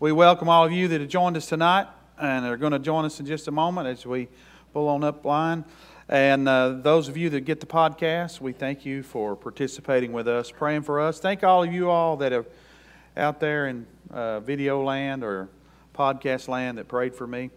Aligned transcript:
We 0.00 0.12
welcome 0.12 0.48
all 0.48 0.64
of 0.64 0.70
you 0.70 0.86
that 0.86 1.00
have 1.00 1.10
joined 1.10 1.36
us 1.36 1.46
tonight 1.46 1.88
and 2.20 2.46
are 2.46 2.56
going 2.56 2.70
to 2.70 2.78
join 2.78 3.04
us 3.04 3.18
in 3.18 3.26
just 3.26 3.48
a 3.48 3.50
moment 3.50 3.88
as 3.88 4.06
we 4.06 4.28
pull 4.72 4.86
on 4.86 5.02
up 5.02 5.24
line. 5.24 5.64
And 6.08 6.48
uh, 6.48 6.68
those 6.68 7.08
of 7.08 7.16
you 7.16 7.30
that 7.30 7.40
get 7.40 7.58
the 7.58 7.66
podcast, 7.66 8.40
we 8.40 8.52
thank 8.52 8.86
you 8.86 9.02
for 9.02 9.34
participating 9.34 10.12
with 10.12 10.28
us, 10.28 10.52
praying 10.52 10.82
for 10.82 11.00
us. 11.00 11.18
Thank 11.18 11.42
all 11.42 11.64
of 11.64 11.72
you 11.72 11.90
all 11.90 12.16
that 12.18 12.32
are 12.32 12.46
out 13.16 13.40
there 13.40 13.66
in 13.66 13.88
uh, 14.12 14.38
video 14.38 14.84
land 14.84 15.24
or 15.24 15.48
podcast 15.96 16.46
land 16.46 16.78
that 16.78 16.86
prayed 16.86 17.12
for 17.12 17.26
me. 17.26 17.50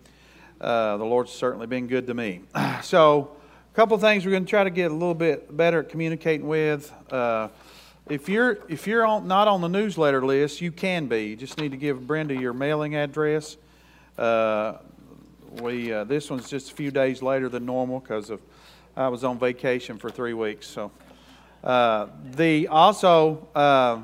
Uh, 0.60 0.98
the 0.98 1.06
Lord's 1.06 1.32
certainly 1.32 1.68
been 1.68 1.86
good 1.86 2.08
to 2.08 2.16
me. 2.16 2.42
So, 2.82 3.36
a 3.72 3.76
couple 3.76 3.94
of 3.94 4.02
things 4.02 4.26
we're 4.26 4.32
going 4.32 4.46
to 4.46 4.50
try 4.50 4.64
to 4.64 4.72
get 4.72 4.90
a 4.90 4.96
little 4.96 5.14
bit 5.14 5.56
better 5.56 5.82
at 5.82 5.90
communicating 5.90 6.48
with. 6.48 6.92
If 8.12 8.28
you're 8.28 8.60
if 8.68 8.88
you're 8.88 9.06
on, 9.06 9.26
not 9.26 9.48
on 9.48 9.62
the 9.62 9.70
newsletter 9.70 10.26
list, 10.26 10.60
you 10.60 10.74
can 10.74 11.08
be. 11.08 11.28
You 11.28 11.38
just 11.38 11.58
need 11.58 11.72
to 11.72 11.78
give 11.78 12.06
Brenda 12.06 12.36
your 12.36 12.52
mailing 12.52 12.94
address. 12.94 13.56
Uh, 14.18 14.80
we 15.62 15.94
uh, 15.94 16.04
this 16.04 16.30
one's 16.30 16.50
just 16.50 16.74
a 16.74 16.76
few 16.76 16.92
days 16.92 17.22
later 17.22 17.48
than 17.48 17.66
normal 17.66 18.02
because 18.02 18.30
of 18.30 18.42
I 18.98 19.08
was 19.08 19.24
on 19.24 19.40
vacation 19.40 19.98
for 19.98 20.10
three 20.10 20.34
weeks. 20.34 20.68
So 20.68 20.92
uh, 21.64 22.08
the 22.32 22.68
also 22.68 23.48
uh, 23.56 24.02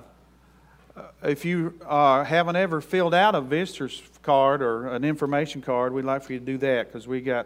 if 1.22 1.44
you 1.44 1.78
uh, 1.86 2.24
haven't 2.24 2.56
ever 2.56 2.80
filled 2.80 3.14
out 3.14 3.36
a 3.36 3.42
visitor's 3.42 4.02
card 4.22 4.62
or 4.62 4.88
an 4.88 5.04
information 5.04 5.62
card, 5.62 5.92
we'd 5.92 6.06
like 6.06 6.24
for 6.24 6.32
you 6.32 6.40
to 6.40 6.46
do 6.46 6.58
that 6.60 6.88
because 6.88 7.10
we 7.10 7.20
got 7.20 7.46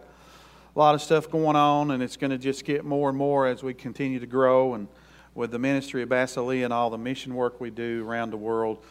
a 0.76 0.78
lot 0.78 0.94
of 0.94 1.02
stuff 1.02 1.28
going 1.28 1.56
on, 1.56 1.90
and 1.90 2.04
it's 2.04 2.18
going 2.18 2.30
to 2.30 2.38
just 2.38 2.66
get 2.66 2.86
more 2.86 3.10
and 3.10 3.18
more 3.18 3.48
as 3.48 3.64
we 3.64 3.74
continue 3.74 4.20
to 4.20 4.28
grow. 4.28 4.76
And 4.76 4.88
with 5.34 5.52
the 5.52 5.60
ministry 5.60 6.04
of 6.04 6.10
Basileia 6.10 6.66
and 6.66 6.74
all 6.74 6.90
the 6.90 6.98
mission 6.98 7.36
work 7.36 7.62
we 7.62 7.70
do 7.70 8.08
around 8.08 8.32
the 8.32 8.38
world, 8.38 8.84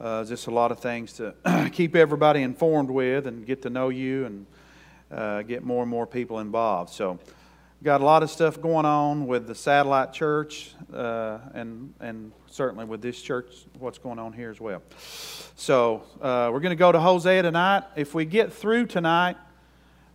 uh, 0.00 0.24
just 0.24 0.46
a 0.46 0.50
lot 0.50 0.72
of 0.72 0.80
things 0.80 1.12
to 1.14 1.34
keep 1.72 1.96
everybody 1.96 2.42
informed 2.42 2.90
with 2.90 3.26
and 3.26 3.46
get 3.46 3.62
to 3.62 3.70
know 3.70 3.88
you 3.88 4.24
and 4.26 4.46
uh, 5.10 5.42
get 5.42 5.64
more 5.64 5.82
and 5.82 5.90
more 5.90 6.06
people 6.06 6.38
involved. 6.38 6.90
So, 6.90 7.18
got 7.82 8.00
a 8.00 8.04
lot 8.04 8.22
of 8.22 8.30
stuff 8.30 8.60
going 8.60 8.84
on 8.84 9.26
with 9.26 9.46
the 9.46 9.54
satellite 9.54 10.12
church 10.12 10.72
uh, 10.92 11.38
and 11.54 11.94
and 12.00 12.32
certainly 12.46 12.84
with 12.84 13.02
this 13.02 13.20
church, 13.20 13.64
what's 13.78 13.98
going 13.98 14.18
on 14.18 14.32
here 14.32 14.50
as 14.50 14.60
well. 14.60 14.82
So, 15.56 16.02
uh, 16.20 16.50
we're 16.52 16.60
going 16.60 16.70
to 16.70 16.76
go 16.76 16.92
to 16.92 17.00
Hosea 17.00 17.42
tonight. 17.42 17.84
If 17.96 18.14
we 18.14 18.24
get 18.24 18.52
through 18.52 18.86
tonight 18.86 19.36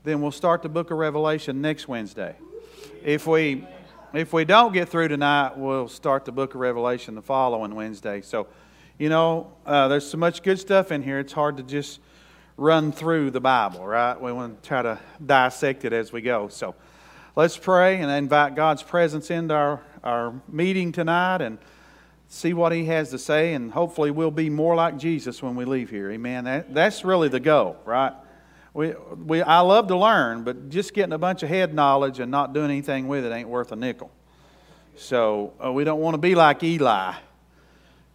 then 0.05 0.22
we'll 0.22 0.31
start 0.31 0.61
the 0.61 0.69
book 0.69 0.91
of 0.91 1.00
Revelation 1.00 1.61
next 1.61 1.88
Wednesday. 1.88 2.35
If 3.03 3.25
we 3.25 3.66
if 4.14 4.34
we 4.34 4.45
don't 4.45 4.73
get 4.73 4.89
through 4.89 5.09
tonight, 5.09 5.58
we'll 5.58 5.88
start 5.88 6.25
the 6.25 6.31
book 6.31 6.56
of 6.56 6.61
Revelation 6.61 7.16
the 7.16 7.22
following 7.22 7.75
Wednesday. 7.75 8.22
So, 8.22 8.47
you 8.97 9.09
know, 9.09 9.52
uh, 9.66 9.88
there's 9.88 10.09
so 10.09 10.17
much 10.17 10.44
good 10.44 10.59
stuff 10.59 10.92
in 10.92 11.02
here. 11.02 11.20
It's 11.20 11.34
hard 11.34 11.58
to 11.58 11.64
just 11.64 12.00
run 12.58 12.92
through 12.92 13.31
the 13.31 13.42
Bible, 13.42 13.86
right? 13.86 14.20
We 14.20 14.31
want 14.31 14.62
to 14.62 14.67
try 14.67 14.81
to 14.81 15.00
dissect 15.25 15.86
it 15.86 15.94
as 15.94 16.12
we 16.12 16.22
go. 16.22 16.47
So, 16.47 16.75
let's 17.36 17.58
pray 17.58 18.00
and 18.00 18.09
invite 18.12 18.56
God's 18.56 18.84
presence 18.84 19.30
into 19.30 19.53
our, 19.53 19.81
our 20.03 20.34
meeting 20.47 20.92
tonight 20.92 21.42
and 21.42 21.58
see 22.28 22.53
what 22.53 22.72
He 22.72 22.86
has 22.86 23.09
to 23.12 23.19
say. 23.19 23.53
And 23.53 23.72
hopefully, 23.72 24.12
we'll 24.12 24.31
be 24.31 24.50
more 24.50 24.75
like 24.75 24.97
Jesus 24.97 25.42
when 25.44 25.56
we 25.56 25.66
leave 25.66 25.90
here. 25.90 26.12
Amen. 26.12 26.45
That, 26.45 26.73
that's 26.73 27.03
really 27.03 27.30
the 27.30 27.40
goal, 27.40 27.78
right? 27.86 28.14
We, 28.76 28.94
we, 29.26 29.42
I 29.42 29.62
love 29.62 29.88
to 29.88 29.98
learn, 29.98 30.44
but 30.44 30.70
just 30.70 30.94
getting 30.94 31.14
a 31.14 31.18
bunch 31.18 31.44
of 31.44 31.50
head 31.50 31.73
knowledge 31.73 32.20
and 32.20 32.30
not 32.30 32.54
doing 32.54 32.70
anything 32.70 33.08
with 33.08 33.23
it 33.23 33.31
ain't 33.31 33.48
worth 33.48 33.72
a 33.72 33.76
nickel. 33.78 34.12
So 34.98 35.54
uh, 35.64 35.72
we 35.72 35.86
don't 35.86 36.02
want 36.02 36.16
to 36.16 36.18
be 36.18 36.36
like 36.36 36.62
Eli. 36.62 37.14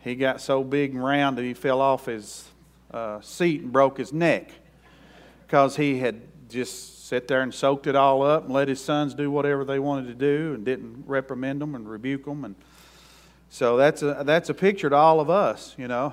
He 0.00 0.14
got 0.14 0.42
so 0.42 0.62
big 0.62 0.94
and 0.94 1.02
round 1.02 1.38
that 1.38 1.44
he 1.44 1.54
fell 1.54 1.80
off 1.80 2.04
his 2.04 2.46
uh, 2.90 3.22
seat 3.22 3.62
and 3.62 3.72
broke 3.72 3.96
his 3.96 4.12
neck 4.12 4.52
because 5.46 5.76
he 5.76 5.98
had 5.98 6.20
just 6.50 7.08
sat 7.08 7.26
there 7.26 7.40
and 7.40 7.54
soaked 7.54 7.86
it 7.86 7.96
all 7.96 8.22
up 8.22 8.44
and 8.44 8.52
let 8.52 8.68
his 8.68 8.84
sons 8.84 9.14
do 9.14 9.30
whatever 9.30 9.64
they 9.64 9.78
wanted 9.78 10.08
to 10.08 10.14
do 10.14 10.52
and 10.52 10.66
didn't 10.66 11.04
reprimand 11.06 11.62
them 11.62 11.74
and 11.74 11.88
rebuke 11.88 12.26
them. 12.26 12.44
And 12.44 12.54
so 13.48 13.78
that's 13.78 14.02
a, 14.02 14.24
that's 14.26 14.50
a 14.50 14.54
picture 14.54 14.90
to 14.90 14.96
all 14.96 15.20
of 15.20 15.30
us, 15.30 15.74
you 15.78 15.88
know, 15.88 16.12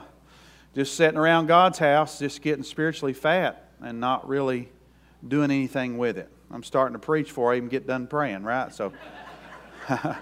just 0.74 0.96
sitting 0.96 1.18
around 1.18 1.48
God's 1.48 1.80
house, 1.80 2.18
just 2.18 2.42
getting 2.42 2.64
spiritually 2.64 3.12
fat 3.12 3.67
and 3.82 4.00
not 4.00 4.28
really 4.28 4.70
doing 5.28 5.52
anything 5.52 5.98
with 5.98 6.18
it. 6.18 6.30
I'm 6.52 6.64
starting 6.64 6.94
to 6.94 7.00
preach 7.00 7.28
before 7.28 7.54
I 7.54 7.58
even 7.58 7.70
get 7.70 7.88
done 7.88 8.08
praying, 8.08 8.44
right? 8.44 8.74
So 8.74 8.94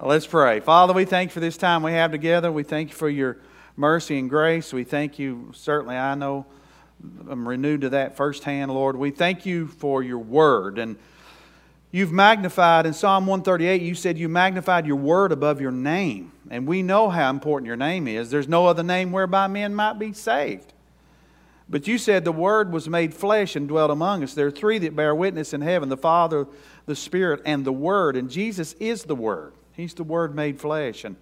let's 0.00 0.26
pray. 0.26 0.60
Father, 0.60 0.92
we 0.92 1.04
thank 1.04 1.30
you 1.30 1.34
for 1.34 1.40
this 1.40 1.56
time 1.56 1.82
we 1.82 1.92
have 1.92 2.10
together. 2.10 2.50
We 2.50 2.62
thank 2.62 2.90
you 2.90 2.94
for 2.94 3.08
your 3.08 3.38
mercy 3.76 4.18
and 4.18 4.30
grace. 4.30 4.72
We 4.72 4.84
thank 4.84 5.18
you, 5.18 5.50
certainly, 5.54 5.96
I 5.96 6.14
know 6.14 6.46
I'm 7.28 7.46
renewed 7.46 7.82
to 7.82 7.90
that 7.90 8.16
firsthand, 8.16 8.72
Lord. 8.72 8.96
We 8.96 9.10
thank 9.10 9.44
you 9.44 9.66
for 9.66 10.02
your 10.02 10.18
word. 10.18 10.78
And 10.78 10.96
you've 11.90 12.12
magnified, 12.12 12.86
in 12.86 12.94
Psalm 12.94 13.26
138, 13.26 13.82
you 13.82 13.94
said 13.94 14.18
you 14.18 14.28
magnified 14.28 14.86
your 14.86 14.96
word 14.96 15.32
above 15.32 15.60
your 15.60 15.72
name. 15.72 16.32
And 16.50 16.66
we 16.66 16.82
know 16.82 17.10
how 17.10 17.28
important 17.30 17.66
your 17.66 17.76
name 17.76 18.08
is. 18.08 18.30
There's 18.30 18.48
no 18.48 18.66
other 18.66 18.82
name 18.82 19.12
whereby 19.12 19.46
men 19.46 19.74
might 19.74 19.98
be 19.98 20.12
saved. 20.12 20.72
But 21.68 21.88
you 21.88 21.98
said 21.98 22.24
the 22.24 22.32
Word 22.32 22.72
was 22.72 22.88
made 22.88 23.12
flesh 23.12 23.56
and 23.56 23.66
dwelt 23.66 23.90
among 23.90 24.22
us. 24.22 24.34
There 24.34 24.46
are 24.46 24.52
three 24.52 24.78
that 24.78 24.94
bear 24.94 25.14
witness 25.14 25.52
in 25.52 25.60
heaven 25.62 25.88
the 25.88 25.96
Father, 25.96 26.46
the 26.86 26.94
Spirit, 26.94 27.42
and 27.44 27.64
the 27.64 27.72
Word. 27.72 28.16
And 28.16 28.30
Jesus 28.30 28.74
is 28.74 29.04
the 29.04 29.16
Word. 29.16 29.52
He's 29.72 29.94
the 29.94 30.04
Word 30.04 30.34
made 30.34 30.60
flesh. 30.60 31.04
And 31.04 31.16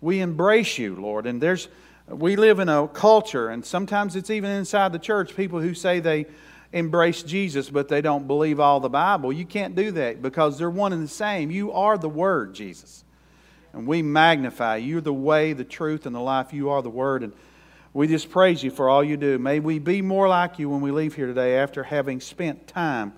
we 0.00 0.20
embrace 0.20 0.76
you, 0.76 0.96
Lord. 0.96 1.26
And 1.26 1.40
there's 1.40 1.68
we 2.08 2.36
live 2.36 2.60
in 2.60 2.68
a 2.68 2.86
culture, 2.86 3.48
and 3.48 3.64
sometimes 3.64 4.14
it's 4.14 4.30
even 4.30 4.50
inside 4.50 4.92
the 4.92 4.98
church, 4.98 5.34
people 5.34 5.60
who 5.60 5.74
say 5.74 5.98
they 5.98 6.26
embrace 6.72 7.22
Jesus, 7.22 7.68
but 7.68 7.88
they 7.88 8.00
don't 8.00 8.28
believe 8.28 8.60
all 8.60 8.78
the 8.78 8.88
Bible. 8.88 9.32
You 9.32 9.44
can't 9.44 9.74
do 9.74 9.90
that 9.92 10.22
because 10.22 10.56
they're 10.56 10.70
one 10.70 10.92
and 10.92 11.02
the 11.02 11.08
same. 11.08 11.50
You 11.50 11.72
are 11.72 11.98
the 11.98 12.08
Word, 12.08 12.54
Jesus. 12.54 13.04
And 13.72 13.86
we 13.88 14.02
magnify. 14.02 14.76
You're 14.76 15.00
the 15.00 15.12
way, 15.12 15.52
the 15.52 15.64
truth, 15.64 16.06
and 16.06 16.14
the 16.14 16.20
life. 16.20 16.52
You 16.52 16.70
are 16.70 16.80
the 16.80 16.90
Word. 16.90 17.24
And 17.24 17.32
we 17.96 18.06
just 18.06 18.28
praise 18.28 18.62
you 18.62 18.70
for 18.70 18.90
all 18.90 19.02
you 19.02 19.16
do. 19.16 19.38
May 19.38 19.58
we 19.58 19.78
be 19.78 20.02
more 20.02 20.28
like 20.28 20.58
you 20.58 20.68
when 20.68 20.82
we 20.82 20.90
leave 20.90 21.14
here 21.14 21.26
today 21.26 21.56
after 21.56 21.82
having 21.82 22.20
spent 22.20 22.66
time 22.66 23.14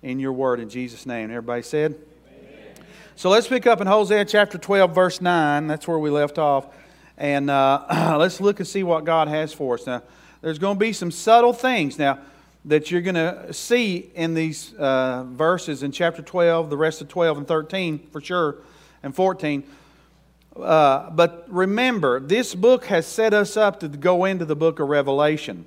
in 0.00 0.18
your 0.18 0.32
word 0.32 0.58
in 0.58 0.70
Jesus' 0.70 1.04
name. 1.04 1.30
Everybody 1.30 1.60
said? 1.60 1.96
Amen. 2.26 2.86
So 3.14 3.28
let's 3.28 3.46
pick 3.46 3.66
up 3.66 3.82
in 3.82 3.86
Hosea 3.86 4.24
chapter 4.24 4.56
12, 4.56 4.94
verse 4.94 5.20
9. 5.20 5.66
That's 5.66 5.86
where 5.86 5.98
we 5.98 6.08
left 6.08 6.38
off. 6.38 6.66
And 7.18 7.50
uh, 7.50 8.16
let's 8.18 8.40
look 8.40 8.58
and 8.58 8.66
see 8.66 8.82
what 8.82 9.04
God 9.04 9.28
has 9.28 9.52
for 9.52 9.74
us. 9.74 9.86
Now, 9.86 10.02
there's 10.40 10.58
going 10.58 10.76
to 10.76 10.80
be 10.80 10.94
some 10.94 11.10
subtle 11.10 11.52
things 11.52 11.98
now 11.98 12.18
that 12.64 12.90
you're 12.90 13.02
going 13.02 13.16
to 13.16 13.52
see 13.52 14.10
in 14.14 14.32
these 14.32 14.72
uh, 14.78 15.24
verses 15.24 15.82
in 15.82 15.92
chapter 15.92 16.22
12, 16.22 16.70
the 16.70 16.76
rest 16.78 17.02
of 17.02 17.08
12 17.08 17.36
and 17.36 17.46
13 17.46 18.08
for 18.10 18.22
sure, 18.22 18.56
and 19.02 19.14
14. 19.14 19.62
Uh, 20.56 21.10
but 21.10 21.46
remember, 21.48 22.20
this 22.20 22.54
book 22.54 22.84
has 22.86 23.06
set 23.06 23.32
us 23.32 23.56
up 23.56 23.80
to 23.80 23.88
go 23.88 24.24
into 24.24 24.44
the 24.44 24.56
book 24.56 24.80
of 24.80 24.88
Revelation 24.88 25.64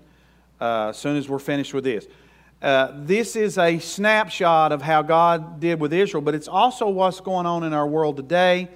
uh, 0.62 0.90
as 0.90 0.98
soon 0.98 1.18
as 1.18 1.28
we're 1.28 1.40
finished 1.40 1.74
with 1.74 1.84
this. 1.84 2.08
Uh, 2.62 2.92
this 2.96 3.36
is 3.36 3.58
a 3.58 3.80
snapshot 3.80 4.72
of 4.72 4.82
how 4.82 5.02
God 5.02 5.60
did 5.60 5.80
with 5.80 5.92
Israel, 5.92 6.22
but 6.22 6.36
it's 6.36 6.48
also 6.48 6.88
what's 6.88 7.20
going 7.20 7.46
on 7.46 7.64
in 7.64 7.74
our 7.74 7.88
world 7.88 8.18
today, 8.18 8.70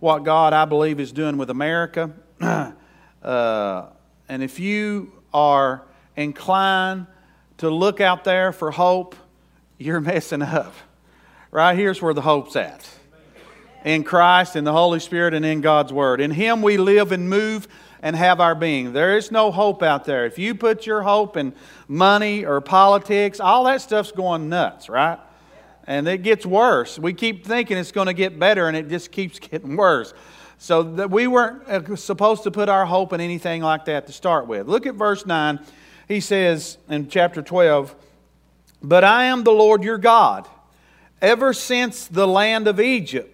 what 0.00 0.22
God, 0.24 0.52
I 0.52 0.64
believe, 0.64 1.00
is 1.00 1.12
doing 1.12 1.36
with 1.36 1.50
America. 1.50 2.12
Uh, 3.22 3.86
and 4.28 4.42
if 4.42 4.60
you 4.60 5.10
are 5.32 5.82
inclined 6.14 7.06
to 7.56 7.70
look 7.70 8.02
out 8.02 8.22
there 8.22 8.52
for 8.52 8.70
hope, 8.70 9.16
you're 9.78 9.98
messing 10.02 10.42
up. 10.42 10.74
Right 11.50 11.74
here's 11.74 12.02
where 12.02 12.12
the 12.12 12.20
hope's 12.20 12.54
at 12.54 12.86
in 13.84 14.02
Christ, 14.02 14.56
in 14.56 14.64
the 14.64 14.72
Holy 14.72 14.98
Spirit, 14.98 15.34
and 15.34 15.44
in 15.44 15.60
God's 15.60 15.92
Word. 15.92 16.20
In 16.20 16.30
Him 16.30 16.62
we 16.62 16.78
live 16.78 17.12
and 17.12 17.28
move 17.28 17.68
and 18.02 18.16
have 18.16 18.40
our 18.40 18.54
being. 18.54 18.92
There 18.92 19.16
is 19.16 19.30
no 19.30 19.50
hope 19.50 19.82
out 19.82 20.04
there. 20.04 20.26
If 20.26 20.38
you 20.38 20.54
put 20.54 20.86
your 20.86 21.02
hope 21.02 21.36
in 21.36 21.54
money 21.86 22.44
or 22.44 22.60
politics, 22.60 23.40
all 23.40 23.64
that 23.64 23.80
stuff's 23.82 24.12
going 24.12 24.48
nuts, 24.48 24.88
right? 24.88 25.18
And 25.86 26.08
it 26.08 26.22
gets 26.22 26.46
worse. 26.46 26.98
We 26.98 27.12
keep 27.12 27.46
thinking 27.46 27.76
it's 27.76 27.92
going 27.92 28.06
to 28.06 28.14
get 28.14 28.38
better, 28.38 28.68
and 28.68 28.76
it 28.76 28.88
just 28.88 29.12
keeps 29.12 29.38
getting 29.50 29.76
worse. 29.76 30.14
So 30.56 30.82
that 30.82 31.10
we 31.10 31.26
weren't 31.26 31.68
uh, 31.68 31.96
supposed 31.96 32.44
to 32.44 32.50
put 32.50 32.68
our 32.68 32.86
hope 32.86 33.12
in 33.12 33.20
anything 33.20 33.62
like 33.62 33.84
that 33.86 34.06
to 34.06 34.12
start 34.12 34.46
with. 34.46 34.66
Look 34.66 34.86
at 34.86 34.94
verse 34.94 35.26
9. 35.26 35.60
He 36.08 36.20
says 36.20 36.78
in 36.88 37.08
chapter 37.08 37.42
12, 37.42 37.94
But 38.82 39.04
I 39.04 39.24
am 39.24 39.44
the 39.44 39.52
Lord 39.52 39.82
your 39.82 39.98
God, 39.98 40.48
ever 41.20 41.52
since 41.52 42.06
the 42.06 42.26
land 42.26 42.68
of 42.68 42.80
Egypt 42.80 43.33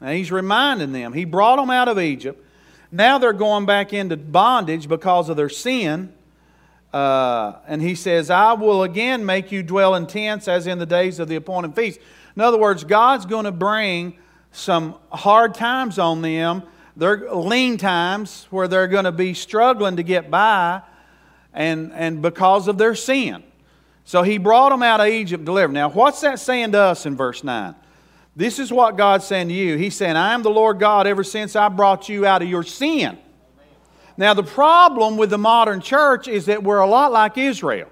now 0.00 0.10
he's 0.10 0.30
reminding 0.30 0.92
them. 0.92 1.12
He 1.12 1.24
brought 1.24 1.56
them 1.56 1.70
out 1.70 1.88
of 1.88 1.98
Egypt. 1.98 2.44
Now 2.90 3.18
they're 3.18 3.32
going 3.32 3.66
back 3.66 3.92
into 3.92 4.16
bondage 4.16 4.88
because 4.88 5.28
of 5.28 5.36
their 5.36 5.48
sin. 5.48 6.12
Uh, 6.92 7.58
and 7.66 7.82
he 7.82 7.94
says, 7.94 8.30
I 8.30 8.54
will 8.54 8.82
again 8.82 9.26
make 9.26 9.52
you 9.52 9.62
dwell 9.62 9.94
in 9.94 10.06
tents 10.06 10.48
as 10.48 10.66
in 10.66 10.78
the 10.78 10.86
days 10.86 11.18
of 11.18 11.28
the 11.28 11.36
appointed 11.36 11.74
feast. 11.74 12.00
In 12.34 12.42
other 12.42 12.58
words, 12.58 12.84
God's 12.84 13.26
going 13.26 13.44
to 13.44 13.52
bring 13.52 14.16
some 14.52 14.94
hard 15.10 15.54
times 15.54 15.98
on 15.98 16.22
them. 16.22 16.62
They're 16.96 17.32
lean 17.34 17.76
times 17.76 18.46
where 18.50 18.68
they're 18.68 18.88
going 18.88 19.04
to 19.04 19.12
be 19.12 19.34
struggling 19.34 19.96
to 19.96 20.02
get 20.02 20.30
by. 20.30 20.82
and, 21.52 21.92
and 21.92 22.22
because 22.22 22.68
of 22.68 22.78
their 22.78 22.94
sin. 22.94 23.42
So 24.04 24.22
he 24.22 24.38
brought 24.38 24.70
them 24.70 24.82
out 24.82 25.00
of 25.00 25.08
Egypt, 25.08 25.44
delivered. 25.44 25.72
Now, 25.72 25.90
what's 25.90 26.20
that 26.22 26.38
saying 26.38 26.72
to 26.72 26.78
us 26.78 27.04
in 27.04 27.16
verse 27.16 27.44
9? 27.44 27.74
This 28.38 28.60
is 28.60 28.72
what 28.72 28.96
God's 28.96 29.24
saying 29.24 29.48
to 29.48 29.54
you. 29.54 29.76
He's 29.76 29.96
saying, 29.96 30.14
I 30.14 30.32
am 30.32 30.44
the 30.44 30.48
Lord 30.48 30.78
God 30.78 31.08
ever 31.08 31.24
since 31.24 31.56
I 31.56 31.68
brought 31.68 32.08
you 32.08 32.24
out 32.24 32.40
of 32.40 32.48
your 32.48 32.62
sin. 32.62 33.18
Now, 34.16 34.32
the 34.32 34.44
problem 34.44 35.16
with 35.16 35.30
the 35.30 35.38
modern 35.38 35.80
church 35.80 36.28
is 36.28 36.46
that 36.46 36.62
we're 36.62 36.78
a 36.78 36.86
lot 36.86 37.10
like 37.10 37.36
Israel. 37.36 37.88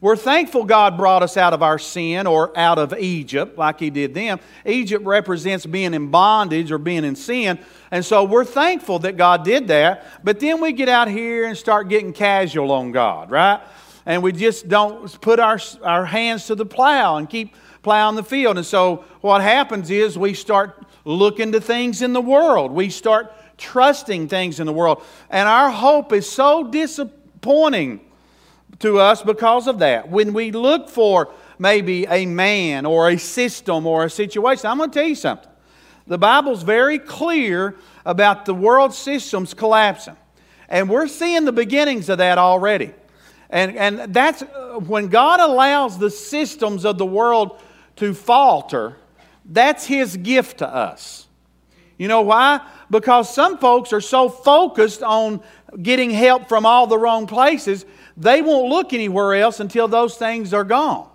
We're 0.00 0.16
thankful 0.16 0.64
God 0.64 0.96
brought 0.96 1.22
us 1.22 1.36
out 1.36 1.52
of 1.52 1.62
our 1.62 1.78
sin 1.78 2.26
or 2.26 2.58
out 2.58 2.78
of 2.78 2.94
Egypt, 2.98 3.58
like 3.58 3.80
He 3.80 3.90
did 3.90 4.14
them. 4.14 4.40
Egypt 4.64 5.04
represents 5.04 5.66
being 5.66 5.92
in 5.92 6.10
bondage 6.10 6.72
or 6.72 6.78
being 6.78 7.04
in 7.04 7.14
sin. 7.14 7.58
And 7.90 8.02
so 8.02 8.24
we're 8.24 8.46
thankful 8.46 9.00
that 9.00 9.18
God 9.18 9.44
did 9.44 9.68
that. 9.68 10.06
But 10.24 10.40
then 10.40 10.62
we 10.62 10.72
get 10.72 10.88
out 10.88 11.08
here 11.08 11.44
and 11.44 11.54
start 11.54 11.90
getting 11.90 12.14
casual 12.14 12.72
on 12.72 12.92
God, 12.92 13.30
right? 13.30 13.60
And 14.06 14.22
we 14.22 14.32
just 14.32 14.68
don't 14.68 15.20
put 15.20 15.38
our, 15.38 15.58
our 15.82 16.06
hands 16.06 16.46
to 16.46 16.54
the 16.54 16.64
plow 16.64 17.18
and 17.18 17.28
keep 17.28 17.54
plowing 17.82 18.16
the 18.16 18.24
field. 18.24 18.56
And 18.56 18.66
so 18.66 19.04
what 19.20 19.42
happens 19.42 19.90
is 19.90 20.16
we 20.18 20.34
start 20.34 20.84
looking 21.04 21.52
to 21.52 21.60
things 21.60 22.02
in 22.02 22.12
the 22.12 22.20
world. 22.20 22.72
We 22.72 22.90
start 22.90 23.32
trusting 23.58 24.28
things 24.28 24.60
in 24.60 24.66
the 24.66 24.72
world. 24.72 25.02
And 25.30 25.48
our 25.48 25.70
hope 25.70 26.12
is 26.12 26.30
so 26.30 26.64
disappointing 26.64 28.00
to 28.80 28.98
us 28.98 29.22
because 29.22 29.66
of 29.66 29.78
that. 29.80 30.08
When 30.08 30.32
we 30.32 30.50
look 30.50 30.88
for 30.88 31.32
maybe 31.58 32.06
a 32.06 32.26
man 32.26 32.86
or 32.86 33.10
a 33.10 33.18
system 33.18 33.86
or 33.86 34.04
a 34.04 34.10
situation, 34.10 34.66
I'm 34.66 34.78
going 34.78 34.90
to 34.90 34.98
tell 34.98 35.08
you 35.08 35.14
something. 35.14 35.50
The 36.06 36.18
Bible's 36.18 36.62
very 36.62 36.98
clear 36.98 37.76
about 38.04 38.44
the 38.44 38.54
world 38.54 38.92
systems 38.92 39.54
collapsing. 39.54 40.16
And 40.68 40.88
we're 40.88 41.06
seeing 41.06 41.44
the 41.44 41.52
beginnings 41.52 42.08
of 42.08 42.18
that 42.18 42.38
already. 42.38 42.92
And, 43.50 43.76
and 43.76 44.14
that's 44.14 44.42
uh, 44.42 44.80
when 44.86 45.08
God 45.08 45.38
allows 45.38 45.98
the 45.98 46.10
systems 46.10 46.84
of 46.84 46.96
the 46.96 47.06
world 47.06 47.60
to 48.02 48.12
falter, 48.14 48.96
that's 49.44 49.86
His 49.86 50.16
gift 50.16 50.58
to 50.58 50.66
us. 50.66 51.28
You 51.98 52.08
know 52.08 52.22
why? 52.22 52.60
Because 52.90 53.32
some 53.32 53.58
folks 53.58 53.92
are 53.92 54.00
so 54.00 54.28
focused 54.28 55.04
on 55.04 55.40
getting 55.80 56.10
help 56.10 56.48
from 56.48 56.66
all 56.66 56.88
the 56.88 56.98
wrong 56.98 57.28
places, 57.28 57.86
they 58.16 58.42
won't 58.42 58.68
look 58.68 58.92
anywhere 58.92 59.34
else 59.34 59.60
until 59.60 59.86
those 59.86 60.16
things 60.16 60.52
are 60.52 60.64
gone. 60.64 61.08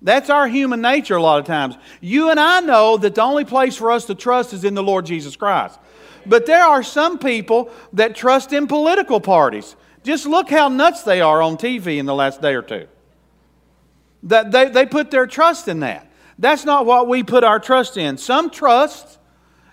That's 0.00 0.30
our 0.30 0.46
human 0.46 0.80
nature 0.80 1.16
a 1.16 1.22
lot 1.22 1.40
of 1.40 1.44
times. 1.44 1.74
You 2.00 2.30
and 2.30 2.38
I 2.38 2.60
know 2.60 2.96
that 2.98 3.16
the 3.16 3.22
only 3.22 3.44
place 3.44 3.74
for 3.74 3.90
us 3.90 4.04
to 4.04 4.14
trust 4.14 4.52
is 4.52 4.62
in 4.62 4.74
the 4.74 4.84
Lord 4.84 5.06
Jesus 5.06 5.34
Christ. 5.34 5.76
But 6.24 6.46
there 6.46 6.64
are 6.64 6.84
some 6.84 7.18
people 7.18 7.72
that 7.94 8.14
trust 8.14 8.52
in 8.52 8.68
political 8.68 9.20
parties. 9.20 9.74
Just 10.04 10.24
look 10.24 10.50
how 10.50 10.68
nuts 10.68 11.02
they 11.02 11.20
are 11.20 11.42
on 11.42 11.56
TV 11.56 11.98
in 11.98 12.06
the 12.06 12.14
last 12.14 12.40
day 12.40 12.54
or 12.54 12.62
two. 12.62 12.86
That 14.24 14.50
they, 14.50 14.68
they 14.68 14.86
put 14.86 15.10
their 15.10 15.26
trust 15.26 15.68
in 15.68 15.80
that. 15.80 16.10
That's 16.38 16.64
not 16.64 16.86
what 16.86 17.08
we 17.08 17.22
put 17.22 17.44
our 17.44 17.58
trust 17.58 17.96
in. 17.96 18.18
Some 18.18 18.50
trust 18.50 19.18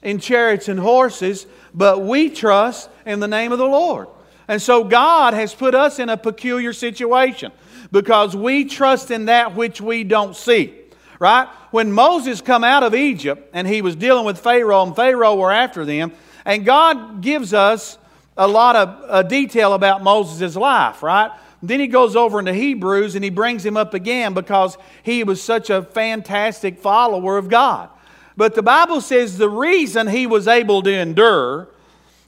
in 0.01 0.19
chariots 0.19 0.67
and 0.67 0.79
horses, 0.79 1.45
but 1.73 2.01
we 2.01 2.29
trust 2.29 2.89
in 3.05 3.19
the 3.19 3.27
name 3.27 3.51
of 3.51 3.57
the 3.57 3.65
Lord. 3.65 4.07
And 4.47 4.61
so 4.61 4.83
God 4.83 5.33
has 5.33 5.53
put 5.53 5.73
us 5.73 5.99
in 5.99 6.09
a 6.09 6.17
peculiar 6.17 6.73
situation 6.73 7.51
because 7.91 8.35
we 8.35 8.65
trust 8.65 9.11
in 9.11 9.25
that 9.25 9.55
which 9.55 9.79
we 9.79 10.03
don't 10.03 10.35
see. 10.35 10.73
Right? 11.19 11.47
When 11.71 11.91
Moses 11.91 12.41
come 12.41 12.63
out 12.63 12.83
of 12.83 12.93
Egypt 12.93 13.49
and 13.53 13.65
he 13.67 13.81
was 13.81 13.95
dealing 13.95 14.25
with 14.25 14.39
Pharaoh 14.39 14.83
and 14.83 14.95
Pharaoh 14.95 15.35
were 15.35 15.51
after 15.51 15.85
them, 15.85 16.11
and 16.43 16.65
God 16.65 17.21
gives 17.21 17.53
us 17.53 17.97
a 18.35 18.47
lot 18.47 18.75
of 18.75 19.03
uh, 19.07 19.23
detail 19.23 19.73
about 19.73 20.03
Moses' 20.03 20.55
life, 20.55 21.01
right? 21.01 21.31
Then 21.63 21.79
he 21.79 21.87
goes 21.87 22.17
over 22.17 22.39
into 22.39 22.53
Hebrews 22.53 23.15
and 23.15 23.23
he 23.23 23.29
brings 23.29 23.65
him 23.65 23.77
up 23.77 23.93
again 23.93 24.33
because 24.33 24.77
he 25.01 25.23
was 25.23 25.41
such 25.41 25.69
a 25.69 25.81
fantastic 25.81 26.77
follower 26.77 27.37
of 27.37 27.47
God. 27.47 27.89
But 28.35 28.53
the 28.53 28.61
Bible 28.61 28.99
says 28.99 29.37
the 29.37 29.49
reason 29.49 30.07
he 30.07 30.27
was 30.27 30.47
able 30.47 30.81
to 30.83 30.91
endure 30.91 31.69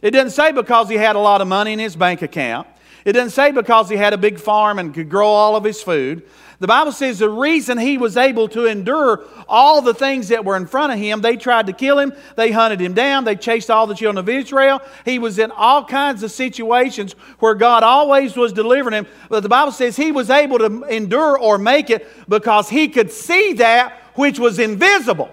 it 0.02 0.12
doesn't 0.12 0.32
say 0.32 0.52
because 0.52 0.88
he 0.88 0.96
had 0.96 1.16
a 1.16 1.20
lot 1.20 1.42
of 1.42 1.48
money 1.48 1.74
in 1.74 1.80
his 1.80 1.96
bank 1.96 2.22
account. 2.22 2.68
It 3.06 3.14
doesn't 3.14 3.30
say 3.30 3.52
because 3.52 3.88
he 3.88 3.96
had 3.96 4.14
a 4.14 4.18
big 4.18 4.40
farm 4.40 4.80
and 4.80 4.94
could 4.94 5.10
grow 5.10 5.28
all 5.28 5.56
of 5.56 5.64
his 5.64 5.82
food. 5.82 6.24
The 6.60 6.68
Bible 6.68 6.92
says 6.92 7.20
the 7.20 7.30
reason 7.30 7.78
he 7.78 7.98
was 7.98 8.18
able 8.18 8.48
to 8.50 8.66
endure 8.66 9.26
all 9.48 9.82
the 9.82 9.94
things 9.94 10.30
that 10.30 10.44
were 10.44 10.56
in 10.56 10.66
front 10.66 10.94
of 10.94 10.98
him, 10.98 11.22
they 11.22 11.36
tried 11.36 11.68
to 11.68 11.74
kill 11.74 12.00
him, 12.00 12.14
they 12.36 12.50
hunted 12.50 12.82
him 12.82 12.94
down, 12.94 13.26
they 13.26 13.36
chased 13.36 13.70
all 13.70 13.86
the 13.86 13.94
children 13.94 14.18
of 14.18 14.30
Israel. 14.30 14.82
He 15.04 15.20
was 15.20 15.38
in 15.38 15.52
all 15.52 15.84
kinds 15.84 16.24
of 16.24 16.32
situations 16.32 17.14
where 17.40 17.56
God 17.56 17.84
always 17.84 18.36
was 18.36 18.54
delivering 18.54 18.94
him. 18.94 19.08
But 19.30 19.44
the 19.44 19.50
Bible 19.50 19.74
says 19.74 19.96
he 19.96 20.12
was 20.12 20.30
able 20.30 20.58
to 20.60 20.84
endure 20.84 21.38
or 21.38 21.58
make 21.58 21.90
it 21.90 22.08
because 22.28 22.70
he 22.70 22.88
could 22.88 23.12
see 23.12 23.54
that 23.54 24.02
which 24.16 24.40
was 24.40 24.58
invisible. 24.58 25.30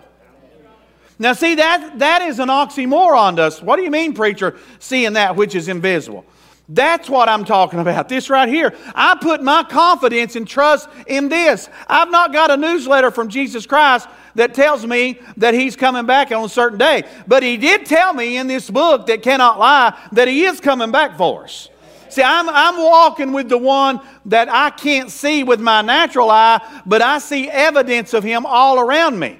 Now, 1.19 1.35
see, 1.35 1.55
that, 1.55 2.01
that 2.01 2.23
is 2.23 2.41
an 2.41 2.49
oxymoron 2.49 3.37
to 3.37 3.43
us. 3.43 3.63
What 3.63 3.77
do 3.77 3.83
you 3.83 3.93
mean, 3.93 4.13
preacher, 4.13 4.59
seeing 4.81 5.13
that 5.13 5.37
which 5.37 5.55
is 5.55 5.69
invisible? 5.69 6.27
That's 6.69 7.11
what 7.11 7.29
I'm 7.29 7.45
talking 7.45 7.81
about. 7.81 8.09
This 8.09 8.31
right 8.31 8.49
here. 8.49 8.75
I 8.95 9.17
put 9.21 9.43
my 9.43 9.65
confidence 9.65 10.37
and 10.37 10.47
trust 10.47 10.89
in 11.07 11.29
this. 11.29 11.69
I've 11.89 12.11
not 12.11 12.33
got 12.33 12.51
a 12.51 12.57
newsletter 12.57 13.11
from 13.11 13.29
Jesus 13.29 13.67
Christ 13.67 14.09
that 14.37 14.55
tells 14.55 14.87
me 14.87 15.19
that 15.37 15.55
he's 15.55 15.77
coming 15.77 16.07
back 16.07 16.31
on 16.33 16.45
a 16.45 16.49
certain 16.49 16.79
day. 16.79 17.03
But 17.27 17.43
he 17.43 17.57
did 17.57 17.85
tell 17.85 18.15
me 18.15 18.37
in 18.37 18.47
this 18.47 18.71
book 18.71 19.07
that 19.07 19.23
cannot 19.23 19.59
lie 19.59 19.99
that 20.13 20.29
he 20.29 20.45
is 20.45 20.61
coming 20.61 20.91
back 20.91 21.19
for 21.19 21.45
us. 21.45 21.69
See, 22.09 22.23
I'm, 22.23 22.49
I'm 22.49 22.77
walking 22.77 23.33
with 23.33 23.49
the 23.49 23.59
one 23.59 24.01
that 24.27 24.49
I 24.51 24.71
can't 24.71 25.11
see 25.11 25.45
with 25.45 25.61
my 25.61 25.81
natural 25.81 26.31
eye, 26.31 26.61
but 26.85 27.01
I 27.01 27.19
see 27.19 27.49
evidence 27.49 28.13
of 28.13 28.23
him 28.23 28.45
all 28.45 28.79
around 28.79 29.19
me. 29.19 29.39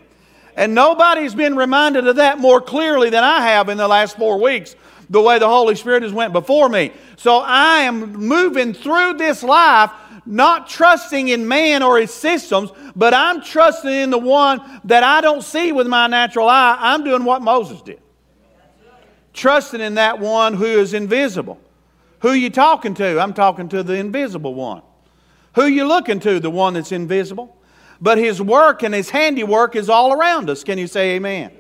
And 0.57 0.75
nobody's 0.75 1.35
been 1.35 1.55
reminded 1.57 2.07
of 2.07 2.17
that 2.17 2.39
more 2.39 2.61
clearly 2.61 3.11
than 3.11 3.25
I 3.25 3.43
have 3.43 3.69
in 3.69 3.79
the 3.79 3.89
last 3.89 4.17
four 4.17 4.41
weeks, 4.41 4.75
the 5.11 5.21
way 5.21 5.39
the 5.39 5.49
Holy 5.49 5.75
Spirit 5.75 6.03
has 6.03 6.13
went 6.13 6.33
before 6.33 6.69
me. 6.69 6.93
So 7.17 7.39
I 7.39 7.81
am 7.81 8.13
moving 8.13 8.75
through 8.75 9.15
this 9.15 9.43
life 9.43 9.91
not 10.25 10.69
trusting 10.69 11.29
in 11.29 11.49
man 11.49 11.83
or 11.83 11.99
his 11.99 12.13
systems, 12.13 12.71
but 12.95 13.13
I'm 13.13 13.43
trusting 13.43 13.91
in 13.91 14.11
the 14.11 14.19
one 14.19 14.81
that 14.85 15.03
I 15.03 15.21
don't 15.21 15.43
see 15.43 15.73
with 15.73 15.89
my 15.89 16.07
natural 16.07 16.49
eye. 16.49 16.77
I'm 16.79 17.03
doing 17.03 17.25
what 17.25 17.43
Moses 17.43 17.83
did. 17.83 18.01
Trusting 19.33 19.81
in 19.81 19.95
that 19.95 20.21
one 20.21 20.55
who 20.55 20.65
is 20.65 20.95
invisible. 20.95 21.59
Who 22.21 22.33
you 22.33 22.51
talking 22.51 22.95
to? 22.95 23.21
I'm 23.21 23.35
talking 23.35 23.69
to 23.71 23.83
the 23.83 23.95
invisible 23.95 24.55
one. 24.55 24.83
Who 25.55 25.67
you 25.67 25.85
looking 25.85 26.21
to? 26.21 26.39
The 26.39 26.51
one 26.51 26.75
that's 26.75 26.93
invisible 26.93 27.57
but 28.03 28.19
his 28.19 28.43
work 28.43 28.83
and 28.83 28.93
his 28.93 29.09
handiwork 29.09 29.77
is 29.77 29.89
all 29.89 30.13
around 30.13 30.51
us. 30.51 30.65
Can 30.65 30.77
you 30.77 30.89
say 30.89 31.13
amen? 31.13 31.53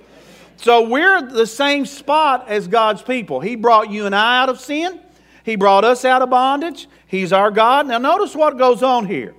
So 0.63 0.83
we're 0.83 1.23
the 1.23 1.47
same 1.47 1.85
spot 1.87 2.49
as 2.49 2.69
God's 2.69 3.03
people. 3.03 3.41
He 3.41 3.57
brought 3.57 3.91
you 3.91 4.07
and 4.07 4.15
I 4.15 4.41
out 4.41 4.49
of 4.49 4.61
sin. 4.61 5.01
He 5.45 5.57
brought 5.57 5.85
us 5.85 6.05
out 6.05 6.23
of 6.23 6.31
bondage. 6.31 6.89
He's 7.09 7.33
our 7.33 7.51
God. 7.51 7.89
Now 7.89 7.99
notice 7.99 8.37
what 8.37 8.57
goes 8.57 8.81
on 8.81 9.07
here. 9.07 9.35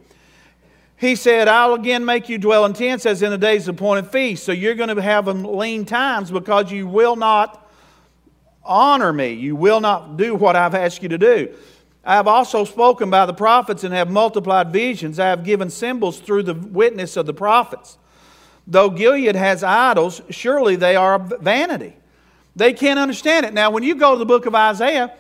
He 0.97 1.15
said, 1.15 1.47
I'll 1.47 1.75
again 1.75 2.03
make 2.03 2.27
you 2.27 2.37
dwell 2.37 2.65
in 2.65 2.73
tents 2.73 3.05
as 3.05 3.21
in 3.21 3.31
the 3.31 3.37
days 3.37 3.69
of 3.69 3.75
appointed 3.75 4.07
feast. 4.07 4.43
So 4.43 4.51
you're 4.51 4.75
going 4.75 4.93
to 4.93 5.01
have 5.01 5.27
lean 5.27 5.85
times 5.85 6.29
because 6.29 6.71
you 6.71 6.87
will 6.87 7.15
not 7.15 7.69
honor 8.61 9.13
me. 9.13 9.31
You 9.33 9.55
will 9.55 9.79
not 9.79 10.17
do 10.17 10.35
what 10.35 10.57
I've 10.57 10.75
asked 10.75 11.03
you 11.03 11.09
to 11.09 11.17
do. 11.17 11.55
I 12.03 12.15
have 12.15 12.27
also 12.27 12.65
spoken 12.65 13.09
by 13.09 13.25
the 13.25 13.33
prophets 13.33 13.85
and 13.85 13.93
have 13.93 14.09
multiplied 14.09 14.73
visions. 14.73 15.19
I 15.19 15.27
have 15.27 15.45
given 15.45 15.69
symbols 15.69 16.19
through 16.19 16.43
the 16.43 16.53
witness 16.53 17.15
of 17.15 17.25
the 17.25 17.33
prophets. 17.33 17.97
Though 18.65 18.89
Gilead 18.89 19.35
has 19.35 19.63
idols, 19.63 20.21
surely 20.29 20.75
they 20.75 20.95
are 20.95 21.19
vanity. 21.19 21.95
They 22.55 22.73
can't 22.73 22.99
understand 22.99 23.45
it. 23.45 23.53
Now, 23.53 23.71
when 23.71 23.83
you 23.83 23.95
go 23.95 24.13
to 24.13 24.19
the 24.19 24.25
book 24.25 24.45
of 24.45 24.55
Isaiah, 24.55 25.13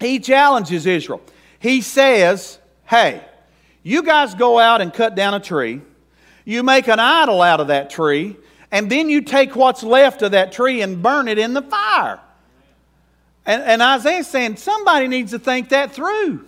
he 0.00 0.20
challenges 0.20 0.86
Israel. 0.86 1.20
He 1.58 1.80
says, 1.80 2.58
Hey, 2.84 3.22
you 3.82 4.02
guys 4.02 4.34
go 4.34 4.58
out 4.58 4.80
and 4.80 4.92
cut 4.92 5.14
down 5.14 5.34
a 5.34 5.40
tree, 5.40 5.80
you 6.44 6.62
make 6.62 6.88
an 6.88 7.00
idol 7.00 7.42
out 7.42 7.60
of 7.60 7.68
that 7.68 7.90
tree, 7.90 8.36
and 8.70 8.90
then 8.90 9.08
you 9.08 9.22
take 9.22 9.56
what's 9.56 9.82
left 9.82 10.22
of 10.22 10.32
that 10.32 10.52
tree 10.52 10.82
and 10.82 11.02
burn 11.02 11.26
it 11.26 11.38
in 11.38 11.54
the 11.54 11.62
fire. 11.62 12.20
And, 13.46 13.62
and 13.62 13.82
Isaiah's 13.82 14.26
saying 14.26 14.56
somebody 14.56 15.08
needs 15.08 15.30
to 15.32 15.38
think 15.38 15.70
that 15.70 15.92
through, 15.92 16.44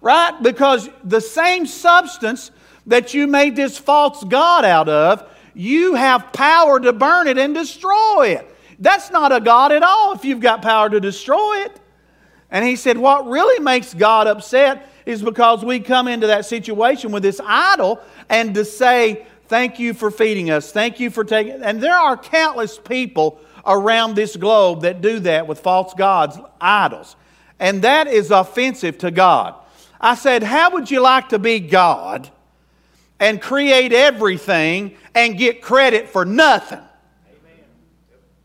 right? 0.00 0.42
Because 0.42 0.88
the 1.02 1.20
same 1.20 1.64
substance 1.66 2.50
that 2.86 3.14
you 3.14 3.26
made 3.26 3.56
this 3.56 3.78
false 3.78 4.22
God 4.24 4.64
out 4.64 4.88
of, 4.88 5.28
you 5.54 5.94
have 5.94 6.32
power 6.32 6.80
to 6.80 6.92
burn 6.92 7.28
it 7.28 7.38
and 7.38 7.54
destroy 7.54 8.36
it. 8.38 8.48
That's 8.78 9.10
not 9.10 9.32
a 9.32 9.40
God 9.40 9.72
at 9.72 9.82
all 9.82 10.12
if 10.12 10.24
you've 10.24 10.40
got 10.40 10.62
power 10.62 10.88
to 10.90 11.00
destroy 11.00 11.64
it. 11.64 11.80
And 12.50 12.64
he 12.64 12.76
said, 12.76 12.98
What 12.98 13.26
really 13.26 13.62
makes 13.62 13.94
God 13.94 14.26
upset 14.26 14.88
is 15.06 15.22
because 15.22 15.64
we 15.64 15.80
come 15.80 16.08
into 16.08 16.26
that 16.28 16.46
situation 16.46 17.12
with 17.12 17.22
this 17.22 17.40
idol 17.44 18.00
and 18.28 18.54
to 18.54 18.64
say, 18.64 19.26
Thank 19.46 19.78
you 19.78 19.94
for 19.94 20.10
feeding 20.10 20.50
us. 20.50 20.72
Thank 20.72 20.98
you 21.00 21.10
for 21.10 21.24
taking. 21.24 21.62
And 21.62 21.82
there 21.82 21.96
are 21.96 22.16
countless 22.16 22.78
people 22.78 23.40
around 23.66 24.16
this 24.16 24.36
globe 24.36 24.82
that 24.82 25.00
do 25.00 25.20
that 25.20 25.46
with 25.46 25.60
false 25.60 25.94
gods, 25.94 26.38
idols. 26.60 27.16
And 27.58 27.82
that 27.82 28.08
is 28.08 28.30
offensive 28.30 28.98
to 28.98 29.10
God. 29.10 29.54
I 30.00 30.14
said, 30.14 30.42
How 30.42 30.70
would 30.70 30.90
you 30.90 31.00
like 31.00 31.28
to 31.30 31.38
be 31.38 31.60
God 31.60 32.30
and 33.22 33.40
create 33.40 33.92
everything 33.92 34.96
and 35.14 35.38
get 35.38 35.62
credit 35.62 36.08
for 36.08 36.24
nothing? 36.24 36.80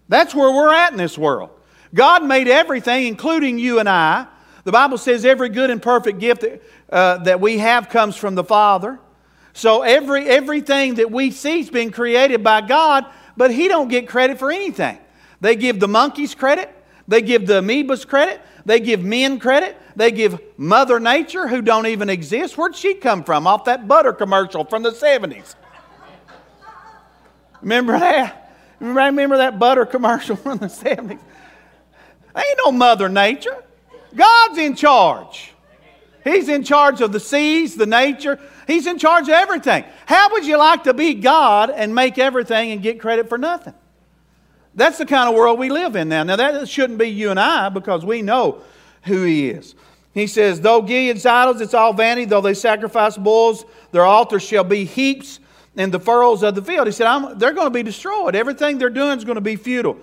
That's 0.08 0.36
where 0.36 0.52
we're 0.52 0.72
at 0.72 0.92
in 0.92 0.98
this 1.00 1.18
world. 1.18 1.50
God 1.96 2.24
made 2.24 2.48
everything, 2.48 3.08
including 3.08 3.58
you 3.58 3.80
and 3.80 3.90
I. 3.90 4.28
The 4.66 4.72
Bible 4.72 5.00
says 5.00 5.26
every 5.26 5.50
good 5.50 5.72
and 5.72 5.82
perfect 5.82 6.20
gift 6.20 6.42
that, 6.42 6.62
uh, 6.92 7.18
that 7.24 7.42
we 7.42 7.58
have 7.58 7.90
comes 7.90 8.16
from 8.16 8.36
the 8.36 8.44
Father. 8.44 9.00
So 9.54 9.82
every, 9.82 10.30
everything 10.30 10.96
that 10.96 11.10
we 11.10 11.32
see 11.32 11.58
has 11.58 11.72
been 11.72 11.90
created 11.90 12.44
by 12.44 12.62
God, 12.62 13.08
but 13.36 13.50
He 13.50 13.68
don't 13.68 13.88
get 13.88 14.08
credit 14.08 14.38
for 14.38 14.52
anything. 14.52 15.00
They 15.42 15.56
give 15.56 15.80
the 15.80 15.88
monkeys 15.88 16.36
credit. 16.36 16.72
They 17.08 17.24
give 17.24 17.48
the 17.48 17.62
amoebas 17.62 18.06
credit. 18.06 18.42
They 18.66 18.80
give 18.80 19.04
men 19.04 19.40
credit. 19.40 19.76
They 19.98 20.12
give 20.12 20.40
Mother 20.58 21.00
Nature, 21.00 21.48
who 21.48 21.64
don't 21.64 21.88
even 21.88 22.08
exist. 22.08 22.56
Where'd 22.56 22.76
she 22.76 22.94
come 22.94 23.24
from? 23.24 23.48
Off 23.48 23.66
that 23.66 23.88
butter 23.88 24.14
commercial 24.14 24.64
from 24.64 24.84
the 24.84 24.92
70s. 24.92 25.56
Remember 27.64 27.98
that? 27.98 28.54
Remember 28.80 29.38
that 29.38 29.58
butter 29.58 29.88
commercial 29.88 30.36
from 30.36 30.60
the 30.60 30.68
70s? 30.68 31.20
Ain't 32.38 32.60
no 32.64 32.72
Mother 32.72 33.10
Nature. 33.10 33.64
God's 34.16 34.60
in 34.60 34.76
charge. 34.76 35.52
He's 36.24 36.48
in 36.48 36.64
charge 36.64 37.02
of 37.02 37.12
the 37.12 37.20
seas, 37.20 37.76
the 37.76 37.88
nature. 37.88 38.40
He's 38.68 38.86
in 38.86 39.00
charge 39.00 39.24
of 39.24 39.34
everything. 39.34 39.84
How 40.06 40.32
would 40.34 40.46
you 40.46 40.58
like 40.58 40.84
to 40.84 40.94
be 40.94 41.16
God 41.16 41.72
and 41.72 41.96
make 41.96 42.20
everything 42.20 42.72
and 42.72 42.84
get 42.84 43.00
credit 43.00 43.30
for 43.30 43.40
nothing? 43.40 43.74
That's 44.76 45.00
the 45.00 45.08
kind 45.08 45.28
of 45.28 45.34
world 45.34 45.58
we 45.58 45.70
live 45.70 45.96
in 45.96 46.08
now. 46.10 46.22
Now, 46.22 46.36
that 46.36 46.70
shouldn't 46.70 47.00
be 47.00 47.08
you 47.08 47.32
and 47.32 47.40
I 47.40 47.70
because 47.70 48.06
we 48.06 48.22
know 48.22 48.62
who 49.02 49.24
He 49.24 49.50
is. 49.50 49.74
He 50.18 50.28
says, 50.28 50.62
Though 50.62 50.82
Gilead's 50.82 51.26
idols, 51.26 51.62
it's 51.62 51.74
all 51.74 51.94
vanity. 51.94 52.26
Though 52.26 52.42
they 52.42 52.54
sacrifice 52.54 53.18
bulls, 53.18 53.66
their 53.92 54.06
altars 54.06 54.44
shall 54.44 54.64
be 54.64 54.84
heaps 54.84 55.40
in 55.76 55.92
the 55.92 56.00
furrows 56.00 56.44
of 56.44 56.56
the 56.56 56.62
field. 56.62 56.88
He 56.88 56.94
said, 56.94 57.36
They're 57.36 57.54
going 57.54 57.68
to 57.68 57.72
be 57.72 57.84
destroyed. 57.84 58.36
Everything 58.36 58.78
they're 58.78 58.90
doing 58.90 59.18
is 59.18 59.24
going 59.24 59.36
to 59.36 59.42
be 59.42 59.56
futile. 59.56 59.98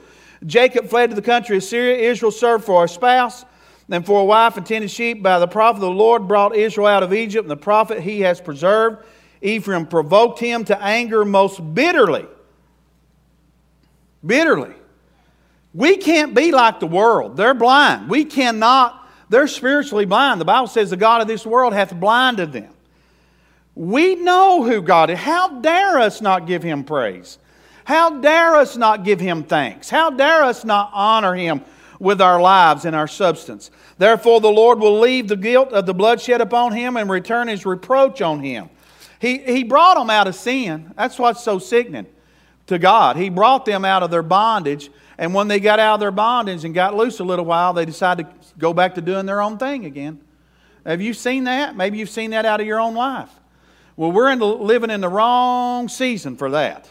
Jacob 0.47 0.89
fled 0.89 1.11
to 1.11 1.17
the 1.17 1.23
country 1.23 1.57
of 1.57 1.65
Syria. 1.65 2.11
Israel 2.11 2.31
served 2.31 2.65
for 2.65 2.85
a 2.85 2.89
spouse 2.89 3.45
and 3.91 4.05
for 4.05 4.21
a 4.21 4.25
wife 4.25 4.57
and 4.57 4.67
tended 4.67 4.91
sheep. 4.91 5.23
By 5.23 5.39
the 5.39 5.49
prophet 5.49 5.81
the 5.81 5.91
Lord 5.91 6.29
brought 6.29 6.55
Israel 6.55 6.87
out 6.87 7.03
of 7.03 7.13
Egypt, 7.13 7.45
and 7.45 7.51
the 7.51 7.57
prophet 7.57 8.01
he 8.01 8.21
has 8.21 8.41
preserved. 8.41 9.05
Ephraim 9.43 9.87
provoked 9.87 10.39
him 10.39 10.65
to 10.67 10.83
anger 10.83 11.25
most 11.25 11.75
bitterly. 11.75 12.27
Bitterly. 14.25 14.75
We 15.75 15.97
can't 15.97 16.35
be 16.35 16.53
like 16.53 16.81
the 16.81 16.87
world. 16.87 17.37
They're 17.37 17.53
blind. 17.53 18.09
We 18.09 18.25
cannot, 18.25 19.04
they're 19.29 19.47
spiritually 19.47 20.05
blind. 20.05 20.41
The 20.41 20.45
Bible 20.45 20.67
says 20.67 20.91
the 20.91 20.97
God 20.97 21.21
of 21.21 21.29
this 21.29 21.47
world 21.47 21.73
hath 21.73 21.95
blinded 21.95 22.53
them. 22.53 22.73
We 23.75 24.15
know 24.15 24.63
who 24.63 24.83
God 24.83 25.11
is. 25.11 25.19
How 25.19 25.61
dare 25.61 25.99
us 25.99 26.21
not 26.21 26.47
give 26.47 26.63
him 26.63 26.85
praise? 26.85 27.39
How 27.85 28.21
dare 28.21 28.55
us 28.57 28.77
not 28.77 29.05
give 29.05 29.21
him 29.21 29.43
thanks? 29.43 29.91
How 29.91 30.11
dare 30.11 30.43
us 30.43 30.65
not 30.65 30.91
honor 30.93 31.35
him 31.35 31.63
with 31.99 32.21
our 32.21 32.41
lives 32.41 32.85
and 32.85 32.95
our 32.95 33.09
substance? 33.09 33.71
Therefore, 33.99 34.41
the 34.41 34.51
Lord 34.51 34.79
will 34.79 35.01
leave 35.01 35.29
the 35.29 35.37
guilt 35.37 35.73
of 35.73 35.87
the 35.87 35.95
bloodshed 35.95 36.41
upon 36.41 36.73
him 36.73 36.97
and 36.97 37.11
return 37.11 37.49
his 37.49 37.67
reproach 37.67 38.23
on 38.23 38.41
him. 38.41 38.71
He, 39.21 39.39
he 39.39 39.65
brought 39.65 39.97
them 39.97 40.11
out 40.11 40.29
of 40.29 40.35
sin. 40.35 40.93
That's 40.97 41.19
what's 41.19 41.43
so 41.43 41.59
sickening 41.59 42.07
to 42.67 42.79
God. 42.79 43.17
He 43.17 43.29
brought 43.29 43.65
them 43.65 43.85
out 43.85 44.03
of 44.03 44.11
their 44.11 44.23
bondage. 44.23 44.91
And 45.19 45.35
when 45.35 45.49
they 45.49 45.61
got 45.61 45.79
out 45.79 45.95
of 45.95 46.01
their 46.01 46.11
bondage 46.11 46.65
and 46.65 46.75
got 46.75 46.97
loose 46.97 47.21
a 47.21 47.25
little 47.25 47.45
while, 47.45 47.73
they 47.73 47.85
decided 47.85 48.27
to 48.29 48.44
go 48.59 48.73
back 48.73 48.95
to 48.95 49.01
doing 49.01 49.27
their 49.27 49.41
own 49.41 49.59
thing 49.59 49.85
again. 49.85 50.21
Have 50.85 51.01
you 51.01 51.15
seen 51.15 51.45
that? 51.45 51.77
Maybe 51.77 51.99
you've 51.99 52.11
seen 52.11 52.31
that 52.31 52.45
out 52.45 52.61
of 52.61 52.67
your 52.67 52.81
own 52.81 52.95
life. 52.95 53.31
Well, 53.97 54.13
we're 54.13 54.31
in 54.31 54.39
the, 54.39 54.47
living 54.47 54.91
in 54.91 55.01
the 55.01 55.09
wrong 55.09 55.89
season 55.89 56.37
for 56.37 56.51
that. 56.51 56.89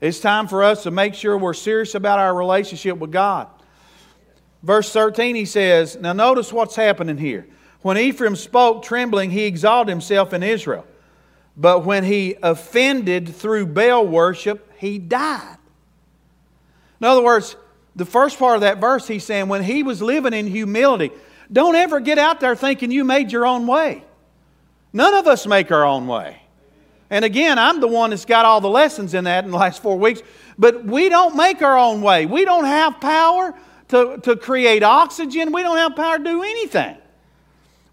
It's 0.00 0.20
time 0.20 0.46
for 0.46 0.62
us 0.62 0.82
to 0.82 0.90
make 0.90 1.14
sure 1.14 1.36
we're 1.38 1.54
serious 1.54 1.94
about 1.94 2.18
our 2.18 2.34
relationship 2.34 2.98
with 2.98 3.10
God. 3.10 3.48
Verse 4.62 4.92
13, 4.92 5.34
he 5.34 5.44
says, 5.44 5.96
Now 5.96 6.12
notice 6.12 6.52
what's 6.52 6.76
happening 6.76 7.16
here. 7.16 7.46
When 7.82 7.96
Ephraim 7.96 8.36
spoke 8.36 8.82
trembling, 8.82 9.30
he 9.30 9.44
exalted 9.44 9.90
himself 9.90 10.32
in 10.32 10.42
Israel. 10.42 10.86
But 11.56 11.84
when 11.84 12.04
he 12.04 12.36
offended 12.42 13.34
through 13.34 13.66
Baal 13.66 14.06
worship, 14.06 14.72
he 14.76 14.98
died. 14.98 15.56
In 17.00 17.06
other 17.06 17.22
words, 17.22 17.56
the 17.96 18.04
first 18.04 18.38
part 18.38 18.56
of 18.56 18.60
that 18.60 18.78
verse, 18.78 19.08
he's 19.08 19.24
saying, 19.24 19.48
when 19.48 19.64
he 19.64 19.82
was 19.82 20.02
living 20.02 20.34
in 20.34 20.46
humility, 20.46 21.10
don't 21.50 21.74
ever 21.74 21.98
get 21.98 22.18
out 22.18 22.40
there 22.40 22.54
thinking 22.54 22.90
you 22.90 23.04
made 23.04 23.32
your 23.32 23.46
own 23.46 23.66
way. 23.66 24.04
None 24.92 25.14
of 25.14 25.26
us 25.26 25.46
make 25.46 25.72
our 25.72 25.84
own 25.84 26.06
way. 26.06 26.42
And 27.08 27.24
again, 27.24 27.58
I'm 27.58 27.80
the 27.80 27.88
one 27.88 28.10
that's 28.10 28.24
got 28.24 28.44
all 28.44 28.60
the 28.60 28.68
lessons 28.68 29.14
in 29.14 29.24
that 29.24 29.44
in 29.44 29.50
the 29.50 29.56
last 29.56 29.82
four 29.82 29.98
weeks. 29.98 30.22
But 30.58 30.84
we 30.84 31.08
don't 31.08 31.36
make 31.36 31.62
our 31.62 31.78
own 31.78 32.02
way. 32.02 32.26
We 32.26 32.44
don't 32.44 32.64
have 32.64 33.00
power 33.00 33.54
to, 33.88 34.18
to 34.22 34.36
create 34.36 34.82
oxygen. 34.82 35.52
We 35.52 35.62
don't 35.62 35.76
have 35.76 35.94
power 35.94 36.18
to 36.18 36.24
do 36.24 36.42
anything. 36.42 36.96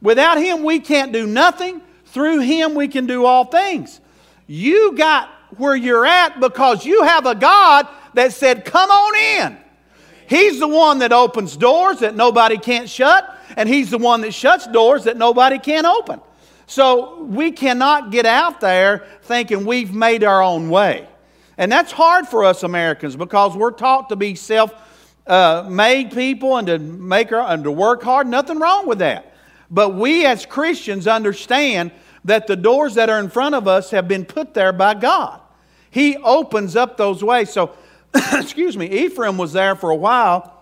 Without 0.01 0.37
Him, 0.37 0.63
we 0.63 0.79
can't 0.79 1.13
do 1.13 1.27
nothing. 1.27 1.81
Through 2.07 2.39
Him, 2.39 2.75
we 2.75 2.87
can 2.87 3.05
do 3.05 3.25
all 3.25 3.45
things. 3.45 4.01
You 4.47 4.95
got 4.97 5.29
where 5.57 5.75
you're 5.75 6.05
at 6.05 6.39
because 6.39 6.85
you 6.85 7.03
have 7.03 7.25
a 7.25 7.35
God 7.35 7.87
that 8.15 8.33
said, 8.33 8.65
Come 8.65 8.89
on 8.89 9.15
in. 9.15 9.57
He's 10.27 10.59
the 10.59 10.67
one 10.67 10.99
that 10.99 11.11
opens 11.11 11.57
doors 11.57 11.99
that 11.99 12.15
nobody 12.15 12.57
can't 12.57 12.89
shut, 12.89 13.37
and 13.57 13.67
He's 13.67 13.89
the 13.89 13.97
one 13.97 14.21
that 14.21 14.33
shuts 14.33 14.67
doors 14.67 15.03
that 15.05 15.17
nobody 15.17 15.59
can 15.59 15.85
open. 15.85 16.21
So 16.65 17.23
we 17.23 17.51
cannot 17.51 18.11
get 18.11 18.25
out 18.25 18.59
there 18.61 19.05
thinking 19.23 19.65
we've 19.65 19.93
made 19.93 20.23
our 20.23 20.41
own 20.41 20.69
way. 20.69 21.07
And 21.57 21.71
that's 21.71 21.91
hard 21.91 22.27
for 22.27 22.43
us 22.43 22.63
Americans 22.63 23.15
because 23.15 23.55
we're 23.55 23.71
taught 23.71 24.09
to 24.09 24.15
be 24.15 24.35
self 24.35 24.73
uh, 25.27 25.65
made 25.69 26.11
people 26.11 26.57
and 26.57 26.67
to 26.67 26.79
make 26.79 27.31
our, 27.31 27.51
and 27.51 27.63
to 27.63 27.71
work 27.71 28.03
hard. 28.03 28.27
Nothing 28.27 28.59
wrong 28.59 28.87
with 28.87 28.99
that. 28.99 29.33
But 29.69 29.95
we 29.95 30.25
as 30.25 30.45
Christians 30.45 31.07
understand 31.07 31.91
that 32.25 32.47
the 32.47 32.55
doors 32.55 32.95
that 32.95 33.09
are 33.09 33.19
in 33.19 33.29
front 33.29 33.55
of 33.55 33.67
us 33.67 33.91
have 33.91 34.07
been 34.07 34.25
put 34.25 34.53
there 34.53 34.73
by 34.73 34.93
God. 34.93 35.41
He 35.89 36.17
opens 36.17 36.75
up 36.75 36.97
those 36.97 37.23
ways. 37.23 37.51
So, 37.51 37.75
excuse 38.33 38.77
me, 38.77 39.05
Ephraim 39.05 39.37
was 39.37 39.53
there 39.53 39.75
for 39.75 39.89
a 39.89 39.95
while, 39.95 40.61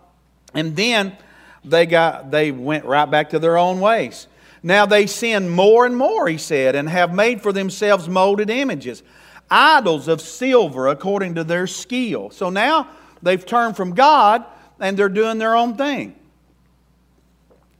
and 0.53 0.75
then 0.75 1.15
they 1.63 1.85
got 1.85 2.31
they 2.31 2.51
went 2.51 2.85
right 2.85 3.09
back 3.09 3.31
to 3.31 3.39
their 3.39 3.57
own 3.57 3.79
ways. 3.79 4.27
Now 4.63 4.85
they 4.85 5.07
sin 5.07 5.49
more 5.49 5.85
and 5.85 5.97
more, 5.97 6.27
he 6.27 6.37
said, 6.37 6.75
and 6.75 6.87
have 6.87 7.13
made 7.13 7.41
for 7.41 7.51
themselves 7.51 8.07
molded 8.07 8.49
images, 8.49 9.01
idols 9.49 10.07
of 10.07 10.21
silver 10.21 10.87
according 10.87 11.35
to 11.35 11.43
their 11.43 11.67
skill. 11.67 12.29
So 12.29 12.49
now 12.49 12.87
they've 13.23 13.43
turned 13.43 13.75
from 13.75 13.95
God 13.95 14.45
and 14.79 14.97
they're 14.97 15.09
doing 15.09 15.39
their 15.39 15.55
own 15.55 15.77
thing. 15.77 16.15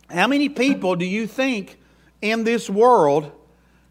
How 0.10 0.28
many 0.28 0.50
people 0.50 0.96
do 0.96 1.06
you 1.06 1.28
think 1.28 1.78
in 2.22 2.44
this 2.44 2.70
world 2.70 3.32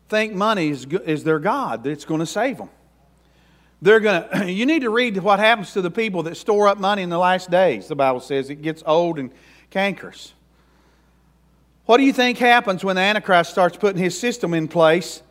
think 0.09 0.35
money 0.35 0.69
is, 0.69 0.85
is 1.07 1.25
their 1.25 1.39
God 1.39 1.85
that's 1.85 2.05
going 2.05 2.21
to 2.21 2.27
save 2.27 2.59
them? 2.59 2.69
They're 3.83 4.01
going 4.01 4.29
to, 4.29 4.51
you 4.53 4.67
need 4.67 4.83
to 4.83 4.91
read 4.91 5.17
what 5.19 5.39
happens 5.39 5.73
to 5.73 5.83
the 5.83 5.91
people 5.91 6.23
that 6.25 6.37
store 6.37 6.69
up 6.69 6.79
money 6.79 7.03
in 7.03 7.11
the 7.11 7.19
last 7.19 7.51
days. 7.51 7.89
The 7.89 7.97
Bible 7.97 8.21
says 8.21 8.51
it 8.51 8.63
gets 8.63 8.83
old 8.87 9.19
and 9.19 9.31
cankers. 9.71 10.33
What 11.87 11.97
do 11.97 12.05
you 12.05 12.13
think 12.13 12.39
happens 12.39 12.85
when 12.85 12.97
the 12.97 13.03
Antichrist 13.03 13.51
starts 13.51 13.77
putting 13.77 14.01
his 14.01 14.19
system 14.19 14.55
in 14.55 14.69
place 14.69 15.23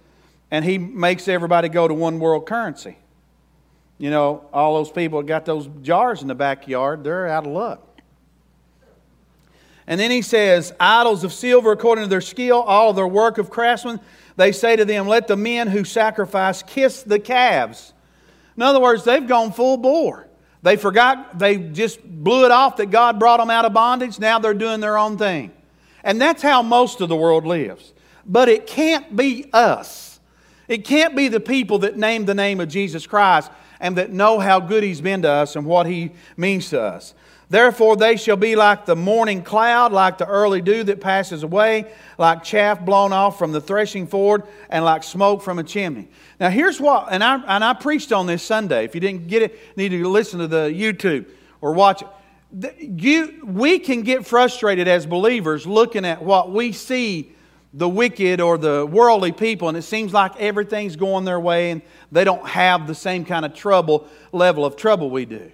and 0.51 0.65
he 0.65 0.77
makes 0.77 1.27
everybody 1.27 1.69
go 1.69 1.87
to 1.87 1.93
one 1.93 2.19
world 2.19 2.45
currency? 2.45 2.97
You 3.97 4.09
know, 4.09 4.45
all 4.53 4.75
those 4.75 4.91
people 4.91 5.19
that 5.21 5.27
got 5.27 5.45
those 5.45 5.69
jars 5.81 6.21
in 6.21 6.27
the 6.27 6.35
backyard, 6.35 7.03
they're 7.03 7.27
out 7.27 7.45
of 7.45 7.51
luck. 7.51 7.85
And 9.87 9.99
then 9.99 10.11
he 10.11 10.21
says, 10.21 10.71
Idols 10.79 11.23
of 11.23 11.33
silver 11.33 11.71
according 11.71 12.05
to 12.05 12.09
their 12.09 12.21
skill, 12.21 12.61
all 12.61 12.93
their 12.93 13.07
work 13.07 13.37
of 13.37 13.49
craftsmen. 13.49 13.99
They 14.35 14.51
say 14.51 14.75
to 14.75 14.85
them, 14.85 15.07
Let 15.07 15.27
the 15.27 15.35
men 15.35 15.67
who 15.67 15.83
sacrifice 15.83 16.61
kiss 16.63 17.03
the 17.03 17.19
calves. 17.19 17.93
In 18.59 18.63
other 18.63 18.81
words, 18.81 19.05
they've 19.05 19.25
gone 19.25 19.53
full 19.53 19.77
bore. 19.77 20.27
They 20.63 20.75
forgot, 20.75 21.39
they 21.39 21.55
just 21.55 22.03
blew 22.03 22.43
it 22.43 22.51
off 22.51 22.75
that 22.75 22.91
God 22.91 23.17
brought 23.17 23.37
them 23.37 23.49
out 23.49 23.63
of 23.63 23.71
bondage. 23.71 24.19
Now 24.19 24.37
they're 24.37 24.53
doing 24.53 24.81
their 24.81 24.97
own 24.97 25.17
thing. 25.17 25.53
And 26.03 26.19
that's 26.19 26.41
how 26.41 26.61
most 26.61 26.99
of 26.99 27.07
the 27.07 27.15
world 27.15 27.45
lives. 27.45 27.93
But 28.25 28.49
it 28.49 28.67
can't 28.67 29.15
be 29.15 29.49
us. 29.53 30.19
It 30.67 30.83
can't 30.83 31.15
be 31.15 31.29
the 31.29 31.39
people 31.39 31.79
that 31.79 31.95
name 31.95 32.25
the 32.25 32.35
name 32.35 32.59
of 32.59 32.67
Jesus 32.67 33.07
Christ 33.07 33.49
and 33.79 33.95
that 33.95 34.11
know 34.11 34.39
how 34.39 34.59
good 34.59 34.83
He's 34.83 34.99
been 34.99 35.21
to 35.21 35.29
us 35.29 35.55
and 35.55 35.65
what 35.65 35.85
He 35.85 36.11
means 36.35 36.69
to 36.71 36.81
us. 36.81 37.13
Therefore, 37.49 37.97
they 37.97 38.15
shall 38.15 38.37
be 38.37 38.55
like 38.55 38.85
the 38.85 38.95
morning 38.95 39.41
cloud, 39.41 39.91
like 39.91 40.19
the 40.19 40.27
early 40.27 40.61
dew 40.61 40.83
that 40.83 41.01
passes 41.01 41.41
away, 41.43 41.91
like 42.17 42.43
chaff 42.43 42.85
blown 42.85 43.11
off 43.11 43.39
from 43.39 43.51
the 43.51 43.61
threshing 43.61 44.05
floor, 44.05 44.47
and 44.69 44.85
like 44.85 45.03
smoke 45.03 45.41
from 45.41 45.57
a 45.57 45.63
chimney. 45.63 46.09
Now, 46.39 46.49
here's 46.49 46.79
what, 46.79 47.07
and 47.11 47.23
I, 47.23 47.41
and 47.47 47.63
I 47.63 47.73
preached 47.73 48.11
on 48.11 48.27
this 48.27 48.43
Sunday. 48.43 48.85
If 48.85 48.93
you 48.93 49.01
didn't 49.01 49.27
get 49.27 49.41
it, 49.41 49.77
need 49.77 49.89
to 49.89 50.07
listen 50.07 50.39
to 50.39 50.47
the 50.47 50.67
YouTube 50.67 51.25
or 51.61 51.73
watch 51.73 52.03
it 52.03 52.07
you, 52.51 53.41
we 53.45 53.79
can 53.79 54.01
get 54.01 54.25
frustrated 54.25 54.87
as 54.87 55.05
believers 55.05 55.67
looking 55.67 56.05
at 56.05 56.23
what 56.23 56.51
we 56.51 56.71
see 56.71 57.31
the 57.73 57.87
wicked 57.87 58.41
or 58.41 58.57
the 58.57 58.85
worldly 58.85 59.31
people, 59.31 59.69
and 59.69 59.77
it 59.77 59.83
seems 59.83 60.11
like 60.11 60.35
everything's 60.37 60.95
going 60.95 61.25
their 61.25 61.39
way 61.39 61.69
and 61.69 61.83
they 62.11 62.23
don't 62.23 62.47
have 62.47 62.87
the 62.87 62.95
same 62.95 63.23
kind 63.23 63.45
of 63.45 63.53
trouble, 63.53 64.07
level 64.31 64.65
of 64.65 64.75
trouble 64.75 65.11
we 65.11 65.25
do. 65.25 65.51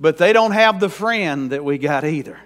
But 0.00 0.16
they 0.16 0.32
don't 0.32 0.52
have 0.52 0.80
the 0.80 0.88
friend 0.88 1.50
that 1.50 1.64
we 1.64 1.78
got 1.78 2.04
either. 2.04 2.38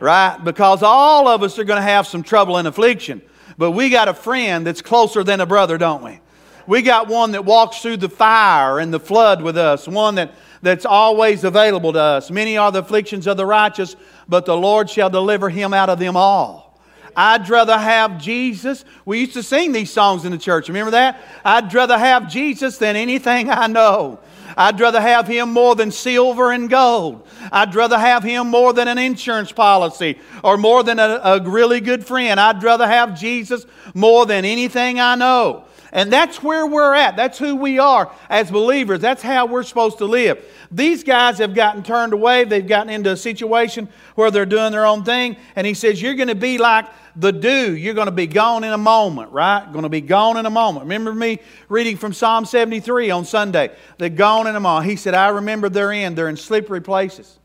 Right? 0.00 0.38
Because 0.42 0.82
all 0.82 1.26
of 1.28 1.42
us 1.42 1.58
are 1.58 1.64
going 1.64 1.80
to 1.80 1.88
have 1.88 2.06
some 2.06 2.22
trouble 2.22 2.56
and 2.56 2.68
affliction. 2.68 3.22
But 3.56 3.72
we 3.72 3.90
got 3.90 4.08
a 4.08 4.14
friend 4.14 4.66
that's 4.66 4.82
closer 4.82 5.24
than 5.24 5.40
a 5.40 5.46
brother, 5.46 5.78
don't 5.78 6.02
we? 6.04 6.20
We 6.68 6.82
got 6.82 7.08
one 7.08 7.32
that 7.32 7.44
walks 7.44 7.80
through 7.80 7.96
the 7.96 8.10
fire 8.10 8.78
and 8.78 8.92
the 8.92 9.00
flood 9.00 9.42
with 9.42 9.56
us, 9.56 9.88
one 9.88 10.16
that, 10.16 10.34
that's 10.60 10.84
always 10.84 11.42
available 11.42 11.94
to 11.94 11.98
us. 11.98 12.30
Many 12.30 12.58
are 12.58 12.70
the 12.70 12.80
afflictions 12.80 13.26
of 13.26 13.38
the 13.38 13.46
righteous, 13.46 13.96
but 14.28 14.44
the 14.44 14.56
Lord 14.56 14.90
shall 14.90 15.08
deliver 15.08 15.48
him 15.48 15.72
out 15.72 15.88
of 15.88 15.98
them 15.98 16.14
all. 16.14 16.78
I'd 17.16 17.48
rather 17.48 17.76
have 17.76 18.20
Jesus. 18.20 18.84
We 19.04 19.20
used 19.20 19.32
to 19.32 19.42
sing 19.42 19.72
these 19.72 19.90
songs 19.90 20.24
in 20.24 20.30
the 20.30 20.38
church. 20.38 20.68
Remember 20.68 20.92
that? 20.92 21.20
I'd 21.44 21.72
rather 21.72 21.98
have 21.98 22.30
Jesus 22.30 22.78
than 22.78 22.94
anything 22.94 23.50
I 23.50 23.66
know. 23.66 24.20
I'd 24.58 24.80
rather 24.80 25.00
have 25.00 25.28
him 25.28 25.52
more 25.52 25.76
than 25.76 25.92
silver 25.92 26.50
and 26.50 26.68
gold. 26.68 27.24
I'd 27.52 27.76
rather 27.76 27.96
have 27.96 28.24
him 28.24 28.48
more 28.48 28.72
than 28.72 28.88
an 28.88 28.98
insurance 28.98 29.52
policy 29.52 30.18
or 30.42 30.56
more 30.56 30.82
than 30.82 30.98
a, 30.98 31.20
a 31.22 31.40
really 31.48 31.80
good 31.80 32.04
friend. 32.04 32.40
I'd 32.40 32.60
rather 32.64 32.88
have 32.88 33.16
Jesus 33.18 33.66
more 33.94 34.26
than 34.26 34.44
anything 34.44 34.98
I 34.98 35.14
know. 35.14 35.64
And 35.92 36.12
that's 36.12 36.42
where 36.42 36.66
we're 36.66 36.94
at. 36.94 37.16
That's 37.16 37.38
who 37.38 37.56
we 37.56 37.78
are 37.78 38.12
as 38.28 38.50
believers. 38.50 39.00
That's 39.00 39.22
how 39.22 39.46
we're 39.46 39.62
supposed 39.62 39.98
to 39.98 40.04
live. 40.04 40.44
These 40.70 41.02
guys 41.02 41.38
have 41.38 41.54
gotten 41.54 41.82
turned 41.82 42.12
away. 42.12 42.44
They've 42.44 42.66
gotten 42.66 42.92
into 42.92 43.10
a 43.10 43.16
situation 43.16 43.88
where 44.14 44.30
they're 44.30 44.46
doing 44.46 44.72
their 44.72 44.84
own 44.84 45.04
thing. 45.04 45.36
And 45.56 45.66
he 45.66 45.74
says, 45.74 46.00
You're 46.00 46.14
going 46.14 46.28
to 46.28 46.34
be 46.34 46.58
like 46.58 46.86
the 47.16 47.32
dew. 47.32 47.74
You're 47.74 47.94
going 47.94 48.06
to 48.06 48.12
be 48.12 48.26
gone 48.26 48.64
in 48.64 48.72
a 48.72 48.78
moment, 48.78 49.32
right? 49.32 49.64
Going 49.72 49.84
to 49.84 49.88
be 49.88 50.02
gone 50.02 50.36
in 50.36 50.46
a 50.46 50.50
moment. 50.50 50.84
Remember 50.84 51.14
me 51.14 51.40
reading 51.68 51.96
from 51.96 52.12
Psalm 52.12 52.44
73 52.44 53.10
on 53.10 53.24
Sunday? 53.24 53.74
They're 53.96 54.08
gone 54.10 54.46
in 54.46 54.56
a 54.56 54.60
moment. 54.60 54.90
He 54.90 54.96
said, 54.96 55.14
I 55.14 55.28
remember 55.28 55.68
they're 55.68 55.92
in. 55.92 56.14
They're 56.14 56.28
in 56.28 56.36
slippery 56.36 56.82
places. 56.82 57.38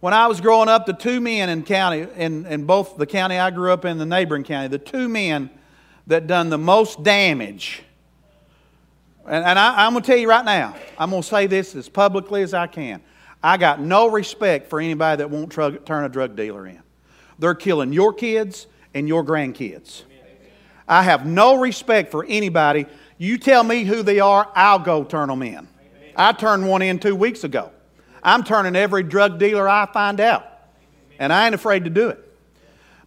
When 0.00 0.12
I 0.12 0.26
was 0.26 0.42
growing 0.42 0.68
up, 0.68 0.84
the 0.84 0.92
two 0.92 1.20
men 1.20 1.48
in 1.48 1.62
county, 1.62 2.06
in, 2.16 2.44
in 2.44 2.66
both 2.66 2.98
the 2.98 3.06
county 3.06 3.38
I 3.38 3.50
grew 3.50 3.72
up 3.72 3.86
in, 3.86 3.96
the 3.96 4.04
neighboring 4.04 4.44
county, 4.44 4.68
the 4.68 4.78
two 4.78 5.08
men 5.08 5.48
that 6.06 6.26
done 6.26 6.50
the 6.50 6.58
most 6.58 7.02
damage. 7.02 7.82
And, 9.26 9.44
and 9.44 9.58
I, 9.58 9.86
I'm 9.86 9.92
going 9.92 10.02
to 10.02 10.06
tell 10.06 10.18
you 10.18 10.28
right 10.28 10.44
now, 10.44 10.76
I'm 10.98 11.10
going 11.10 11.22
to 11.22 11.28
say 11.28 11.46
this 11.46 11.74
as 11.74 11.88
publicly 11.88 12.42
as 12.42 12.52
I 12.54 12.66
can. 12.66 13.02
I 13.42 13.56
got 13.56 13.80
no 13.80 14.08
respect 14.08 14.70
for 14.70 14.80
anybody 14.80 15.18
that 15.18 15.30
won't 15.30 15.52
turn 15.52 16.04
a 16.04 16.08
drug 16.08 16.36
dealer 16.36 16.66
in. 16.66 16.82
They're 17.38 17.54
killing 17.54 17.92
your 17.92 18.12
kids 18.12 18.66
and 18.94 19.08
your 19.08 19.24
grandkids. 19.24 20.02
I 20.86 21.02
have 21.02 21.26
no 21.26 21.58
respect 21.58 22.10
for 22.10 22.24
anybody. 22.24 22.86
You 23.18 23.38
tell 23.38 23.64
me 23.64 23.84
who 23.84 24.02
they 24.02 24.20
are, 24.20 24.50
I'll 24.54 24.78
go 24.78 25.04
turn 25.04 25.28
them 25.28 25.42
in. 25.42 25.68
I 26.16 26.32
turned 26.32 26.68
one 26.68 26.82
in 26.82 26.98
two 26.98 27.16
weeks 27.16 27.44
ago. 27.44 27.70
I'm 28.22 28.44
turning 28.44 28.76
every 28.76 29.02
drug 29.02 29.38
dealer 29.38 29.68
I 29.68 29.86
find 29.86 30.20
out. 30.20 30.46
And 31.18 31.32
I 31.32 31.46
ain't 31.46 31.54
afraid 31.54 31.84
to 31.84 31.90
do 31.90 32.08
it. 32.08 32.20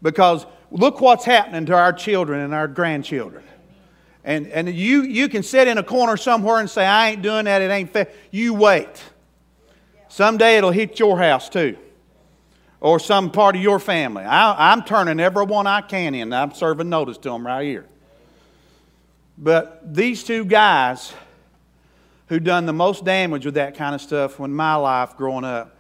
Because 0.02 0.46
look 0.72 1.02
what's 1.02 1.26
happening 1.26 1.66
to 1.68 1.74
our 1.74 1.94
children 1.94 2.42
and 2.42 2.54
our 2.54 2.68
grandchildren. 2.68 3.44
And, 4.24 4.48
and 4.48 4.70
you, 4.70 5.04
you 5.04 5.30
can 5.30 5.42
sit 5.42 5.70
in 5.70 5.78
a 5.78 5.84
corner 5.84 6.18
somewhere 6.18 6.60
and 6.60 6.70
say, 6.70 6.86
I 6.86 7.12
ain't 7.12 7.22
doing 7.22 7.46
that, 7.46 7.62
it 7.62 7.72
ain't 7.72 7.92
fair. 7.92 8.10
You 8.30 8.54
wait. 8.54 9.02
Someday 10.10 10.58
it'll 10.58 10.72
hit 10.72 11.00
your 11.00 11.18
house 11.18 11.48
too, 11.48 11.78
or 12.82 13.00
some 13.00 13.32
part 13.32 13.56
of 13.56 13.62
your 13.62 13.80
family. 13.80 14.24
I, 14.24 14.74
am 14.74 14.84
turning 14.84 15.20
everyone 15.20 15.68
I 15.68 15.82
can 15.82 16.14
in. 16.16 16.34
I'm 16.34 16.54
serving 16.54 16.90
notice 16.90 17.18
to 17.20 17.30
them 17.30 17.46
right 17.46 17.64
here. 17.64 17.86
But 19.38 19.94
these 19.94 20.24
two 20.24 20.44
guys 20.44 21.14
who 22.28 22.40
done 22.40 22.66
the 22.66 22.74
most 22.74 23.06
damage 23.06 23.46
with 23.46 23.56
that 23.56 23.76
kind 23.76 23.96
of 23.96 24.02
stuff 24.02 24.40
when 24.40 24.52
my 24.52 24.76
life 24.76 25.16
growing 25.16 25.46
up, 25.46 25.77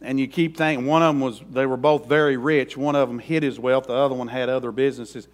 and 0.00 0.20
you 0.20 0.28
keep 0.28 0.56
thinking 0.56 0.86
one 0.86 1.02
of 1.02 1.14
them 1.14 1.20
was 1.20 1.42
they 1.50 1.66
were 1.66 1.76
both 1.76 2.06
very 2.06 2.36
rich. 2.36 2.76
One 2.76 2.94
of 2.94 3.08
them 3.08 3.18
hid 3.18 3.42
his 3.42 3.58
wealth. 3.58 3.88
The 3.88 3.94
other 3.94 4.14
one 4.14 4.28
had 4.28 4.48
other 4.48 4.70
businesses. 4.70 5.26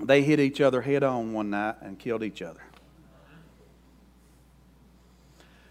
They 0.00 0.22
hit 0.22 0.40
each 0.40 0.60
other 0.60 0.80
head 0.80 1.02
on 1.02 1.32
one 1.32 1.50
night 1.50 1.76
and 1.80 1.98
killed 1.98 2.22
each 2.22 2.42
other. 2.42 2.60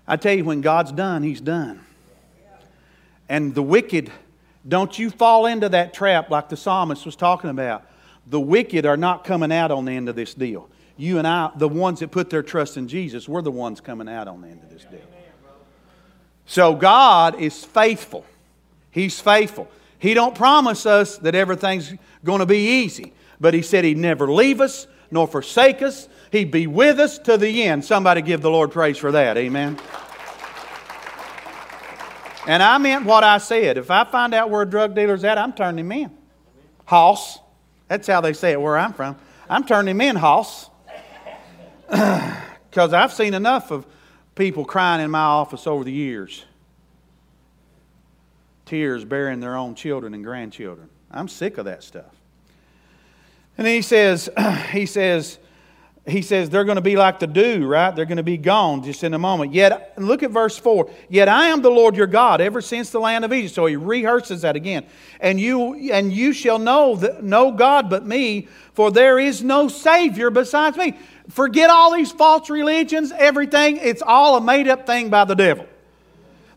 I 0.05 0.17
tell 0.17 0.33
you 0.33 0.43
when 0.43 0.61
god's 0.61 0.91
done 0.91 1.23
he's 1.23 1.39
done. 1.39 1.79
And 3.29 3.55
the 3.55 3.63
wicked 3.63 4.11
don't 4.67 4.97
you 4.97 5.09
fall 5.09 5.45
into 5.45 5.69
that 5.69 5.93
trap 5.93 6.29
like 6.29 6.49
the 6.49 6.57
psalmist 6.57 7.05
was 7.05 7.15
talking 7.15 7.49
about. 7.49 7.85
The 8.27 8.39
wicked 8.39 8.85
are 8.85 8.95
not 8.95 9.23
coming 9.23 9.51
out 9.51 9.71
on 9.71 9.85
the 9.85 9.91
end 9.91 10.07
of 10.07 10.15
this 10.15 10.33
deal. 10.33 10.69
You 10.97 11.17
and 11.19 11.27
i 11.27 11.51
the 11.55 11.69
ones 11.69 12.01
that 12.01 12.11
put 12.11 12.29
their 12.29 12.43
trust 12.43 12.75
in 12.77 12.87
jesus 12.87 13.27
we're 13.27 13.41
the 13.41 13.49
ones 13.49 13.81
coming 13.81 14.09
out 14.09 14.27
on 14.27 14.41
the 14.41 14.47
end 14.47 14.61
of 14.61 14.69
this 14.69 14.83
deal 14.83 15.01
so 16.45 16.75
God 16.75 17.39
is 17.39 17.63
faithful. 17.63 18.25
He's 18.91 19.19
faithful. 19.19 19.69
He 19.97 20.13
don't 20.13 20.35
promise 20.35 20.85
us 20.85 21.17
that 21.19 21.35
everything's 21.35 21.93
going 22.23 22.39
to 22.39 22.45
be 22.45 22.83
easy, 22.83 23.13
but 23.39 23.53
he 23.53 23.61
said 23.61 23.85
he'd 23.85 23.97
never 23.97 24.31
leave 24.31 24.61
us 24.61 24.87
nor 25.09 25.27
forsake 25.27 25.81
us. 25.81 26.09
He'd 26.31 26.51
be 26.51 26.67
with 26.67 26.99
us 26.99 27.19
to 27.19 27.37
the 27.37 27.63
end. 27.63 27.85
Somebody 27.85 28.21
give 28.21 28.41
the 28.41 28.49
Lord 28.49 28.71
praise 28.71 28.97
for 28.97 29.11
that. 29.11 29.37
Amen. 29.37 29.79
And 32.45 32.61
I 32.61 32.77
meant 32.77 33.05
what 33.05 33.23
I 33.23 33.37
said. 33.37 33.77
If 33.77 33.89
I 33.89 34.03
find 34.03 34.33
out 34.33 34.49
where 34.49 34.63
a 34.63 34.69
drug 34.69 34.95
dealer's 34.95 35.23
at, 35.23 35.37
I'm 35.37 35.53
turning 35.53 35.85
him 35.85 35.91
in. 35.91 36.11
Hoss. 36.85 37.39
That's 37.87 38.07
how 38.07 38.21
they 38.21 38.33
say 38.33 38.51
it 38.51 38.61
where 38.61 38.77
I'm 38.77 38.93
from. 38.93 39.15
I'm 39.49 39.63
turning 39.65 39.91
him 39.91 40.01
in, 40.01 40.15
Hoss. 40.15 40.69
Because 42.73 42.91
I've 42.91 43.13
seen 43.13 43.35
enough 43.35 43.69
of 43.69 43.85
people 44.35 44.65
crying 44.65 45.01
in 45.01 45.11
my 45.11 45.19
office 45.19 45.67
over 45.67 45.83
the 45.83 45.91
years. 45.91 46.45
Tears 48.65 49.05
burying 49.05 49.39
their 49.39 49.55
own 49.55 49.75
children 49.75 50.13
and 50.13 50.23
grandchildren. 50.23 50.89
I'm 51.11 51.27
sick 51.27 51.57
of 51.57 51.65
that 51.65 51.83
stuff. 51.83 52.15
And 53.57 53.67
he 53.67 53.81
says, 53.81 54.29
he 54.71 54.85
says, 54.85 55.37
he 56.05 56.21
says 56.21 56.49
they're 56.49 56.65
going 56.65 56.75
to 56.75 56.81
be 56.81 56.97
like 56.97 57.19
the 57.19 57.27
dew, 57.27 57.65
right? 57.65 57.95
They're 57.95 58.05
going 58.05 58.17
to 58.17 58.23
be 58.23 58.37
gone 58.37 58.83
just 58.83 59.05
in 59.05 59.13
a 59.13 59.19
moment. 59.19 59.53
Yet, 59.53 59.93
look 59.97 60.21
at 60.21 60.31
verse 60.31 60.57
4. 60.57 60.89
Yet 61.07 61.29
I 61.29 61.47
am 61.47 61.61
the 61.61 61.69
Lord 61.69 61.95
your 61.95 62.07
God 62.07 62.41
ever 62.41 62.61
since 62.61 62.89
the 62.89 62.99
land 62.99 63.23
of 63.23 63.31
Egypt. 63.31 63.55
So 63.55 63.65
he 63.67 63.77
rehearses 63.77 64.41
that 64.41 64.57
again. 64.57 64.85
And 65.21 65.39
you, 65.39 65.75
and 65.91 66.11
you 66.11 66.33
shall 66.33 66.59
know 66.59 66.95
that 66.97 67.23
no 67.23 67.53
God 67.53 67.89
but 67.89 68.05
me, 68.05 68.49
for 68.73 68.91
there 68.91 69.17
is 69.17 69.43
no 69.43 69.69
Savior 69.69 70.29
besides 70.29 70.75
me. 70.75 70.97
Forget 71.29 71.69
all 71.69 71.93
these 71.93 72.11
false 72.11 72.49
religions, 72.49 73.11
everything. 73.17 73.77
It's 73.77 74.01
all 74.01 74.37
a 74.37 74.41
made 74.41 74.67
up 74.67 74.85
thing 74.85 75.09
by 75.09 75.25
the 75.25 75.35
devil. 75.35 75.65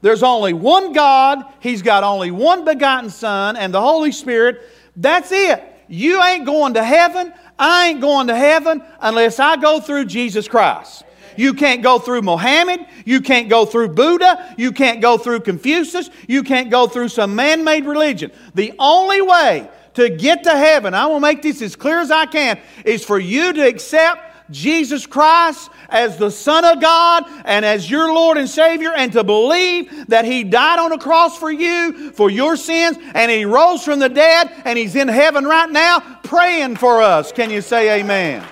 There's 0.02 0.22
only 0.22 0.52
one 0.52 0.92
God, 0.92 1.44
He's 1.60 1.82
got 1.82 2.04
only 2.04 2.30
one 2.30 2.64
begotten 2.64 3.10
Son 3.10 3.56
and 3.56 3.72
the 3.72 3.80
Holy 3.80 4.12
Spirit. 4.12 4.60
That's 4.96 5.30
it. 5.32 5.62
You 5.88 6.22
ain't 6.22 6.46
going 6.46 6.74
to 6.74 6.84
heaven. 6.84 7.32
I 7.58 7.88
ain't 7.88 8.00
going 8.00 8.26
to 8.26 8.36
heaven 8.36 8.82
unless 9.00 9.38
I 9.38 9.56
go 9.56 9.80
through 9.80 10.06
Jesus 10.06 10.48
Christ. 10.48 11.04
You 11.36 11.54
can't 11.54 11.82
go 11.82 11.98
through 11.98 12.22
Mohammed. 12.22 12.86
You 13.04 13.20
can't 13.20 13.48
go 13.48 13.66
through 13.66 13.88
Buddha. 13.88 14.54
You 14.56 14.72
can't 14.72 15.00
go 15.00 15.18
through 15.18 15.40
Confucius. 15.40 16.10
You 16.26 16.42
can't 16.42 16.70
go 16.70 16.86
through 16.86 17.08
some 17.08 17.34
man 17.34 17.62
made 17.62 17.84
religion. 17.84 18.32
The 18.54 18.72
only 18.78 19.20
way 19.20 19.68
to 19.94 20.08
get 20.10 20.44
to 20.44 20.50
heaven, 20.50 20.94
I 20.94 21.06
will 21.06 21.20
make 21.20 21.42
this 21.42 21.62
as 21.62 21.76
clear 21.76 22.00
as 22.00 22.10
I 22.10 22.26
can, 22.26 22.58
is 22.84 23.04
for 23.04 23.18
you 23.18 23.52
to 23.52 23.66
accept 23.66 24.25
Jesus 24.50 25.06
Christ 25.06 25.70
as 25.88 26.16
the 26.16 26.30
Son 26.30 26.64
of 26.64 26.80
God 26.80 27.24
and 27.44 27.64
as 27.64 27.90
your 27.90 28.12
Lord 28.12 28.38
and 28.38 28.48
Savior, 28.48 28.92
and 28.92 29.12
to 29.12 29.24
believe 29.24 30.06
that 30.08 30.24
He 30.24 30.44
died 30.44 30.78
on 30.78 30.92
a 30.92 30.98
cross 30.98 31.36
for 31.36 31.50
you, 31.50 32.12
for 32.12 32.30
your 32.30 32.56
sins, 32.56 32.98
and 33.14 33.30
He 33.30 33.44
rose 33.44 33.84
from 33.84 33.98
the 33.98 34.08
dead, 34.08 34.50
and 34.64 34.78
He's 34.78 34.96
in 34.96 35.08
heaven 35.08 35.44
right 35.44 35.70
now 35.70 36.00
praying 36.24 36.76
for 36.76 37.02
us. 37.02 37.32
Can 37.32 37.50
you 37.50 37.60
say 37.60 38.00
amen? 38.00 38.46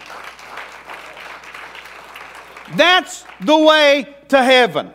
That's 2.77 3.25
the 3.41 3.57
way 3.57 4.15
to 4.29 4.43
heaven. 4.43 4.91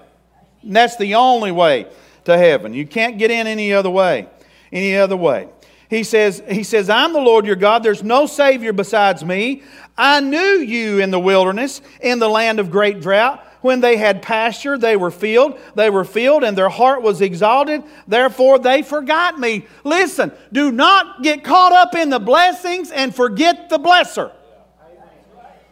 And 0.64 0.76
that's 0.76 0.98
the 0.98 1.16
only 1.16 1.52
way 1.52 1.88
to 2.26 2.38
heaven. 2.38 2.74
You 2.74 2.86
can't 2.86 3.18
get 3.18 3.32
in 3.32 3.48
any 3.48 3.74
other 3.74 3.90
way. 3.90 4.28
Any 4.72 4.96
other 4.98 5.18
way. 5.18 5.48
He 5.90 6.04
says, 6.04 6.44
he 6.48 6.64
says, 6.64 6.88
I'm 6.90 7.14
the 7.14 7.20
Lord 7.20 7.48
your 7.48 7.56
God. 7.56 7.82
There's 7.82 8.04
no 8.04 8.28
Savior 8.28 8.72
besides 8.74 9.26
me. 9.26 9.64
I 9.98 10.20
knew 10.20 10.38
you 10.38 11.00
in 11.00 11.10
the 11.10 11.20
wilderness, 11.20 11.82
in 12.00 12.20
the 12.20 12.30
land 12.30 12.60
of 12.60 12.70
great 12.70 13.02
drought. 13.02 13.44
When 13.62 13.82
they 13.82 13.98
had 13.98 14.22
pasture, 14.22 14.78
they 14.78 14.96
were 14.96 15.12
filled. 15.12 15.60
They 15.76 15.90
were 15.90 16.06
filled, 16.06 16.44
and 16.44 16.58
their 16.58 16.70
heart 16.70 17.02
was 17.02 17.22
exalted. 17.22 17.84
Therefore, 18.08 18.60
they 18.60 18.84
forgot 18.84 19.40
me. 19.40 19.66
Listen, 19.84 20.32
do 20.54 20.72
not 20.72 21.24
get 21.24 21.44
caught 21.44 21.74
up 21.74 21.96
in 21.96 22.10
the 22.12 22.20
blessings 22.20 22.92
and 22.92 23.14
forget 23.14 23.68
the 23.70 23.80
blesser. 23.80 24.32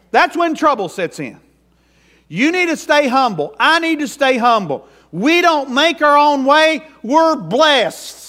That's 0.09 0.35
when 0.35 0.55
trouble 0.55 0.89
sets 0.89 1.19
in. 1.19 1.39
You 2.27 2.51
need 2.51 2.65
to 2.69 2.77
stay 2.77 3.07
humble. 3.07 3.55
I 3.59 3.79
need 3.79 3.99
to 3.99 4.07
stay 4.07 4.37
humble. 4.37 4.87
We 5.11 5.41
don't 5.41 5.73
make 5.73 6.01
our 6.01 6.17
own 6.17 6.43
way, 6.43 6.85
we're 7.03 7.35
blessed. 7.35 8.26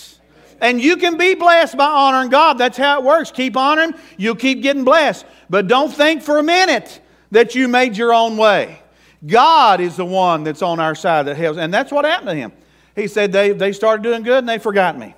And 0.61 0.81
you 0.81 0.97
can 0.97 1.17
be 1.17 1.35
blessed 1.35 1.77
by 1.77 1.87
honoring 1.87 2.31
God. 2.31 2.59
That's 2.59 2.77
how 2.77 2.99
it 2.99 3.05
works. 3.05 3.31
Keep 3.31 3.57
honoring, 3.57 3.95
you'll 4.17 4.35
keep 4.35 4.63
getting 4.63 4.85
blessed. 4.85 5.25
But 5.49 5.69
don't 5.69 5.93
think 5.93 6.23
for 6.23 6.39
a 6.39 6.43
minute 6.43 7.01
that 7.31 7.55
you 7.55 7.69
made 7.69 7.97
your 7.97 8.13
own 8.13 8.37
way. 8.37 8.83
God 9.27 9.81
is 9.81 9.97
the 9.97 10.05
one 10.05 10.45
that's 10.45 10.63
on 10.63 10.81
our 10.81 10.95
side 10.95 11.27
that 11.27 11.37
helps. 11.37 11.59
And 11.59 11.73
that's 11.73 11.91
what 11.91 12.05
happened 12.05 12.31
to 12.31 12.35
him. 12.35 12.53
He 12.95 13.07
said 13.09 13.33
they, 13.33 13.53
they 13.53 13.73
started 13.73 14.03
doing 14.03 14.23
good 14.23 14.39
and 14.39 14.49
they 14.49 14.59
forgot 14.59 14.99
me. 14.99 15.15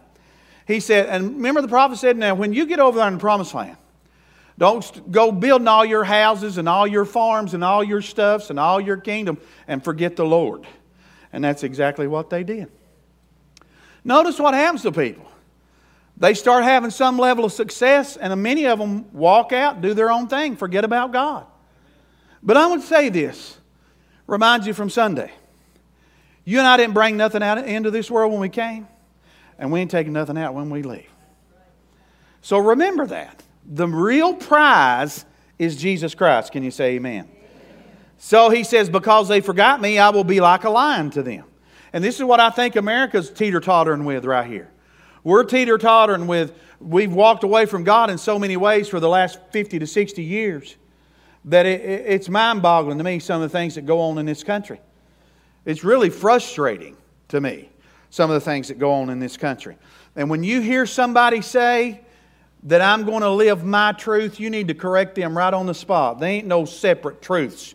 He 0.67 0.81
said, 0.81 1.07
and 1.07 1.37
remember 1.37 1.63
the 1.63 1.69
prophet 1.69 1.99
said, 1.99 2.17
now 2.17 2.35
when 2.35 2.53
you 2.53 2.67
get 2.67 2.79
over 2.79 2.99
there 2.99 3.09
in 3.09 3.15
the 3.15 3.21
promised 3.21 3.55
land, 3.55 3.77
don't 4.59 5.11
go 5.11 5.33
building 5.33 5.67
all 5.67 5.85
your 5.85 6.05
houses 6.05 6.59
and 6.59 6.69
all 6.69 6.87
your 6.87 7.07
farms 7.07 7.55
and 7.55 7.65
all 7.65 7.83
your 7.83 8.03
stuffs 8.03 8.51
and 8.51 8.61
all 8.61 8.81
your 8.81 8.99
kingdom 8.99 9.39
and 9.67 9.83
forget 9.83 10.17
the 10.17 10.25
Lord. 10.25 10.67
And 11.33 11.43
that's 11.43 11.63
exactly 11.63 12.07
what 12.07 12.29
they 12.29 12.45
did. 12.45 12.71
Notice 14.05 14.39
what 14.39 14.55
happens 14.55 14.83
to 14.83 14.93
people. 14.93 15.30
They 16.21 16.35
start 16.35 16.65
having 16.65 16.91
some 16.91 17.19
level 17.19 17.47
of 17.47 17.53
success, 17.53 18.19
and 18.19 18.43
many 18.43 18.67
of 18.67 18.79
them 18.79 19.11
walk 19.13 19.55
out, 19.55 19.81
do 19.81 19.95
their 19.95 20.11
own 20.11 20.29
thing, 20.29 20.55
forget 20.55 20.85
about 20.85 21.13
God. 21.13 21.47
But 22.43 22.59
I 22.59 22.67
would 22.67 22.83
say 22.83 23.09
this 23.09 23.59
reminds 24.27 24.67
you 24.67 24.75
from 24.75 24.91
Sunday. 24.91 25.33
You 26.45 26.59
and 26.59 26.69
I 26.69 26.77
didn't 26.77 26.93
bring 26.93 27.17
nothing 27.17 27.43
out 27.43 27.59
into 27.67 27.91
this 27.91 28.11
world 28.11 28.33
when 28.33 28.41
we 28.41 28.51
came, 28.51 28.87
and 29.59 29.73
we 29.73 29.81
ain't 29.81 29.91
taking 29.91 30.13
nothing 30.13 30.37
out 30.37 30.53
when 30.53 30.69
we 30.69 30.83
leave. 30.83 31.09
So 32.43 32.59
remember 32.59 33.07
that. 33.07 33.43
The 33.65 33.89
real 33.89 34.35
prize 34.35 35.25
is 35.59 35.77
Jesus 35.77 36.15
Christ. 36.15 36.53
Can 36.53 36.63
you 36.63 36.71
say 36.71 36.97
amen? 36.97 37.29
amen? 37.31 37.37
So 38.19 38.51
he 38.51 38.63
says, 38.65 38.91
Because 38.91 39.29
they 39.29 39.41
forgot 39.41 39.81
me, 39.81 39.99
I 39.99 40.11
will 40.11 40.25
be 40.25 40.41
like 40.41 40.65
a 40.65 40.71
lion 40.71 41.11
to 41.11 41.23
them. 41.23 41.45
And 41.95 42.05
this 42.05 42.17
is 42.17 42.25
what 42.25 42.41
I 42.41 42.51
think 42.51 42.77
America's 42.77 43.31
teeter 43.31 43.61
tottering 43.61 44.05
with 44.05 44.27
right 44.27 44.47
here. 44.47 44.71
We're 45.23 45.45
teeter 45.45 45.79
tottering 45.79 46.27
with, 46.27 46.57
we've 46.81 47.13
walked 47.13 47.45
away 47.45 47.67
from 47.67 47.85
God 47.85 48.11
in 48.11 48.19
so 48.19 48.39
many 48.39 48.57
ways 48.57 48.89
for 48.89 49.01
the 49.01 49.09
last 49.09 49.39
50 49.51 49.79
to 49.79 49.87
60 49.87 50.23
years 50.23 50.77
that 51.47 51.67
it, 51.67 51.81
it, 51.81 52.05
it's 52.07 52.29
mind 52.29 52.63
boggling 52.63 52.99
to 52.99 53.05
me 53.05 53.19
some 53.19 53.43
of 53.43 53.51
the 53.51 53.57
things 53.57 53.75
that 53.75 53.87
go 53.87 54.01
on 54.01 54.19
in 54.19 54.27
this 54.27 54.43
country. 54.43 54.81
It's 55.65 55.85
really 55.85 56.11
frustrating 56.11 56.97
to 57.29 57.41
me, 57.41 57.69
some 58.11 58.31
of 58.31 58.35
the 58.35 58.41
things 58.41 58.69
that 58.69 58.79
go 58.79 58.93
on 58.93 59.11
in 59.11 59.19
this 59.19 59.37
country. 59.37 59.77
And 60.17 60.31
when 60.31 60.43
you 60.43 60.61
hear 60.61 60.87
somebody 60.87 61.43
say 61.43 62.01
that 62.65 62.81
I'm 62.81 63.05
going 63.05 63.23
to 63.23 63.31
live 63.31 63.65
my 63.65 63.93
truth, 63.93 64.41
you 64.41 64.51
need 64.51 64.69
to 64.69 64.75
correct 64.75 65.15
them 65.15 65.37
right 65.37 65.53
on 65.53 65.67
the 65.67 65.75
spot. 65.75 66.19
They 66.19 66.37
ain't 66.37 66.47
no 66.47 66.65
separate 66.65 67.23
truths. 67.23 67.75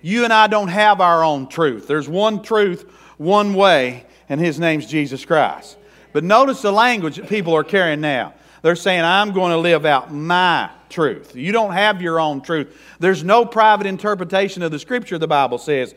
You 0.00 0.24
and 0.24 0.32
I 0.32 0.46
don't 0.46 0.68
have 0.68 1.00
our 1.00 1.24
own 1.24 1.48
truth. 1.48 1.86
There's 1.86 2.08
one 2.08 2.42
truth 2.42 2.82
one 3.16 3.54
way, 3.54 4.06
and 4.28 4.40
his 4.40 4.58
name's 4.58 4.86
Jesus 4.86 5.24
Christ. 5.24 5.76
But 6.14 6.22
notice 6.22 6.62
the 6.62 6.70
language 6.70 7.16
that 7.16 7.28
people 7.28 7.54
are 7.54 7.64
carrying 7.64 8.00
now. 8.00 8.34
They're 8.62 8.76
saying, 8.76 9.02
I'm 9.02 9.32
going 9.32 9.50
to 9.50 9.58
live 9.58 9.84
out 9.84 10.14
my 10.14 10.70
truth. 10.88 11.34
You 11.34 11.50
don't 11.50 11.72
have 11.72 12.00
your 12.00 12.20
own 12.20 12.40
truth. 12.40 12.80
There's 13.00 13.24
no 13.24 13.44
private 13.44 13.88
interpretation 13.88 14.62
of 14.62 14.70
the 14.70 14.78
scripture, 14.78 15.18
the 15.18 15.26
Bible 15.26 15.58
says. 15.58 15.92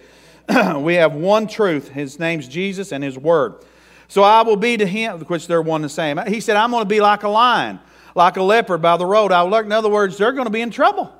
we 0.78 0.96
have 0.96 1.14
one 1.14 1.46
truth. 1.46 1.90
His 1.90 2.18
name's 2.18 2.48
Jesus 2.48 2.92
and 2.92 3.04
his 3.04 3.16
word. 3.16 3.64
So 4.08 4.24
I 4.24 4.42
will 4.42 4.56
be 4.56 4.76
to 4.78 4.88
him, 4.88 5.20
which 5.20 5.46
they're 5.46 5.62
one 5.62 5.84
the 5.84 5.90
same. 5.90 6.18
He 6.26 6.40
said, 6.40 6.58
I'm 6.58 6.72
going 6.72 6.82
to 6.82 6.90
be 6.90 7.00
like 7.00 7.22
a 7.22 7.30
lion, 7.30 7.80
like 8.16 8.38
a 8.38 8.44
leopard 8.44 8.82
by 8.82 8.98
the 8.98 9.06
road. 9.06 9.32
I 9.32 9.44
will 9.44 9.52
lurk. 9.52 9.68
In 9.68 9.72
other 9.72 9.88
words, 9.88 10.18
they're 10.18 10.32
going 10.32 10.48
to 10.48 10.52
be 10.52 10.62
in 10.62 10.72
trouble. 10.72 11.14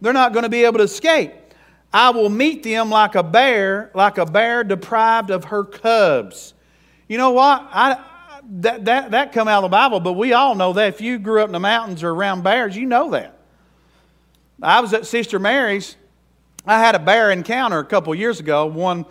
They're 0.00 0.12
not 0.12 0.32
going 0.32 0.42
to 0.42 0.48
be 0.48 0.64
able 0.64 0.78
to 0.78 0.84
escape. 0.84 1.32
I 1.92 2.10
will 2.10 2.28
meet 2.28 2.64
them 2.64 2.90
like 2.90 3.14
a 3.14 3.22
bear, 3.22 3.92
like 3.94 4.18
a 4.18 4.26
bear 4.26 4.64
deprived 4.64 5.30
of 5.30 5.44
her 5.44 5.62
cubs. 5.62 6.54
You 7.06 7.18
know 7.18 7.30
what? 7.30 7.68
I, 7.70 8.02
that, 8.48 8.84
that, 8.84 9.10
that 9.12 9.32
come 9.32 9.48
out 9.48 9.64
of 9.64 9.70
the 9.70 9.74
Bible, 9.74 10.00
but 10.00 10.14
we 10.14 10.32
all 10.32 10.54
know 10.54 10.72
that. 10.72 10.88
If 10.88 11.00
you 11.00 11.18
grew 11.18 11.40
up 11.40 11.48
in 11.48 11.52
the 11.52 11.60
mountains 11.60 12.02
or 12.02 12.10
around 12.10 12.42
bears, 12.42 12.76
you 12.76 12.86
know 12.86 13.10
that. 13.10 13.38
I 14.62 14.80
was 14.80 14.92
at 14.92 15.06
Sister 15.06 15.38
Mary's. 15.38 15.96
I 16.66 16.78
had 16.78 16.94
a 16.94 16.98
bear 16.98 17.30
encounter 17.30 17.78
a 17.78 17.84
couple 17.84 18.14
years 18.14 18.40
ago, 18.40 18.66
one 18.66 19.04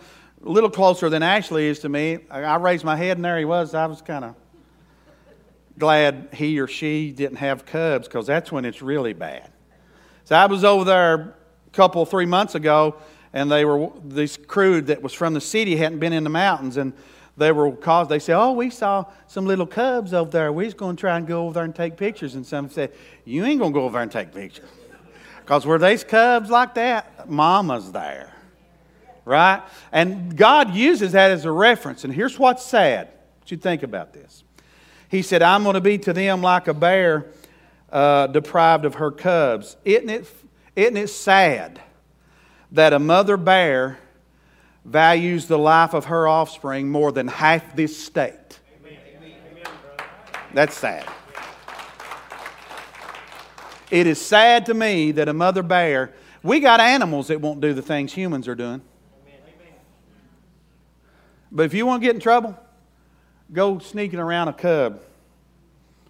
a 0.44 0.50
little 0.50 0.70
closer 0.70 1.10
than 1.10 1.22
Ashley 1.24 1.67
is 1.67 1.80
to 1.80 1.89
me. 1.89 2.20
I 2.30 2.56
raised 2.56 2.84
my 2.84 2.96
head, 2.96 3.17
and 3.17 3.26
there 3.26 3.38
he 3.38 3.46
was. 3.46 3.74
I 3.74 3.86
was 3.86 4.02
kind 4.02 4.26
of 4.26 4.36
glad 5.78 6.30
he 6.34 6.60
or 6.60 6.67
she 6.67 7.12
didn't 7.12 7.38
have 7.38 7.65
cubs 7.65 8.08
because 8.08 8.28
that's 8.28 8.52
when 8.52 8.65
it's 8.65 8.82
really 8.82 9.13
bad. 9.13 9.52
So 10.26 10.36
I 10.36 10.46
was 10.46 10.63
over 10.63 10.86
there 10.86 11.13
a 11.13 11.34
couple, 11.74 12.06
three 12.06 12.26
months 12.26 12.56
ago, 12.56 12.96
and 13.34 13.52
they 13.52 13.65
were 13.65 13.91
this 14.04 14.38
crew 14.38 14.82
that 14.82 15.02
was 15.02 15.13
from 15.13 15.34
the 15.34 15.41
city 15.41 15.76
hadn't 15.76 16.00
been 16.00 16.13
in 16.13 16.24
the 16.24 16.30
mountains, 16.30 16.78
and 16.78 16.94
they 17.38 17.52
were 17.52 17.72
caused. 17.72 18.10
They 18.10 18.20
said, 18.20 18.38
"Oh, 18.38 18.52
we 18.52 18.70
saw 18.70 19.06
some 19.28 19.46
little 19.46 19.65
cubs 19.65 20.13
over 20.13 20.30
there. 20.30 20.52
We're 20.52 20.65
just 20.65 20.78
going 20.78 20.96
to 20.96 21.00
try 21.00 21.17
and 21.17 21.26
go 21.26 21.46
over 21.46 21.54
there 21.54 21.63
and 21.63 21.76
take 21.76 21.98
pictures." 21.98 22.36
And 22.36 22.46
some 22.46 22.70
said, 22.70 22.91
"You 23.26 23.46
ain't 23.46 23.60
going 23.60 23.74
to 23.74 23.80
go 23.80 23.86
over 23.86 23.94
there 23.94 24.02
and 24.02 24.12
take 24.12 24.34
pictures, 24.34 24.70
because 25.39 25.65
where 25.65 25.80
these 25.80 26.04
cubs 26.04 26.50
like 26.50 26.76
that, 26.76 27.30
Mama's 27.30 27.91
there." 27.91 28.34
Right? 29.24 29.62
And 29.91 30.36
God 30.36 30.74
uses 30.74 31.12
that 31.12 31.30
as 31.30 31.46
a 31.46 31.52
reference. 31.52 32.04
And 32.04 32.13
here's 32.13 32.39
what's 32.39 32.65
sad. 32.65 33.08
What 33.39 33.52
you 33.52 33.58
think 33.58 33.84
about 33.84 34.13
this? 34.13 34.44
He 35.10 35.22
said, 35.22 35.44
I'm 35.44 35.63
going 35.63 35.76
to 35.76 35.82
be 35.82 36.00
to 36.00 36.13
them 36.13 36.41
like 36.41 36.67
a 36.67 36.74
bear 36.74 37.28
uh, 37.91 38.28
deprived 38.28 38.86
of 38.86 38.96
her 38.96 39.12
cubs. 39.12 39.78
Isn't 39.86 40.10
it 40.10 40.26
isn't 40.76 40.98
it 40.98 41.10
sad 41.10 41.82
that 42.72 42.94
a 42.94 43.00
mother 43.00 43.36
bear 43.38 44.00
values 44.86 45.48
the 45.48 45.58
life 45.58 45.94
of 45.94 46.06
her 46.06 46.28
offspring 46.28 46.89
more 46.89 47.12
than 47.12 47.28
half 47.28 47.76
this 47.76 47.98
state? 47.98 48.60
That's 50.54 50.76
sad. 50.76 51.08
It 53.89 54.08
is 54.08 54.20
sad 54.20 54.65
to 54.67 54.74
me 54.74 55.12
that 55.12 55.28
a 55.28 55.34
mother 55.34 55.63
bear, 55.63 56.13
we 56.44 56.60
got 56.60 56.80
animals 56.80 57.28
that 57.28 57.41
won't 57.41 57.62
do 57.62 57.74
the 57.74 57.82
things 57.82 58.13
humans 58.13 58.48
are 58.48 58.56
doing. 58.56 58.82
But 61.52 61.65
if 61.65 61.74
you 61.74 61.86
want 61.86 62.02
to 62.02 62.08
get 62.08 62.15
in 62.15 62.22
trouble, 62.22 62.58
go 63.52 63.80
sneaking 63.80 64.20
around 64.20 64.48
a 64.48 64.54
cub. 64.54 65.02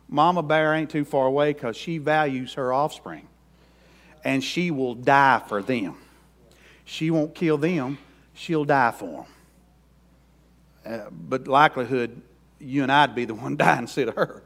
Mama 0.08 0.44
bear 0.44 0.74
ain't 0.76 0.90
too 0.90 1.06
far 1.06 1.26
away 1.26 1.54
because 1.54 1.76
she 1.76 1.98
values 1.98 2.54
her 2.54 2.72
offspring 2.72 3.28
and 4.24 4.44
she 4.44 4.70
will 4.70 4.94
die 4.94 5.42
for 5.48 5.64
them. 5.64 5.96
She 6.86 7.10
won't 7.10 7.34
kill 7.34 7.58
them, 7.58 7.98
she'll 8.34 8.66
die 8.66 8.92
for 8.92 9.24
him. 9.24 9.26
Uh, 10.86 11.10
but 11.12 11.48
likelihood, 11.48 12.22
you 12.60 12.84
and 12.84 12.92
I'd 12.92 13.16
be 13.16 13.26
the 13.26 13.34
one 13.36 13.58
dying 13.58 13.80
instead 13.80 14.08
of 14.08 14.16
her 14.16 14.44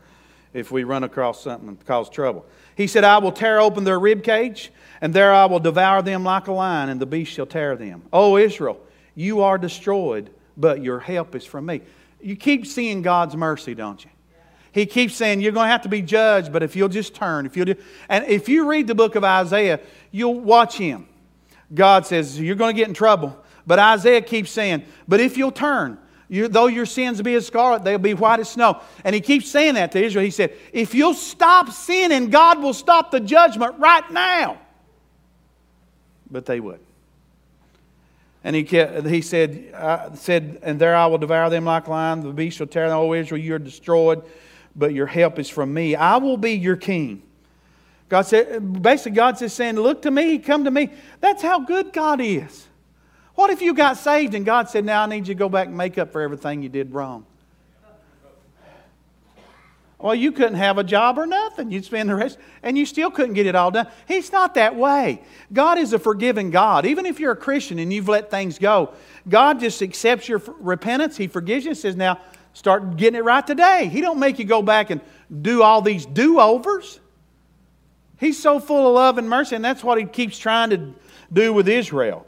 if 0.54 0.71
we 0.71 0.86
run 0.86 1.04
across 1.04 1.43
something 1.43 1.67
and 1.67 1.86
cause 1.86 2.10
trouble. 2.10 2.45
He 2.76 2.88
said, 2.88 3.04
I 3.04 3.17
will 3.17 3.34
tear 3.34 3.60
open 3.60 3.84
their 3.84 4.00
rib 4.00 4.24
cage, 4.24 4.71
and 5.02 5.13
there 5.13 5.34
I 5.34 5.45
will 5.45 5.60
devour 5.60 6.02
them 6.02 6.24
like 6.24 6.48
a 6.48 6.54
lion, 6.54 6.89
and 6.89 7.00
the 7.00 7.06
beast 7.06 7.34
shall 7.34 7.45
tear 7.45 7.76
them. 7.76 8.04
O 8.13 8.38
Israel, 8.38 8.80
you 9.15 9.41
are 9.41 9.58
destroyed, 9.58 10.30
but 10.56 10.82
your 10.82 11.00
help 11.00 11.36
is 11.36 11.45
from 11.45 11.65
me. 11.65 11.82
You 12.21 12.38
keep 12.38 12.65
seeing 12.65 13.02
God's 13.02 13.36
mercy, 13.36 13.76
don't 13.76 14.04
you? 14.04 14.12
He 14.71 14.86
keeps 14.86 15.15
saying, 15.15 15.39
You're 15.39 15.54
going 15.54 15.67
to 15.67 15.71
have 15.71 15.84
to 15.84 15.89
be 15.89 16.02
judged, 16.02 16.52
but 16.52 16.63
if 16.63 16.76
you'll 16.76 16.89
just 16.89 17.13
turn, 17.13 17.45
if 17.45 17.56
you'll 17.56 17.67
do. 17.67 17.76
And 18.10 18.26
if 18.26 18.50
you 18.50 18.67
read 18.67 18.88
the 18.88 18.95
book 18.95 19.15
of 19.15 19.24
Isaiah, 19.24 19.80
you'll 20.12 20.39
watch 20.39 20.78
him. 20.78 21.08
God 21.74 22.06
says, 22.06 22.39
You're 22.39 22.58
going 22.58 22.76
to 22.76 22.78
get 22.78 22.89
in 22.89 22.93
trouble. 22.93 23.41
But 23.67 23.80
Isaiah 23.80 24.21
keeps 24.21 24.51
saying, 24.51 24.86
But 25.08 25.19
if 25.19 25.38
you'll 25.38 25.51
turn, 25.51 25.97
you, 26.28 26.47
though 26.47 26.67
your 26.67 26.86
sins 26.86 27.21
be 27.21 27.36
as 27.36 27.45
scarlet, 27.45 27.84
they'll 27.84 27.97
be 27.97 28.13
white 28.13 28.39
as 28.39 28.49
snow. 28.49 28.82
And 29.04 29.13
he 29.13 29.21
keeps 29.21 29.49
saying 29.49 29.75
that 29.75 29.91
to 29.91 30.04
Israel. 30.04 30.25
He 30.25 30.32
said, 30.32 30.54
If 30.73 30.93
you'll 30.95 31.13
stop 31.13 31.69
sinning, 31.69 32.30
God 32.30 32.62
will 32.62 32.73
stop 32.73 33.12
the 33.12 33.19
judgment 33.19 33.75
right 33.80 34.10
now. 34.12 34.60
But 36.30 36.45
they 36.45 36.60
would. 36.60 36.80
And 38.43 38.56
he, 38.56 38.63
kept, 38.63 39.06
he 39.08 39.21
said, 39.21 39.71
uh, 39.73 40.13
said, 40.15 40.60
And 40.62 40.80
there 40.80 40.95
I 40.95 41.08
will 41.08 41.17
devour 41.17 41.49
them 41.49 41.65
like 41.65 41.88
lion. 41.88 42.21
The 42.21 42.32
beast 42.32 42.58
shall 42.58 42.67
tear 42.67 42.89
them. 42.89 42.97
O 42.97 43.13
Israel, 43.13 43.41
you 43.41 43.56
are 43.56 43.60
destroyed 43.60 44.23
but 44.75 44.93
your 44.93 45.08
help 45.08 45.39
is 45.39 45.49
from 45.49 45.73
me. 45.73 45.95
I 45.95 46.17
will 46.17 46.38
be 46.38 46.51
your 46.51 46.75
king. 46.75 47.23
God 48.10 48.23
said, 48.23 48.82
basically, 48.82 49.13
God's 49.13 49.39
just 49.39 49.56
saying, 49.56 49.75
Look 49.75 50.01
to 50.04 50.12
me, 50.12 50.38
come 50.38 50.65
to 50.65 50.71
me. 50.71 50.89
That's 51.21 51.41
how 51.41 51.60
good 51.60 51.93
God 51.93 52.21
is. 52.21 52.67
What 53.36 53.50
if 53.50 53.62
you 53.62 53.74
got 53.74 53.98
saved 53.98 54.34
and 54.34 54.45
God 54.45 54.69
said, 54.69 54.86
Now 54.86 55.04
I 55.04 55.06
need 55.06 55.28
you 55.28 55.34
to 55.34 55.39
go 55.39 55.50
back 55.50 55.67
and 55.67 55.78
make 55.78 55.98
up 55.98 56.12
for 56.12 56.21
everything 56.21 56.63
you 56.63 56.69
did 56.69 56.93
wrong? 56.93 57.26
Well, 59.98 60.15
you 60.15 60.32
couldn't 60.32 60.56
have 60.56 60.78
a 60.78 60.84
job 60.84 61.17
or 61.17 61.26
nothing. 61.26 61.71
You'd 61.71 61.86
spend 61.86 62.10
the 62.10 62.15
rest, 62.15 62.38
and 62.62 62.78
you 62.78 62.86
still 62.86 63.10
couldn't 63.10 63.34
get 63.34 63.48
it 63.48 63.56
all 63.56 63.71
done. 63.71 63.88
He's 64.08 64.32
not 64.32 64.54
that 64.54 64.76
way. 64.76 65.21
God 65.52 65.78
is 65.78 65.93
a 65.93 66.00
forgiving 66.00 66.52
God. 66.52 66.86
Even 66.86 67.06
if 67.06 67.19
you're 67.19 67.32
a 67.32 67.36
Christian 67.36 67.80
and 67.80 67.91
you've 67.91 68.10
let 68.10 68.30
things 68.30 68.60
go, 68.60 68.93
God 69.28 69.60
just 69.60 69.82
accepts 69.82 70.30
your 70.30 70.41
repentance. 70.60 71.17
He 71.17 71.28
forgives 71.28 71.65
you 71.65 71.71
and 71.71 71.78
says, 71.78 71.95
Now, 71.95 72.19
Start 72.56 72.95
getting 72.95 73.19
it 73.19 73.24
right 73.26 73.45
today. 73.45 73.89
He 73.89 74.00
don't 74.00 74.17
make 74.17 74.39
you 74.39 74.45
go 74.45 74.62
back 74.62 74.89
and 74.89 75.02
do 75.41 75.62
all 75.62 75.82
these 75.82 76.06
do-overs. 76.06 77.02
He's 78.17 78.41
so 78.41 78.62
full 78.62 78.88
of 78.88 78.93
love 78.93 79.17
and 79.17 79.30
mercy, 79.30 79.58
and 79.58 79.65
that's 79.65 79.84
what 79.84 79.98
he 79.98 80.06
keeps 80.06 80.39
trying 80.39 80.69
to 80.69 80.93
do 81.34 81.52
with 81.52 81.67
Israel. 81.67 82.26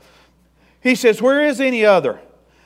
He 0.81 0.95
says, 0.95 1.21
Where 1.21 1.43
is 1.43 1.59
any 1.59 1.85
other 1.85 2.19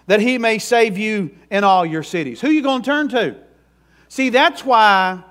that 0.07 0.19
he 0.19 0.37
may 0.37 0.59
save 0.59 0.97
you 0.97 1.35
in 1.49 1.63
all 1.63 1.85
your 1.85 2.03
cities? 2.03 2.41
Who 2.41 2.47
are 2.47 2.51
you 2.51 2.61
going 2.61 2.81
to 2.81 2.85
turn 2.85 3.09
to? 3.09 3.35
See, 4.07 4.29
that's 4.29 4.65
why 4.65 5.23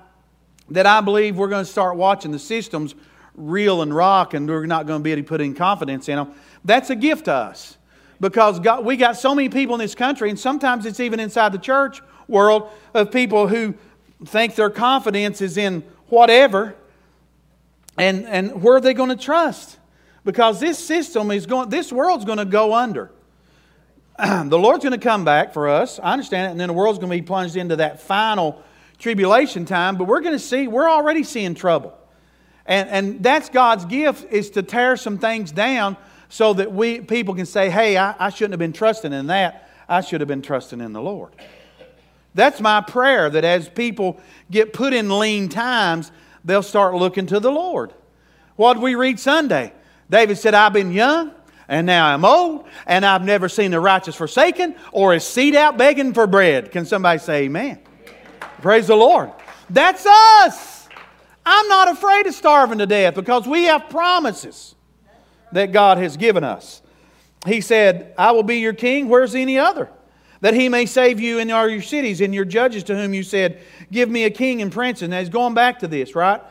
that 0.71 0.85
I 0.85 1.01
believe 1.01 1.37
we're 1.37 1.49
going 1.49 1.65
to 1.65 1.71
start 1.71 1.97
watching 1.97 2.31
the 2.31 2.39
systems 2.39 2.95
reel 3.35 3.81
and 3.81 3.93
rock 3.93 4.33
and 4.33 4.47
we're 4.47 4.65
not 4.65 4.87
going 4.87 4.99
to 4.99 5.03
be 5.03 5.11
able 5.11 5.23
to 5.23 5.27
put 5.27 5.41
any 5.41 5.53
confidence 5.53 6.09
in 6.09 6.15
them. 6.15 6.33
That's 6.63 6.89
a 6.89 6.95
gift 6.95 7.25
to 7.25 7.33
us 7.33 7.77
because 8.19 8.59
God, 8.59 8.85
we 8.85 8.97
got 8.97 9.17
so 9.17 9.33
many 9.35 9.49
people 9.49 9.75
in 9.75 9.79
this 9.79 9.95
country, 9.95 10.29
and 10.29 10.39
sometimes 10.39 10.85
it's 10.85 10.99
even 10.99 11.19
inside 11.19 11.51
the 11.51 11.57
church 11.57 12.01
world 12.27 12.69
of 12.93 13.11
people 13.11 13.47
who 13.47 13.73
think 14.25 14.55
their 14.55 14.69
confidence 14.69 15.41
is 15.41 15.57
in 15.57 15.81
whatever. 16.07 16.75
And, 17.97 18.25
and 18.25 18.61
where 18.61 18.75
are 18.75 18.81
they 18.81 18.93
going 18.93 19.09
to 19.09 19.15
trust? 19.15 19.77
Because 20.23 20.59
this 20.59 20.77
system 20.77 21.31
is 21.31 21.45
going, 21.45 21.69
this 21.69 21.91
world's 21.91 22.25
going 22.25 22.37
to 22.37 22.45
go 22.45 22.73
under. 22.73 23.11
the 24.19 24.57
Lord's 24.57 24.83
going 24.83 24.99
to 24.99 25.03
come 25.03 25.25
back 25.25 25.53
for 25.53 25.67
us. 25.69 25.99
I 26.01 26.13
understand 26.13 26.47
it. 26.47 26.51
And 26.51 26.59
then 26.59 26.67
the 26.67 26.73
world's 26.73 26.99
going 26.99 27.09
to 27.09 27.17
be 27.17 27.25
plunged 27.25 27.55
into 27.55 27.77
that 27.77 28.01
final 28.01 28.61
tribulation 28.99 29.65
time. 29.65 29.97
But 29.97 30.05
we're 30.05 30.21
going 30.21 30.35
to 30.35 30.39
see, 30.39 30.67
we're 30.67 30.89
already 30.89 31.23
seeing 31.23 31.55
trouble. 31.55 31.97
And, 32.65 32.89
and 32.89 33.23
that's 33.23 33.49
God's 33.49 33.85
gift 33.85 34.31
is 34.31 34.51
to 34.51 34.63
tear 34.63 34.95
some 34.95 35.17
things 35.17 35.51
down 35.51 35.97
so 36.29 36.53
that 36.53 36.71
we 36.71 37.01
people 37.01 37.35
can 37.35 37.45
say, 37.45 37.69
hey, 37.69 37.97
I, 37.97 38.15
I 38.17 38.29
shouldn't 38.29 38.53
have 38.53 38.59
been 38.59 38.73
trusting 38.73 39.11
in 39.11 39.27
that. 39.27 39.69
I 39.89 40.01
should 40.01 40.21
have 40.21 40.27
been 40.27 40.41
trusting 40.41 40.79
in 40.79 40.93
the 40.93 41.01
Lord. 41.01 41.33
That's 42.33 42.61
my 42.61 42.79
prayer 42.79 43.29
that 43.29 43.43
as 43.43 43.67
people 43.67 44.21
get 44.49 44.71
put 44.71 44.93
in 44.93 45.19
lean 45.19 45.49
times, 45.49 46.11
they'll 46.45 46.63
start 46.63 46.95
looking 46.95 47.25
to 47.27 47.39
the 47.39 47.51
Lord. 47.51 47.93
What 48.55 48.75
did 48.75 48.83
we 48.83 48.95
read 48.95 49.19
Sunday? 49.19 49.73
David 50.11 50.37
said, 50.37 50.53
I've 50.53 50.73
been 50.73 50.91
young 50.91 51.31
and 51.71 51.87
now 51.87 52.13
I'm 52.13 52.25
old, 52.25 52.65
and 52.85 53.05
I've 53.05 53.23
never 53.23 53.47
seen 53.47 53.71
the 53.71 53.79
righteous 53.79 54.13
forsaken 54.13 54.75
or 54.91 55.13
his 55.13 55.25
seed 55.25 55.55
out 55.55 55.77
begging 55.77 56.13
for 56.13 56.27
bread. 56.27 56.69
Can 56.69 56.85
somebody 56.85 57.17
say 57.17 57.43
amen? 57.43 57.79
Praise 58.61 58.87
the 58.87 58.95
Lord. 58.95 59.31
That's 59.69 60.05
us. 60.05 60.89
I'm 61.45 61.67
not 61.69 61.87
afraid 61.87 62.27
of 62.27 62.33
starving 62.33 62.79
to 62.79 62.85
death 62.85 63.15
because 63.15 63.47
we 63.47 63.63
have 63.63 63.89
promises 63.89 64.75
that 65.53 65.71
God 65.71 65.97
has 65.97 66.17
given 66.17 66.43
us. 66.43 66.81
He 67.47 67.61
said, 67.61 68.13
I 68.17 68.31
will 68.31 68.43
be 68.43 68.57
your 68.57 68.73
king. 68.73 69.07
Where's 69.07 69.33
any 69.33 69.57
other? 69.57 69.89
That 70.41 70.53
he 70.53 70.67
may 70.67 70.85
save 70.85 71.21
you 71.21 71.39
in 71.39 71.49
all 71.51 71.69
your 71.69 71.81
cities 71.81 72.19
and 72.19 72.35
your 72.35 72.45
judges 72.45 72.83
to 72.85 72.95
whom 72.97 73.13
you 73.13 73.23
said, 73.23 73.61
Give 73.91 74.09
me 74.09 74.25
a 74.25 74.29
king 74.29 74.61
and 74.61 74.73
prince. 74.73 75.01
And 75.03 75.13
he's 75.13 75.29
going 75.29 75.53
back 75.53 75.79
to 75.79 75.87
this, 75.87 76.15
right? 76.15 76.41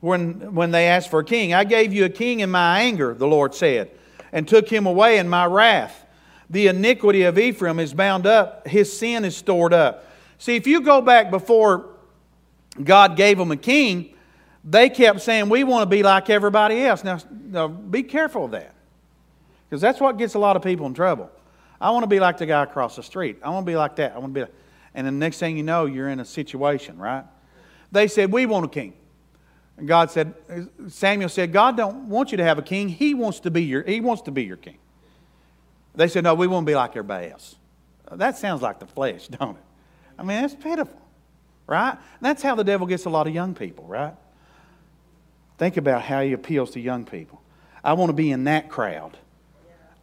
When, 0.00 0.54
when 0.54 0.70
they 0.70 0.88
asked 0.88 1.10
for 1.10 1.20
a 1.20 1.24
king. 1.24 1.52
I 1.52 1.64
gave 1.64 1.92
you 1.92 2.06
a 2.06 2.08
king 2.08 2.40
in 2.40 2.50
my 2.50 2.80
anger, 2.80 3.12
the 3.12 3.26
Lord 3.26 3.54
said 3.54 3.90
and 4.32 4.46
took 4.46 4.68
him 4.68 4.86
away 4.86 5.18
in 5.18 5.28
my 5.28 5.46
wrath. 5.46 6.06
The 6.48 6.66
iniquity 6.68 7.22
of 7.22 7.38
Ephraim 7.38 7.78
is 7.78 7.94
bound 7.94 8.26
up, 8.26 8.66
his 8.66 8.96
sin 8.96 9.24
is 9.24 9.36
stored 9.36 9.72
up. 9.72 10.06
See, 10.38 10.56
if 10.56 10.66
you 10.66 10.80
go 10.80 11.00
back 11.00 11.30
before 11.30 11.90
God 12.82 13.16
gave 13.16 13.38
them 13.38 13.50
a 13.50 13.56
king, 13.56 14.14
they 14.64 14.88
kept 14.88 15.20
saying, 15.20 15.48
We 15.48 15.64
want 15.64 15.82
to 15.82 15.86
be 15.86 16.02
like 16.02 16.30
everybody 16.30 16.84
else. 16.84 17.04
Now, 17.04 17.18
now 17.30 17.68
be 17.68 18.02
careful 18.02 18.46
of 18.46 18.50
that. 18.52 18.74
Because 19.68 19.80
that's 19.80 20.00
what 20.00 20.18
gets 20.18 20.34
a 20.34 20.38
lot 20.38 20.56
of 20.56 20.62
people 20.62 20.86
in 20.86 20.94
trouble. 20.94 21.30
I 21.80 21.90
want 21.90 22.02
to 22.02 22.08
be 22.08 22.20
like 22.20 22.38
the 22.38 22.46
guy 22.46 22.62
across 22.62 22.96
the 22.96 23.02
street. 23.02 23.38
I 23.42 23.50
want 23.50 23.64
to 23.64 23.70
be 23.70 23.76
like 23.76 23.96
that. 23.96 24.12
I 24.12 24.18
want 24.18 24.34
to 24.34 24.34
be 24.34 24.40
like, 24.42 24.54
and 24.94 25.06
the 25.06 25.12
next 25.12 25.38
thing 25.38 25.56
you 25.56 25.62
know, 25.62 25.86
you're 25.86 26.08
in 26.08 26.20
a 26.20 26.24
situation, 26.24 26.98
right? 26.98 27.24
They 27.92 28.08
said, 28.08 28.32
We 28.32 28.46
want 28.46 28.66
a 28.66 28.68
king. 28.68 28.94
And 29.80 29.88
God 29.88 30.10
said, 30.10 30.34
Samuel 30.88 31.30
said, 31.30 31.54
God 31.54 31.74
don't 31.74 32.10
want 32.10 32.32
you 32.32 32.36
to 32.36 32.44
have 32.44 32.58
a 32.58 32.62
king. 32.62 32.90
He 32.90 33.14
wants 33.14 33.40
to 33.40 33.50
be 33.50 33.64
your, 33.64 33.82
he 33.82 34.02
wants 34.02 34.20
to 34.24 34.30
be 34.30 34.44
your 34.44 34.58
king. 34.58 34.76
They 35.94 36.06
said, 36.06 36.22
No, 36.22 36.34
we 36.34 36.46
won't 36.46 36.66
be 36.66 36.74
like 36.74 36.90
everybody 36.90 37.30
else. 37.30 37.56
Uh, 38.06 38.16
that 38.16 38.36
sounds 38.36 38.60
like 38.60 38.78
the 38.78 38.86
flesh, 38.86 39.26
don't 39.40 39.56
it? 39.56 39.62
I 40.18 40.22
mean, 40.22 40.42
that's 40.42 40.54
pitiful, 40.54 41.00
right? 41.66 41.96
That's 42.20 42.42
how 42.42 42.54
the 42.54 42.62
devil 42.62 42.86
gets 42.86 43.06
a 43.06 43.10
lot 43.10 43.26
of 43.26 43.32
young 43.32 43.54
people, 43.54 43.86
right? 43.86 44.12
Think 45.56 45.78
about 45.78 46.02
how 46.02 46.20
he 46.20 46.34
appeals 46.34 46.72
to 46.72 46.80
young 46.80 47.06
people. 47.06 47.40
I 47.82 47.94
want 47.94 48.10
to 48.10 48.14
be 48.14 48.30
in 48.30 48.44
that 48.44 48.68
crowd. 48.68 49.16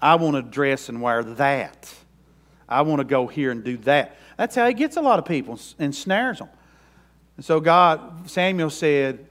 I 0.01 0.15
want 0.15 0.37
to 0.37 0.41
dress 0.41 0.89
and 0.89 1.03
wear 1.03 1.23
that. 1.23 1.93
I 2.67 2.81
want 2.81 2.99
to 2.99 3.05
go 3.05 3.27
here 3.27 3.51
and 3.51 3.63
do 3.63 3.77
that. 3.77 4.17
That's 4.37 4.55
how 4.55 4.67
he 4.67 4.73
gets 4.73 4.97
a 4.97 5.01
lot 5.01 5.19
of 5.19 5.25
people 5.25 5.59
and 5.77 5.93
snares 5.93 6.39
them. 6.39 6.49
And 7.35 7.45
so 7.45 7.59
God, 7.59 8.27
Samuel 8.27 8.71
said, 8.71 9.27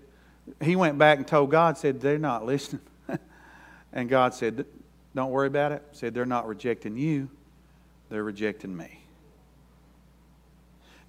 he 0.61 0.77
went 0.77 0.99
back 0.99 1.19
and 1.19 1.27
told 1.27 1.51
God, 1.51 1.77
said, 1.77 2.01
they're 2.01 2.19
not 2.19 2.45
listening. 2.45 2.83
and 3.93 4.09
God 4.09 4.35
said, 4.35 4.65
don't 5.15 5.31
worry 5.31 5.47
about 5.47 5.73
it. 5.73 5.83
Said, 5.93 6.15
they're 6.15 6.27
not 6.27 6.47
rejecting 6.47 6.97
you, 6.97 7.29
they're 8.09 8.25
rejecting 8.25 8.77
me. 8.77 9.01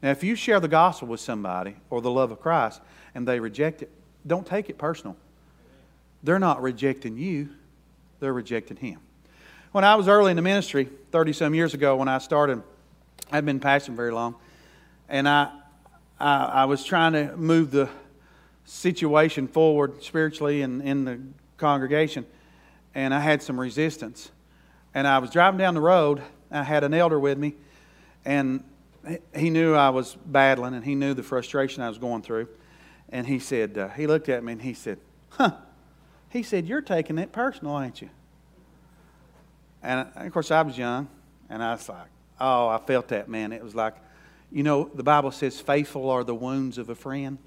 Now, 0.02 0.12
if 0.12 0.24
you 0.24 0.36
share 0.36 0.60
the 0.60 0.68
gospel 0.68 1.08
with 1.08 1.20
somebody 1.20 1.76
or 1.90 2.02
the 2.02 2.12
love 2.12 2.32
of 2.32 2.40
Christ 2.40 2.82
and 3.16 3.28
they 3.28 3.40
reject 3.40 3.82
it, 3.82 3.90
don't 4.26 4.46
take 4.46 4.70
it 4.70 4.78
personal. 4.78 5.16
They're 6.24 6.40
not 6.40 6.62
rejecting 6.62 7.18
you, 7.18 7.50
they're 8.20 8.34
rejecting 8.34 8.78
Him. 8.78 9.00
When 9.72 9.84
I 9.84 9.96
was 9.96 10.08
early 10.08 10.32
in 10.32 10.36
the 10.36 10.42
ministry, 10.42 10.90
30 11.12 11.34
some 11.34 11.54
years 11.54 11.74
ago, 11.74 11.96
when 11.96 12.08
I 12.08 12.18
started, 12.20 12.62
I'd 13.32 13.46
been 13.46 13.60
pastoring 13.60 13.96
very 13.96 14.12
long, 14.12 14.36
and 15.10 15.28
I, 15.28 15.52
I, 16.20 16.46
I 16.46 16.66
was 16.66 16.84
trying 16.84 17.14
to 17.14 17.36
move 17.36 17.72
the 17.72 17.90
situation 18.68 19.48
forward 19.48 20.04
spiritually 20.04 20.62
in, 20.62 20.82
in 20.82 21.06
the 21.06 21.20
congregation, 21.56 22.26
and 22.94 23.14
I 23.14 23.20
had 23.22 23.42
some 23.42 23.60
resistance. 23.60 24.30
And 24.94 25.08
I 25.08 25.20
was 25.20 25.30
driving 25.30 25.58
down 25.58 25.74
the 25.74 25.82
road, 25.82 26.22
I 26.52 26.64
had 26.64 26.84
an 26.84 26.94
elder 26.94 27.20
with 27.20 27.38
me, 27.38 27.56
and 28.26 28.64
he 29.34 29.50
knew 29.50 29.74
I 29.74 29.90
was 29.90 30.18
battling, 30.26 30.74
and 30.74 30.84
he 30.84 30.96
knew 30.96 31.14
the 31.14 31.24
frustration 31.24 31.82
I 31.82 31.88
was 31.88 31.98
going 31.98 32.22
through. 32.22 32.50
And 33.10 33.26
he 33.26 33.40
said, 33.40 33.78
uh, 33.78 33.88
he 33.90 34.06
looked 34.06 34.28
at 34.28 34.44
me 34.44 34.52
and 34.52 34.62
he 34.62 34.74
said, 34.74 35.00
huh. 35.30 35.52
He 36.30 36.44
said, 36.44 36.68
You're 36.68 36.82
taking 36.82 37.18
it 37.18 37.32
personal, 37.32 37.80
ain't 37.82 38.02
you? 38.02 38.10
And 39.82 40.10
of 40.14 40.34
course, 40.34 40.52
I 40.52 40.62
was 40.62 40.78
young, 40.78 41.08
and 41.50 41.64
I 41.64 41.72
was 41.72 41.88
like, 41.88 42.10
Oh, 42.40 42.68
I 42.68 42.80
felt 42.80 43.08
that, 43.08 43.30
man. 43.30 43.54
It 43.54 43.64
was 43.64 43.74
like, 43.74 43.96
you 44.52 44.62
know, 44.62 44.92
the 44.94 45.04
Bible 45.04 45.32
says, 45.32 45.62
Faithful 45.62 46.10
are 46.10 46.26
the 46.26 46.36
wounds 46.36 46.78
of 46.78 46.90
a 46.90 46.96
friend 46.96 47.38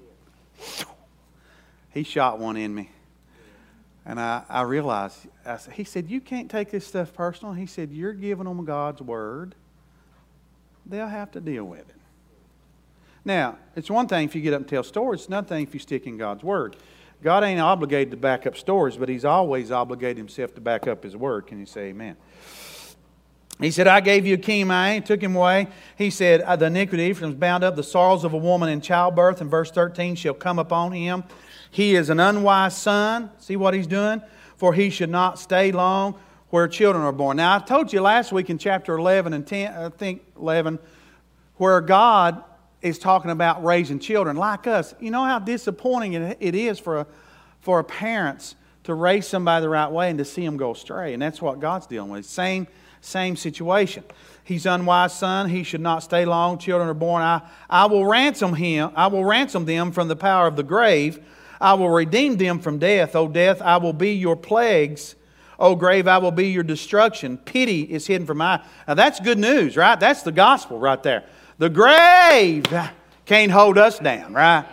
he 1.93 2.03
shot 2.03 2.39
one 2.39 2.57
in 2.57 2.73
me. 2.73 2.89
And 4.05 4.19
I, 4.19 4.43
I 4.49 4.61
realized, 4.63 5.27
I 5.45 5.57
said, 5.57 5.73
he 5.73 5.83
said, 5.83 6.09
You 6.09 6.21
can't 6.21 6.49
take 6.49 6.71
this 6.71 6.87
stuff 6.87 7.13
personal. 7.13 7.53
He 7.53 7.67
said, 7.67 7.91
You're 7.91 8.13
giving 8.13 8.45
them 8.45 8.65
God's 8.65 9.01
word. 9.01 9.53
They'll 10.85 11.07
have 11.07 11.31
to 11.31 11.39
deal 11.39 11.63
with 11.63 11.81
it. 11.81 11.95
Now, 13.23 13.57
it's 13.75 13.89
one 13.89 14.07
thing 14.07 14.25
if 14.25 14.35
you 14.35 14.41
get 14.41 14.53
up 14.53 14.61
and 14.61 14.67
tell 14.67 14.83
stories, 14.83 15.21
it's 15.21 15.27
another 15.27 15.47
thing 15.47 15.63
if 15.63 15.73
you 15.75 15.79
stick 15.79 16.07
in 16.07 16.17
God's 16.17 16.43
word. 16.43 16.75
God 17.21 17.43
ain't 17.43 17.59
obligated 17.59 18.09
to 18.11 18.17
back 18.17 18.47
up 18.47 18.57
stories, 18.57 18.97
but 18.97 19.07
He's 19.07 19.25
always 19.25 19.71
obligated 19.71 20.17
Himself 20.17 20.55
to 20.55 20.61
back 20.61 20.87
up 20.87 21.03
His 21.03 21.15
word. 21.15 21.45
Can 21.45 21.59
you 21.59 21.67
say 21.67 21.89
amen? 21.89 22.17
He 23.61 23.69
said, 23.69 23.87
I 23.87 24.01
gave 24.01 24.25
you 24.25 24.65
man, 24.65 25.03
took 25.03 25.21
him 25.21 25.35
away. 25.35 25.67
He 25.95 26.09
said, 26.09 26.41
uh, 26.41 26.55
The 26.55 26.65
iniquity 26.65 27.11
is 27.11 27.35
bound 27.35 27.63
up, 27.63 27.75
the 27.75 27.83
sorrows 27.83 28.23
of 28.23 28.33
a 28.33 28.37
woman 28.37 28.69
in 28.69 28.81
childbirth, 28.81 29.39
in 29.39 29.49
verse 29.49 29.69
13, 29.69 30.15
shall 30.15 30.33
come 30.33 30.57
upon 30.57 30.91
him. 30.91 31.23
He 31.69 31.95
is 31.95 32.09
an 32.09 32.19
unwise 32.19 32.75
son. 32.75 33.29
See 33.37 33.55
what 33.55 33.73
he's 33.73 33.87
doing? 33.87 34.21
For 34.57 34.73
he 34.73 34.89
should 34.89 35.09
not 35.09 35.39
stay 35.39 35.71
long 35.71 36.15
where 36.49 36.67
children 36.67 37.03
are 37.03 37.13
born. 37.13 37.37
Now, 37.37 37.55
I 37.55 37.59
told 37.59 37.93
you 37.93 38.01
last 38.01 38.31
week 38.31 38.49
in 38.49 38.57
chapter 38.57 38.97
11 38.97 39.33
and 39.33 39.47
10, 39.47 39.73
I 39.73 39.89
think 39.89 40.23
11, 40.37 40.79
where 41.55 41.79
God 41.81 42.43
is 42.81 42.99
talking 42.99 43.31
about 43.31 43.63
raising 43.63 43.99
children 43.99 44.35
like 44.35 44.67
us. 44.67 44.93
You 44.99 45.11
know 45.11 45.23
how 45.23 45.39
disappointing 45.39 46.13
it 46.13 46.55
is 46.55 46.79
for, 46.79 47.07
for 47.59 47.83
parents 47.83 48.55
to 48.83 48.93
raise 48.93 49.27
somebody 49.27 49.61
the 49.61 49.69
right 49.69 49.89
way 49.89 50.09
and 50.09 50.17
to 50.17 50.25
see 50.25 50.43
them 50.43 50.57
go 50.57 50.71
astray. 50.71 51.13
And 51.13 51.21
that's 51.21 51.41
what 51.41 51.59
God's 51.59 51.87
dealing 51.87 52.09
with. 52.09 52.25
Same, 52.25 52.67
same 53.01 53.35
situation. 53.35 54.03
He's 54.43 54.65
unwise 54.65 55.13
son. 55.13 55.49
He 55.49 55.63
should 55.63 55.81
not 55.81 56.03
stay 56.03 56.25
long. 56.25 56.57
Children 56.57 56.89
are 56.89 56.93
born. 56.93 57.21
I, 57.21 57.41
I 57.69 57.85
will 57.85 58.05
ransom 58.05 58.53
him. 58.53 58.91
I 58.95 59.07
will 59.07 59.25
ransom 59.25 59.65
them 59.65 59.91
from 59.91 60.07
the 60.07 60.15
power 60.15 60.47
of 60.47 60.55
the 60.55 60.63
grave. 60.63 61.19
I 61.59 61.73
will 61.73 61.89
redeem 61.89 62.37
them 62.37 62.59
from 62.59 62.79
death. 62.79 63.15
O 63.15 63.27
death, 63.27 63.61
I 63.61 63.77
will 63.77 63.93
be 63.93 64.13
your 64.13 64.35
plagues. 64.35 65.15
O 65.59 65.75
grave, 65.75 66.07
I 66.07 66.17
will 66.17 66.31
be 66.31 66.47
your 66.47 66.63
destruction. 66.63 67.37
Pity 67.37 67.81
is 67.83 68.07
hidden 68.07 68.25
from 68.25 68.39
my. 68.39 68.63
Now 68.87 68.95
that's 68.95 69.19
good 69.19 69.37
news, 69.37 69.77
right? 69.77 69.99
That's 69.99 70.23
the 70.23 70.31
gospel 70.31 70.79
right 70.79 71.01
there. 71.03 71.23
The 71.59 71.69
grave 71.69 72.65
can't 73.25 73.51
hold 73.51 73.77
us 73.77 73.99
down, 73.99 74.33
right? 74.33 74.65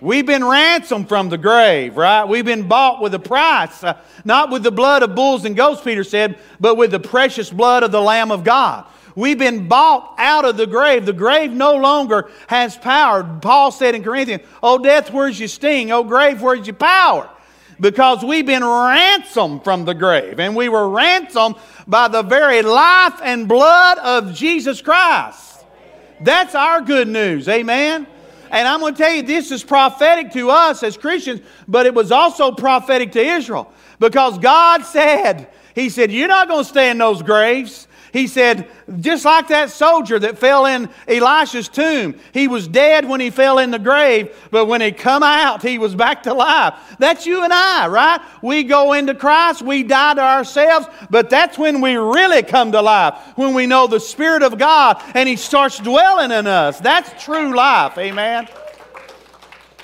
We've 0.00 0.26
been 0.26 0.44
ransomed 0.44 1.08
from 1.08 1.28
the 1.28 1.38
grave, 1.38 1.96
right? 1.96 2.24
We've 2.24 2.44
been 2.44 2.68
bought 2.68 3.02
with 3.02 3.14
a 3.14 3.18
price, 3.18 3.82
uh, 3.82 3.98
not 4.24 4.50
with 4.50 4.62
the 4.62 4.70
blood 4.70 5.02
of 5.02 5.16
bulls 5.16 5.44
and 5.44 5.56
goats, 5.56 5.80
Peter 5.80 6.04
said, 6.04 6.38
but 6.60 6.76
with 6.76 6.92
the 6.92 7.00
precious 7.00 7.50
blood 7.50 7.82
of 7.82 7.90
the 7.90 8.00
Lamb 8.00 8.30
of 8.30 8.44
God. 8.44 8.86
We've 9.16 9.38
been 9.38 9.66
bought 9.66 10.14
out 10.16 10.44
of 10.44 10.56
the 10.56 10.68
grave. 10.68 11.04
The 11.04 11.12
grave 11.12 11.50
no 11.50 11.74
longer 11.74 12.30
has 12.46 12.76
power. 12.76 13.24
Paul 13.42 13.72
said 13.72 13.96
in 13.96 14.04
Corinthians, 14.04 14.44
Oh, 14.62 14.78
death, 14.78 15.12
where's 15.12 15.40
your 15.40 15.48
sting? 15.48 15.90
Oh, 15.90 16.04
grave, 16.04 16.40
where's 16.40 16.68
your 16.68 16.76
power? 16.76 17.28
Because 17.80 18.24
we've 18.24 18.46
been 18.46 18.64
ransomed 18.64 19.64
from 19.64 19.84
the 19.84 19.94
grave. 19.94 20.38
And 20.38 20.54
we 20.54 20.68
were 20.68 20.88
ransomed 20.88 21.56
by 21.88 22.06
the 22.06 22.22
very 22.22 22.62
life 22.62 23.20
and 23.24 23.48
blood 23.48 23.98
of 23.98 24.34
Jesus 24.34 24.80
Christ. 24.80 25.64
That's 26.20 26.54
our 26.54 26.80
good 26.80 27.08
news. 27.08 27.48
Amen. 27.48 28.06
And 28.50 28.68
I'm 28.68 28.80
going 28.80 28.94
to 28.94 28.98
tell 29.02 29.12
you, 29.12 29.22
this 29.22 29.50
is 29.50 29.64
prophetic 29.64 30.32
to 30.32 30.50
us 30.50 30.82
as 30.82 30.96
Christians, 30.96 31.40
but 31.66 31.86
it 31.86 31.94
was 31.94 32.12
also 32.12 32.52
prophetic 32.52 33.12
to 33.12 33.20
Israel. 33.20 33.72
Because 33.98 34.38
God 34.38 34.84
said, 34.84 35.48
He 35.74 35.88
said, 35.90 36.12
You're 36.12 36.28
not 36.28 36.48
going 36.48 36.64
to 36.64 36.68
stay 36.68 36.90
in 36.90 36.98
those 36.98 37.22
graves. 37.22 37.87
He 38.12 38.26
said, 38.26 38.68
just 39.00 39.24
like 39.24 39.48
that 39.48 39.70
soldier 39.70 40.18
that 40.18 40.38
fell 40.38 40.66
in 40.66 40.88
Elisha's 41.06 41.68
tomb, 41.68 42.18
he 42.32 42.48
was 42.48 42.66
dead 42.66 43.08
when 43.08 43.20
he 43.20 43.30
fell 43.30 43.58
in 43.58 43.70
the 43.70 43.78
grave, 43.78 44.34
but 44.50 44.66
when 44.66 44.80
he 44.80 44.92
come 44.92 45.22
out, 45.22 45.62
he 45.62 45.78
was 45.78 45.94
back 45.94 46.22
to 46.24 46.34
life. 46.34 46.74
That's 46.98 47.26
you 47.26 47.44
and 47.44 47.52
I, 47.52 47.88
right? 47.88 48.20
We 48.42 48.64
go 48.64 48.94
into 48.94 49.14
Christ, 49.14 49.62
we 49.62 49.82
die 49.82 50.14
to 50.14 50.22
ourselves, 50.22 50.86
but 51.10 51.30
that's 51.30 51.58
when 51.58 51.80
we 51.80 51.96
really 51.96 52.42
come 52.42 52.72
to 52.72 52.80
life, 52.80 53.14
when 53.36 53.54
we 53.54 53.66
know 53.66 53.86
the 53.86 54.00
Spirit 54.00 54.42
of 54.42 54.58
God 54.58 55.02
and 55.14 55.28
he 55.28 55.36
starts 55.36 55.78
dwelling 55.78 56.30
in 56.30 56.46
us. 56.46 56.80
That's 56.80 57.24
true 57.24 57.54
life, 57.54 57.98
amen. 57.98 58.48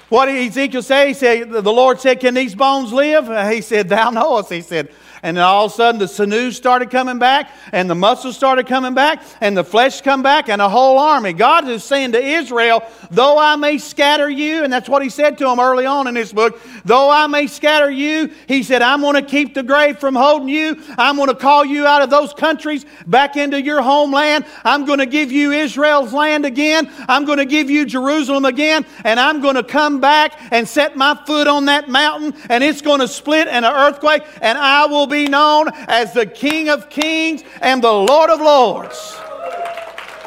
What 0.09 0.27
did 0.27 0.47
Ezekiel 0.47 0.83
say? 0.83 1.09
He 1.09 1.15
said, 1.15 1.51
The 1.51 1.63
Lord 1.73 2.01
said, 2.01 2.21
Can 2.21 2.35
these 2.35 2.55
bones 2.55 2.93
live? 2.93 3.27
He 3.53 3.61
said, 3.61 3.89
Thou 3.89 4.11
knowest. 4.11 4.53
He 4.53 4.61
said, 4.61 4.91
and 5.25 5.39
then 5.39 5.43
all 5.45 5.65
of 5.65 5.73
a 5.73 5.75
sudden 5.75 5.99
the 5.99 6.07
sinews 6.07 6.55
started 6.55 6.91
coming 6.91 7.19
back, 7.19 7.51
and 7.73 7.89
the 7.89 7.95
muscles 7.95 8.37
started 8.37 8.67
coming 8.67 8.93
back, 8.93 9.25
and 9.41 9.57
the 9.57 9.65
flesh 9.65 10.03
come 10.03 10.23
back, 10.23 10.51
and 10.51 10.61
a 10.61 10.69
whole 10.69 10.99
army. 10.99 11.33
God 11.33 11.67
is 11.67 11.83
saying 11.83 12.13
to 12.13 12.23
Israel, 12.23 12.85
though 13.11 13.39
I 13.39 13.57
may 13.57 13.79
scatter 13.79 14.29
you, 14.29 14.63
and 14.63 14.73
that's 14.73 14.89
what 14.89 15.03
he 15.03 15.09
said 15.09 15.39
to 15.39 15.45
them 15.45 15.59
early 15.59 15.87
on 15.87 16.07
in 16.07 16.15
this 16.15 16.31
book, 16.31 16.61
though 16.85 17.11
I 17.11 17.27
may 17.27 17.47
scatter 17.47 17.91
you, 17.91 18.31
he 18.47 18.63
said, 18.63 18.83
I'm 18.83 19.01
going 19.01 19.15
to 19.15 19.23
keep 19.23 19.55
the 19.55 19.63
grave 19.63 19.99
from 19.99 20.15
holding 20.15 20.49
you. 20.49 20.83
I'm 20.99 21.17
going 21.17 21.31
to 21.31 21.35
call 21.35 21.65
you 21.65 21.87
out 21.87 22.03
of 22.03 22.11
those 22.11 22.35
countries 22.35 22.85
back 23.07 23.39
into 23.39 23.61
your 23.63 23.81
homeland. 23.81 24.45
I'm 24.63 24.85
going 24.85 24.99
to 24.99 25.07
give 25.07 25.33
you 25.33 25.53
Israel's 25.53 26.13
land 26.13 26.45
again. 26.45 26.91
I'm 27.09 27.25
going 27.25 27.39
to 27.39 27.47
give 27.47 27.71
you 27.71 27.87
Jerusalem 27.87 28.45
again, 28.45 28.85
and 29.05 29.19
I'm 29.19 29.41
going 29.41 29.57
to 29.57 29.65
come 29.65 30.01
back 30.01 30.39
and 30.53 30.69
set 30.69 30.97
my 30.97 31.19
foot 31.27 31.49
on 31.49 31.65
that 31.65 31.89
mountain, 31.89 32.35
and 32.51 32.63
it's 32.63 32.83
going 32.83 33.01
to 33.01 33.09
split 33.09 33.49
in 33.49 33.65
an 33.65 33.65
earthquake, 33.65 34.23
and 34.43 34.59
I 34.59 34.85
will 34.85 35.07
be 35.07 35.14
be 35.15 35.29
known 35.29 35.69
as 35.89 36.13
the 36.13 36.27
King 36.27 36.69
of 36.69 36.91
Kings 36.91 37.45
and 37.61 37.83
the 37.83 37.93
Lord 37.93 38.31
of 38.31 38.41
Lords. 38.41 39.15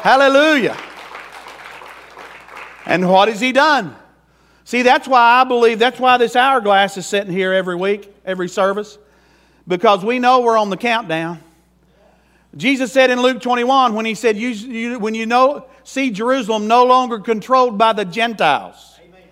Hallelujah. 0.00 0.76
And 2.86 3.08
what 3.08 3.28
has 3.28 3.40
he 3.40 3.52
done? 3.52 3.94
See, 4.64 4.82
that's 4.82 5.06
why 5.06 5.40
I 5.40 5.44
believe, 5.44 5.78
that's 5.78 6.00
why 6.00 6.16
this 6.16 6.36
hourglass 6.36 6.96
is 6.96 7.06
sitting 7.06 7.32
here 7.32 7.52
every 7.52 7.76
week, 7.76 8.12
every 8.24 8.48
service, 8.48 8.98
because 9.66 10.04
we 10.04 10.18
know 10.18 10.40
we're 10.40 10.58
on 10.58 10.70
the 10.70 10.76
countdown. 10.76 11.40
Jesus 12.56 12.92
said 12.92 13.10
in 13.10 13.20
Luke 13.20 13.42
21 13.42 13.94
when 13.94 14.06
he 14.06 14.14
said, 14.14 14.36
you, 14.36 14.48
you, 14.48 14.98
When 14.98 15.14
you 15.14 15.26
know, 15.26 15.66
see 15.84 16.10
Jerusalem 16.10 16.66
no 16.66 16.84
longer 16.84 17.18
controlled 17.18 17.76
by 17.76 17.92
the 17.92 18.04
Gentiles, 18.04 18.98
Amen. 19.06 19.22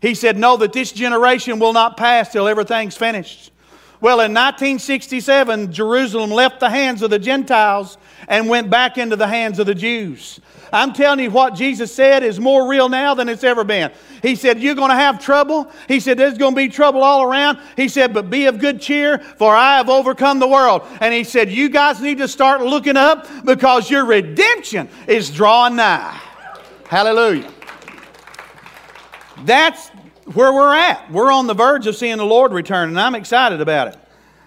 he 0.00 0.14
said, 0.14 0.38
Know 0.38 0.56
that 0.56 0.72
this 0.72 0.92
generation 0.92 1.58
will 1.58 1.74
not 1.74 1.96
pass 1.96 2.32
till 2.32 2.48
everything's 2.48 2.96
finished. 2.96 3.50
Well, 4.04 4.20
in 4.20 4.34
1967, 4.34 5.72
Jerusalem 5.72 6.28
left 6.28 6.60
the 6.60 6.68
hands 6.68 7.00
of 7.00 7.08
the 7.08 7.18
Gentiles 7.18 7.96
and 8.28 8.50
went 8.50 8.68
back 8.68 8.98
into 8.98 9.16
the 9.16 9.26
hands 9.26 9.58
of 9.58 9.64
the 9.64 9.74
Jews. 9.74 10.40
I'm 10.74 10.92
telling 10.92 11.20
you 11.20 11.30
what 11.30 11.54
Jesus 11.54 11.90
said 11.90 12.22
is 12.22 12.38
more 12.38 12.68
real 12.68 12.90
now 12.90 13.14
than 13.14 13.30
it's 13.30 13.44
ever 13.44 13.64
been. 13.64 13.90
He 14.20 14.36
said, 14.36 14.60
You're 14.60 14.74
going 14.74 14.90
to 14.90 14.94
have 14.94 15.24
trouble. 15.24 15.72
He 15.88 16.00
said, 16.00 16.18
There's 16.18 16.36
going 16.36 16.52
to 16.52 16.56
be 16.56 16.68
trouble 16.68 17.02
all 17.02 17.22
around. 17.22 17.58
He 17.78 17.88
said, 17.88 18.12
But 18.12 18.28
be 18.28 18.44
of 18.44 18.58
good 18.58 18.78
cheer, 18.78 19.20
for 19.20 19.56
I 19.56 19.78
have 19.78 19.88
overcome 19.88 20.38
the 20.38 20.48
world. 20.48 20.82
And 21.00 21.14
he 21.14 21.24
said, 21.24 21.50
You 21.50 21.70
guys 21.70 22.02
need 22.02 22.18
to 22.18 22.28
start 22.28 22.60
looking 22.60 22.98
up 22.98 23.26
because 23.46 23.90
your 23.90 24.04
redemption 24.04 24.90
is 25.08 25.30
drawing 25.30 25.76
nigh. 25.76 26.20
Hallelujah. 26.88 27.50
That's 29.46 29.90
where 30.32 30.52
we're 30.52 30.74
at. 30.74 31.10
We're 31.12 31.30
on 31.30 31.46
the 31.46 31.54
verge 31.54 31.86
of 31.86 31.96
seeing 31.96 32.16
the 32.16 32.24
Lord 32.24 32.52
return, 32.52 32.88
and 32.88 32.98
I'm 32.98 33.14
excited 33.14 33.60
about 33.60 33.88
it. 33.88 33.96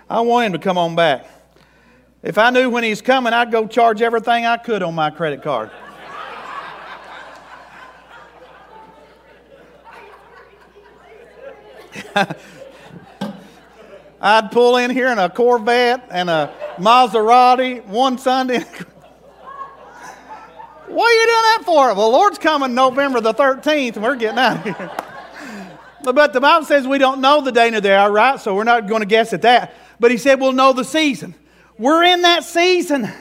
I 0.09 0.21
want 0.21 0.47
Him 0.47 0.53
to 0.53 0.59
come 0.59 0.77
on 0.77 0.95
back. 0.95 1.27
If 2.23 2.37
I 2.37 2.49
knew 2.49 2.69
when 2.69 2.83
He's 2.83 3.01
coming, 3.01 3.33
I'd 3.33 3.51
go 3.51 3.67
charge 3.67 4.01
everything 4.01 4.45
I 4.45 4.57
could 4.57 4.81
on 4.83 4.95
my 4.95 5.09
credit 5.11 5.43
card. 5.43 5.71
I'd 14.19 14.51
pull 14.51 14.77
in 14.77 14.89
here 14.89 15.09
in 15.09 15.19
a 15.19 15.29
Corvette 15.29 16.07
and 16.09 16.29
a 16.29 16.51
Maserati 16.77 17.85
one 17.85 18.17
Sunday. 18.17 18.59
what 20.87 21.05
are 21.05 21.13
you 21.13 21.25
doing 21.27 21.43
that 21.43 21.61
for? 21.63 21.93
Well, 21.93 22.09
Lord's 22.11 22.39
coming 22.39 22.73
November 22.73 23.21
the 23.21 23.35
13th, 23.35 23.95
and 23.95 24.03
we're 24.03 24.15
getting 24.15 24.39
out 24.39 24.65
of 24.65 24.75
here. 24.75 24.91
But 26.03 26.33
the 26.33 26.41
Bible 26.41 26.65
says 26.65 26.87
we 26.87 26.97
don't 26.97 27.21
know 27.21 27.41
the 27.41 27.51
day 27.51 27.69
nor 27.69 27.81
the 27.81 27.95
hour, 27.95 28.11
right? 28.11 28.39
So 28.39 28.55
we're 28.55 28.63
not 28.63 28.87
going 28.87 29.01
to 29.01 29.07
guess 29.07 29.33
at 29.33 29.41
that. 29.41 29.73
But 29.99 30.11
he 30.11 30.17
said 30.17 30.39
we'll 30.39 30.53
know 30.53 30.73
the 30.73 30.83
season. 30.83 31.33
We're 31.77 32.03
in 32.03 32.21
that 32.21 32.43
season. 32.43 33.11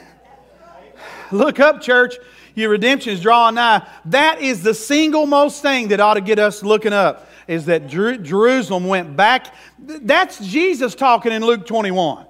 Look 1.33 1.61
up, 1.61 1.81
church. 1.81 2.17
Your 2.55 2.71
redemption 2.71 3.13
is 3.13 3.21
drawing 3.21 3.57
nigh. 3.57 3.87
That 4.07 4.41
is 4.41 4.63
the 4.63 4.75
single 4.75 5.27
most 5.27 5.61
thing 5.61 5.89
that 5.89 6.01
ought 6.01 6.15
to 6.15 6.21
get 6.21 6.39
us 6.39 6.63
looking 6.63 6.93
up 6.93 7.29
is 7.47 7.67
that 7.67 7.87
Jer- 7.87 8.17
Jerusalem 8.17 8.87
went 8.87 9.17
back. 9.17 9.55
That's 9.79 10.39
Jesus 10.45 10.95
talking 10.95 11.33
in 11.33 11.45
Luke 11.45 11.67
21. 11.67 12.27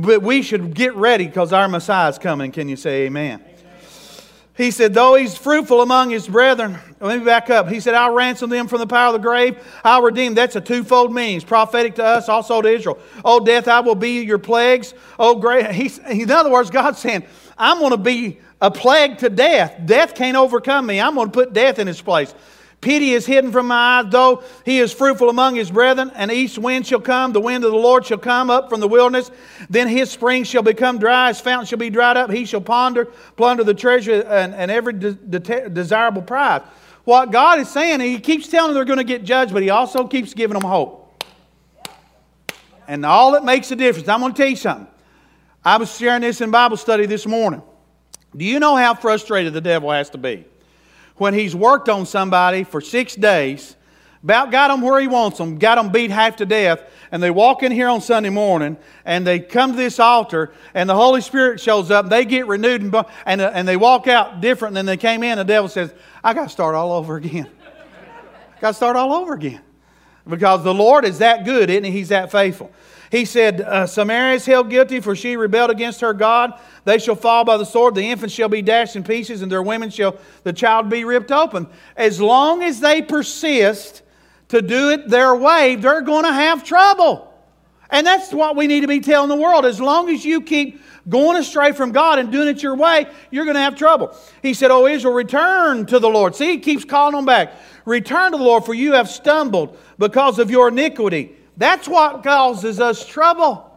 But 0.00 0.22
we 0.22 0.42
should 0.42 0.74
get 0.74 0.94
ready 0.96 1.26
because 1.26 1.52
our 1.52 1.68
Messiah 1.68 2.08
is 2.08 2.18
coming. 2.18 2.52
Can 2.52 2.68
you 2.68 2.76
say 2.76 3.04
amen? 3.04 3.44
He 4.56 4.70
said, 4.70 4.94
though 4.94 5.16
he's 5.16 5.36
fruitful 5.36 5.82
among 5.82 6.10
his 6.10 6.28
brethren, 6.28 6.78
let 7.00 7.18
me 7.18 7.24
back 7.24 7.50
up. 7.50 7.68
He 7.68 7.80
said, 7.80 7.94
I'll 7.94 8.14
ransom 8.14 8.50
them 8.50 8.68
from 8.68 8.78
the 8.78 8.86
power 8.86 9.08
of 9.08 9.14
the 9.14 9.18
grave. 9.18 9.58
I'll 9.82 10.02
redeem. 10.02 10.34
That's 10.34 10.54
a 10.54 10.60
twofold 10.60 11.12
meaning. 11.12 11.36
It's 11.36 11.44
prophetic 11.44 11.96
to 11.96 12.04
us, 12.04 12.28
also 12.28 12.62
to 12.62 12.68
Israel. 12.68 13.00
Oh, 13.24 13.44
death, 13.44 13.66
I 13.66 13.80
will 13.80 13.96
be 13.96 14.22
your 14.22 14.38
plagues. 14.38 14.94
Oh, 15.18 15.34
great. 15.34 15.66
In 16.06 16.30
other 16.30 16.50
words, 16.50 16.70
God's 16.70 17.00
saying, 17.00 17.24
I'm 17.58 17.80
going 17.80 17.90
to 17.90 17.96
be 17.96 18.38
a 18.60 18.70
plague 18.70 19.18
to 19.18 19.28
death. 19.28 19.74
Death 19.84 20.14
can't 20.14 20.36
overcome 20.36 20.86
me. 20.86 21.00
I'm 21.00 21.16
going 21.16 21.28
to 21.28 21.32
put 21.32 21.52
death 21.52 21.80
in 21.80 21.88
its 21.88 22.00
place. 22.00 22.32
Pity 22.84 23.14
is 23.14 23.24
hidden 23.24 23.50
from 23.50 23.68
my 23.68 24.00
eyes, 24.00 24.04
though 24.10 24.44
he 24.66 24.78
is 24.78 24.92
fruitful 24.92 25.30
among 25.30 25.54
his 25.54 25.70
brethren. 25.70 26.12
An 26.14 26.30
east 26.30 26.58
wind 26.58 26.86
shall 26.86 27.00
come, 27.00 27.32
the 27.32 27.40
wind 27.40 27.64
of 27.64 27.72
the 27.72 27.78
Lord 27.78 28.04
shall 28.04 28.18
come 28.18 28.50
up 28.50 28.68
from 28.68 28.80
the 28.80 28.86
wilderness. 28.86 29.30
Then 29.70 29.88
his 29.88 30.10
springs 30.10 30.48
shall 30.48 30.62
become 30.62 30.98
dry, 30.98 31.28
his 31.28 31.40
fountain 31.40 31.66
shall 31.66 31.78
be 31.78 31.88
dried 31.88 32.18
up. 32.18 32.30
He 32.30 32.44
shall 32.44 32.60
ponder, 32.60 33.06
plunder 33.36 33.64
the 33.64 33.72
treasure 33.72 34.20
and, 34.20 34.54
and 34.54 34.70
every 34.70 34.92
de- 34.92 35.14
de- 35.14 35.70
desirable 35.70 36.20
prize. 36.20 36.60
What 37.04 37.32
God 37.32 37.58
is 37.58 37.70
saying, 37.70 38.00
he 38.00 38.20
keeps 38.20 38.48
telling 38.48 38.68
them 38.68 38.74
they're 38.74 38.84
going 38.84 38.98
to 38.98 39.04
get 39.04 39.24
judged, 39.24 39.54
but 39.54 39.62
he 39.62 39.70
also 39.70 40.06
keeps 40.06 40.34
giving 40.34 40.52
them 40.58 40.68
hope. 40.68 41.24
And 42.86 43.06
all 43.06 43.32
that 43.32 43.46
makes 43.46 43.70
a 43.70 43.76
difference, 43.76 44.10
I'm 44.10 44.20
going 44.20 44.34
to 44.34 44.36
tell 44.36 44.50
you 44.50 44.56
something. 44.56 44.88
I 45.64 45.78
was 45.78 45.96
sharing 45.96 46.20
this 46.20 46.42
in 46.42 46.50
Bible 46.50 46.76
study 46.76 47.06
this 47.06 47.26
morning. 47.26 47.62
Do 48.36 48.44
you 48.44 48.60
know 48.60 48.76
how 48.76 48.92
frustrated 48.92 49.54
the 49.54 49.62
devil 49.62 49.90
has 49.90 50.10
to 50.10 50.18
be? 50.18 50.44
When 51.16 51.34
he's 51.34 51.54
worked 51.54 51.88
on 51.88 52.06
somebody 52.06 52.64
for 52.64 52.80
six 52.80 53.14
days, 53.14 53.76
about 54.22 54.50
got 54.50 54.68
them 54.68 54.80
where 54.80 55.00
he 55.00 55.06
wants 55.06 55.38
them, 55.38 55.58
got 55.58 55.74
them 55.76 55.92
beat 55.92 56.10
half 56.10 56.36
to 56.36 56.46
death, 56.46 56.82
and 57.12 57.22
they 57.22 57.30
walk 57.30 57.62
in 57.62 57.70
here 57.70 57.88
on 57.88 58.00
Sunday 58.00 58.30
morning 58.30 58.76
and 59.04 59.26
they 59.26 59.38
come 59.38 59.72
to 59.72 59.76
this 59.76 60.00
altar 60.00 60.52
and 60.72 60.88
the 60.88 60.94
Holy 60.94 61.20
Spirit 61.20 61.60
shows 61.60 61.90
up, 61.90 62.06
and 62.06 62.12
they 62.12 62.24
get 62.24 62.46
renewed 62.46 62.80
and, 62.80 62.94
and, 63.26 63.40
uh, 63.40 63.50
and 63.54 63.68
they 63.68 63.76
walk 63.76 64.08
out 64.08 64.40
different 64.40 64.74
than 64.74 64.86
they 64.86 64.96
came 64.96 65.22
in. 65.22 65.36
The 65.38 65.44
devil 65.44 65.68
says, 65.68 65.92
I 66.24 66.32
got 66.32 66.44
to 66.44 66.48
start 66.48 66.74
all 66.74 66.92
over 66.92 67.16
again. 67.16 67.48
got 68.60 68.70
to 68.70 68.74
start 68.74 68.96
all 68.96 69.12
over 69.12 69.34
again. 69.34 69.60
Because 70.26 70.64
the 70.64 70.72
Lord 70.72 71.04
is 71.04 71.18
that 71.18 71.44
good, 71.44 71.68
isn't 71.68 71.84
he? 71.84 71.90
He's 71.90 72.08
that 72.08 72.32
faithful. 72.32 72.72
He 73.14 73.24
said, 73.24 73.60
uh, 73.60 73.86
Samaria 73.86 74.34
is 74.34 74.44
held 74.44 74.70
guilty, 74.70 74.98
for 74.98 75.14
she 75.14 75.36
rebelled 75.36 75.70
against 75.70 76.00
her 76.00 76.12
God. 76.12 76.58
They 76.84 76.98
shall 76.98 77.14
fall 77.14 77.44
by 77.44 77.56
the 77.58 77.64
sword. 77.64 77.94
The 77.94 78.10
infant 78.10 78.32
shall 78.32 78.48
be 78.48 78.60
dashed 78.60 78.96
in 78.96 79.04
pieces, 79.04 79.40
and 79.40 79.52
their 79.52 79.62
women 79.62 79.88
shall 79.90 80.16
the 80.42 80.52
child 80.52 80.90
be 80.90 81.04
ripped 81.04 81.30
open. 81.30 81.68
As 81.96 82.20
long 82.20 82.64
as 82.64 82.80
they 82.80 83.02
persist 83.02 84.02
to 84.48 84.60
do 84.60 84.90
it 84.90 85.08
their 85.08 85.32
way, 85.36 85.76
they're 85.76 86.00
going 86.02 86.24
to 86.24 86.32
have 86.32 86.64
trouble. 86.64 87.32
And 87.88 88.04
that's 88.04 88.32
what 88.32 88.56
we 88.56 88.66
need 88.66 88.80
to 88.80 88.88
be 88.88 88.98
telling 88.98 89.28
the 89.28 89.36
world. 89.36 89.64
As 89.64 89.80
long 89.80 90.10
as 90.10 90.24
you 90.24 90.40
keep 90.40 90.82
going 91.08 91.36
astray 91.36 91.70
from 91.70 91.92
God 91.92 92.18
and 92.18 92.32
doing 92.32 92.48
it 92.48 92.64
your 92.64 92.74
way, 92.74 93.06
you're 93.30 93.44
going 93.44 93.54
to 93.54 93.60
have 93.60 93.76
trouble. 93.76 94.12
He 94.42 94.54
said, 94.54 94.72
Oh, 94.72 94.88
Israel, 94.88 95.14
return 95.14 95.86
to 95.86 96.00
the 96.00 96.10
Lord. 96.10 96.34
See, 96.34 96.50
he 96.50 96.58
keeps 96.58 96.84
calling 96.84 97.14
them 97.14 97.26
back. 97.26 97.52
Return 97.84 98.32
to 98.32 98.38
the 98.38 98.42
Lord, 98.42 98.64
for 98.64 98.74
you 98.74 98.94
have 98.94 99.08
stumbled 99.08 99.78
because 99.98 100.40
of 100.40 100.50
your 100.50 100.66
iniquity. 100.66 101.36
That's 101.56 101.88
what 101.88 102.22
causes 102.22 102.80
us 102.80 103.06
trouble. 103.06 103.70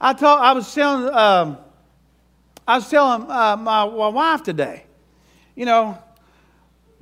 I 0.00 0.12
told, 0.12 0.40
I 0.40 0.52
was 0.52 0.72
telling, 0.72 1.12
um, 1.14 1.58
I 2.66 2.76
was 2.76 2.88
telling 2.88 3.22
uh, 3.22 3.56
my, 3.56 3.88
my 3.88 4.08
wife 4.08 4.42
today, 4.42 4.84
you 5.54 5.64
know, 5.64 5.98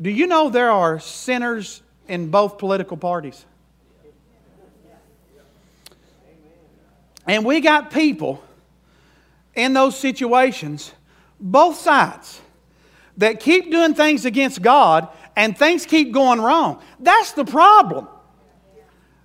do 0.00 0.10
you 0.10 0.26
know 0.26 0.48
there 0.48 0.70
are 0.70 0.98
sinners 1.00 1.82
in 2.08 2.30
both 2.30 2.58
political 2.58 2.96
parties? 2.96 3.44
And 7.26 7.44
we 7.44 7.60
got 7.60 7.90
people 7.90 8.42
in 9.54 9.72
those 9.72 9.98
situations, 9.98 10.92
both 11.40 11.76
sides, 11.76 12.40
that 13.16 13.40
keep 13.40 13.70
doing 13.70 13.94
things 13.94 14.24
against 14.24 14.62
God 14.62 15.08
and 15.34 15.56
things 15.58 15.86
keep 15.86 16.12
going 16.12 16.40
wrong. 16.40 16.80
That's 17.00 17.32
the 17.32 17.44
problem. 17.44 18.06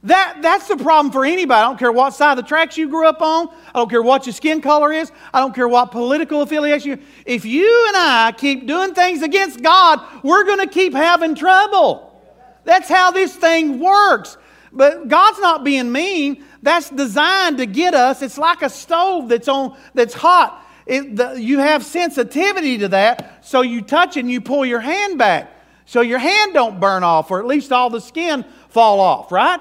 That, 0.03 0.39
that's 0.41 0.67
the 0.67 0.77
problem 0.77 1.11
for 1.11 1.25
anybody. 1.25 1.61
I 1.61 1.63
don't 1.63 1.77
care 1.77 1.91
what 1.91 2.15
side 2.15 2.31
of 2.31 2.43
the 2.43 2.47
tracks 2.47 2.75
you 2.75 2.89
grew 2.89 3.05
up 3.07 3.21
on. 3.21 3.49
I 3.67 3.79
don't 3.79 3.89
care 3.89 4.01
what 4.01 4.25
your 4.25 4.33
skin 4.33 4.59
color 4.59 4.91
is. 4.91 5.11
I 5.31 5.39
don't 5.39 5.53
care 5.53 5.67
what 5.67 5.91
political 5.91 6.41
affiliation 6.41 6.91
you 6.91 6.99
If 7.25 7.45
you 7.45 7.85
and 7.89 7.97
I 7.97 8.33
keep 8.35 8.65
doing 8.65 8.95
things 8.95 9.21
against 9.21 9.61
God, 9.61 9.99
we're 10.23 10.43
going 10.43 10.59
to 10.59 10.67
keep 10.67 10.93
having 10.93 11.35
trouble. 11.35 12.19
That's 12.63 12.89
how 12.89 13.11
this 13.11 13.35
thing 13.35 13.79
works. 13.79 14.37
But 14.73 15.07
God's 15.07 15.39
not 15.39 15.63
being 15.63 15.91
mean. 15.91 16.45
That's 16.63 16.89
designed 16.89 17.57
to 17.57 17.65
get 17.65 17.93
us. 17.93 18.21
It's 18.21 18.37
like 18.37 18.63
a 18.63 18.69
stove 18.69 19.29
that's 19.29 19.47
on 19.47 19.77
that's 19.93 20.13
hot. 20.13 20.65
It, 20.87 21.15
the, 21.15 21.33
you 21.39 21.59
have 21.59 21.85
sensitivity 21.85 22.79
to 22.79 22.87
that, 22.89 23.45
so 23.45 23.61
you 23.61 23.81
touch 23.81 24.17
it 24.17 24.21
and 24.21 24.31
you 24.31 24.41
pull 24.41 24.65
your 24.65 24.79
hand 24.79 25.19
back, 25.19 25.51
so 25.85 26.01
your 26.01 26.17
hand 26.17 26.53
don't 26.53 26.79
burn 26.79 27.03
off, 27.03 27.29
or 27.29 27.39
at 27.39 27.45
least 27.45 27.71
all 27.71 27.89
the 27.89 28.01
skin 28.01 28.45
fall 28.69 28.99
off. 28.99 29.31
Right? 29.31 29.59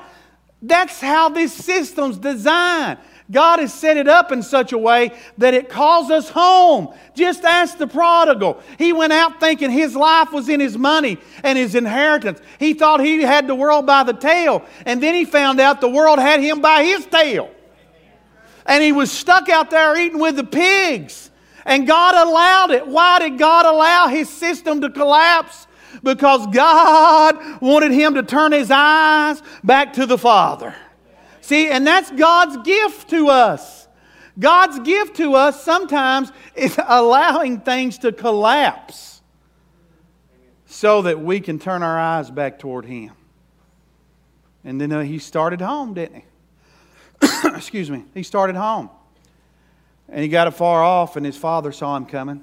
That's 0.63 1.01
how 1.01 1.31
this 1.31 1.53
system's 1.53 2.19
designed. 2.19 2.99
God 3.31 3.61
has 3.61 3.73
set 3.73 3.97
it 3.97 4.09
up 4.09 4.33
in 4.33 4.43
such 4.43 4.73
a 4.73 4.79
way 4.79 5.13
that 5.39 5.55
it 5.55 5.69
calls 5.69 6.11
us 6.11 6.29
home. 6.29 6.93
Just 7.15 7.45
ask 7.45 7.79
the 7.79 7.87
prodigal. 7.87 8.61
He 8.77 8.93
went 8.93 9.13
out 9.13 9.39
thinking 9.39 9.71
his 9.71 9.95
life 9.95 10.33
was 10.33 10.49
in 10.49 10.59
his 10.59 10.77
money 10.77 11.17
and 11.45 11.57
his 11.57 11.77
inheritance. 11.77 12.41
He 12.59 12.75
thought 12.75 13.01
he 13.01 13.23
had 13.23 13.47
the 13.47 13.55
world 13.55 13.87
by 13.87 14.03
the 14.03 14.13
tail, 14.13 14.65
and 14.85 15.01
then 15.03 15.15
he 15.15 15.25
found 15.25 15.61
out 15.61 15.81
the 15.81 15.89
world 15.89 16.19
had 16.19 16.41
him 16.41 16.61
by 16.61 16.83
his 16.83 17.07
tail. 17.07 17.51
And 18.67 18.83
he 18.83 18.93
was 18.93 19.11
stuck 19.11 19.49
out 19.49 19.71
there 19.71 19.97
eating 19.97 20.19
with 20.19 20.37
the 20.37 20.45
pigs. 20.45 21.31
And 21.65 21.87
God 21.87 22.15
allowed 22.15 22.71
it. 22.73 22.87
Why 22.87 23.21
did 23.21 23.39
God 23.39 23.67
allow 23.67 24.09
his 24.09 24.29
system 24.29 24.81
to 24.81 24.91
collapse? 24.91 25.67
Because 26.03 26.47
God 26.49 27.61
wanted 27.61 27.93
him 27.93 28.14
to 28.14 28.22
turn 28.22 28.53
his 28.53 28.70
eyes 28.70 29.43
back 29.64 29.95
to 29.95 30.07
the 30.07 30.18
Father. 30.18 30.74
See, 31.41 31.68
and 31.68 31.86
that's 31.86 32.11
God's 32.11 32.57
gift 32.59 33.11
to 33.11 33.28
us. 33.28 33.88
God's 34.38 34.78
gift 34.80 35.16
to 35.16 35.34
us 35.34 35.62
sometimes 35.62 36.32
is 36.55 36.78
allowing 36.86 37.61
things 37.61 37.99
to 37.99 38.12
collapse 38.12 39.20
so 40.66 41.03
that 41.03 41.20
we 41.20 41.41
can 41.41 41.59
turn 41.59 41.82
our 41.82 41.99
eyes 41.99 42.30
back 42.30 42.59
toward 42.59 42.84
Him. 42.84 43.12
And 44.64 44.80
then 44.80 44.93
uh, 44.93 45.03
he 45.03 45.18
started 45.18 45.61
home, 45.61 45.95
didn't 45.95 46.22
he? 46.22 46.24
Excuse 47.55 47.91
me. 47.91 48.05
He 48.14 48.22
started 48.22 48.57
home. 48.57 48.91
And 50.09 50.20
he 50.20 50.28
got 50.28 50.49
it 50.49 50.53
far 50.53 50.82
off, 50.82 51.16
and 51.16 51.24
his 51.24 51.36
father 51.36 51.72
saw 51.72 51.97
him 51.97 52.05
coming. 52.05 52.43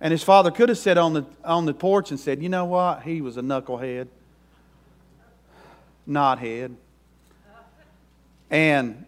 And 0.00 0.12
his 0.12 0.22
father 0.22 0.50
could 0.50 0.68
have 0.68 0.78
sat 0.78 0.98
on 0.98 1.14
the, 1.14 1.24
on 1.44 1.64
the 1.64 1.74
porch 1.74 2.10
and 2.10 2.20
said, 2.20 2.42
You 2.42 2.48
know 2.48 2.66
what? 2.66 3.02
He 3.02 3.20
was 3.20 3.36
a 3.36 3.42
knucklehead, 3.42 4.08
knothead. 6.08 6.74
And 8.50 9.04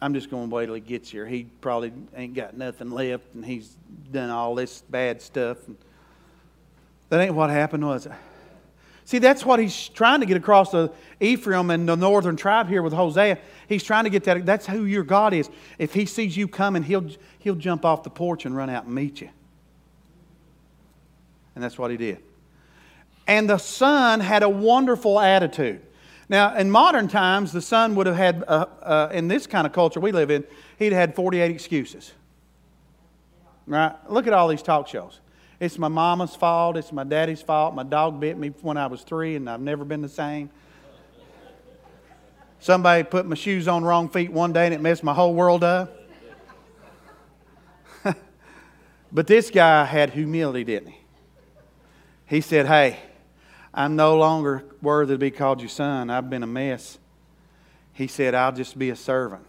I'm 0.00 0.14
just 0.14 0.30
going 0.30 0.48
to 0.50 0.54
wait 0.54 0.66
till 0.66 0.74
he 0.74 0.80
gets 0.80 1.10
here. 1.10 1.26
He 1.26 1.44
probably 1.60 1.92
ain't 2.14 2.34
got 2.34 2.56
nothing 2.56 2.90
left, 2.90 3.34
and 3.34 3.44
he's 3.44 3.74
done 4.12 4.30
all 4.30 4.54
this 4.54 4.82
bad 4.82 5.22
stuff. 5.22 5.56
That 7.08 7.20
ain't 7.20 7.34
what 7.34 7.50
happened, 7.50 7.86
was 7.86 8.06
it? 8.06 8.12
See, 9.06 9.18
that's 9.18 9.44
what 9.44 9.60
he's 9.60 9.88
trying 9.90 10.20
to 10.20 10.26
get 10.26 10.36
across 10.36 10.70
to 10.70 10.90
Ephraim 11.20 11.70
and 11.70 11.88
the 11.88 11.94
northern 11.94 12.36
tribe 12.36 12.68
here 12.68 12.82
with 12.82 12.92
Hosea. 12.92 13.38
He's 13.68 13.82
trying 13.82 14.04
to 14.04 14.10
get 14.10 14.24
that. 14.24 14.46
That's 14.46 14.66
who 14.66 14.84
your 14.84 15.04
God 15.04 15.34
is. 15.34 15.50
If 15.78 15.92
he 15.92 16.06
sees 16.06 16.36
you 16.36 16.48
coming, 16.48 16.82
he'll, 16.82 17.10
he'll 17.38 17.54
jump 17.54 17.84
off 17.84 18.02
the 18.02 18.10
porch 18.10 18.46
and 18.46 18.56
run 18.56 18.70
out 18.70 18.84
and 18.84 18.94
meet 18.94 19.20
you. 19.20 19.28
And 21.54 21.62
that's 21.62 21.78
what 21.78 21.90
he 21.90 21.96
did. 21.96 22.18
And 23.26 23.48
the 23.48 23.58
son 23.58 24.20
had 24.20 24.42
a 24.42 24.48
wonderful 24.48 25.18
attitude. 25.18 25.80
Now, 26.28 26.56
in 26.56 26.70
modern 26.70 27.08
times, 27.08 27.52
the 27.52 27.60
son 27.60 27.94
would 27.96 28.06
have 28.06 28.16
had, 28.16 28.44
uh, 28.46 28.66
uh, 28.82 29.08
in 29.12 29.28
this 29.28 29.46
kind 29.46 29.66
of 29.66 29.72
culture 29.72 30.00
we 30.00 30.12
live 30.12 30.30
in, 30.30 30.44
he'd 30.78 30.92
had 30.92 31.14
48 31.14 31.50
excuses. 31.50 32.12
Right? 33.66 33.94
Look 34.08 34.26
at 34.26 34.32
all 34.32 34.48
these 34.48 34.62
talk 34.62 34.88
shows. 34.88 35.20
It's 35.60 35.78
my 35.78 35.88
mama's 35.88 36.34
fault. 36.34 36.76
It's 36.76 36.92
my 36.92 37.04
daddy's 37.04 37.40
fault. 37.40 37.74
My 37.74 37.82
dog 37.82 38.20
bit 38.20 38.36
me 38.36 38.48
when 38.62 38.76
I 38.76 38.86
was 38.86 39.02
three, 39.02 39.36
and 39.36 39.48
I've 39.48 39.60
never 39.60 39.84
been 39.84 40.02
the 40.02 40.08
same. 40.08 40.50
Somebody 42.60 43.02
put 43.04 43.26
my 43.26 43.36
shoes 43.36 43.68
on 43.68 43.84
wrong 43.84 44.08
feet 44.08 44.32
one 44.32 44.52
day, 44.52 44.64
and 44.64 44.74
it 44.74 44.80
messed 44.80 45.04
my 45.04 45.14
whole 45.14 45.34
world 45.34 45.62
up. 45.62 45.94
but 49.12 49.26
this 49.26 49.50
guy 49.50 49.84
had 49.84 50.10
humility, 50.10 50.64
didn't 50.64 50.88
he? 50.88 51.03
He 52.26 52.40
said, 52.40 52.66
Hey, 52.66 52.98
I'm 53.72 53.96
no 53.96 54.16
longer 54.16 54.64
worthy 54.80 55.14
to 55.14 55.18
be 55.18 55.30
called 55.30 55.60
your 55.60 55.68
son. 55.68 56.10
I've 56.10 56.30
been 56.30 56.42
a 56.42 56.46
mess. 56.48 56.98
He 57.92 58.06
said, 58.06 58.34
I'll 58.34 58.52
just 58.52 58.78
be 58.78 58.90
a 58.90 58.96
servant. 58.96 59.44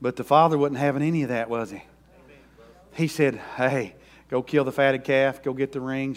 But 0.00 0.16
the 0.16 0.24
father 0.24 0.56
wasn't 0.56 0.78
having 0.78 1.02
any 1.02 1.22
of 1.22 1.28
that, 1.28 1.50
was 1.50 1.70
he? 1.70 1.82
He 2.94 3.08
said, 3.08 3.36
Hey, 3.56 3.94
go 4.28 4.42
kill 4.42 4.64
the 4.64 4.72
fatted 4.72 5.04
calf, 5.04 5.42
go 5.42 5.52
get 5.52 5.72
the 5.72 5.80
ring. 5.80 6.14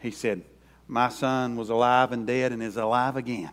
He 0.00 0.10
said, 0.10 0.42
My 0.86 1.08
son 1.08 1.56
was 1.56 1.70
alive 1.70 2.12
and 2.12 2.26
dead 2.26 2.52
and 2.52 2.62
is 2.62 2.76
alive 2.76 3.16
again. 3.16 3.50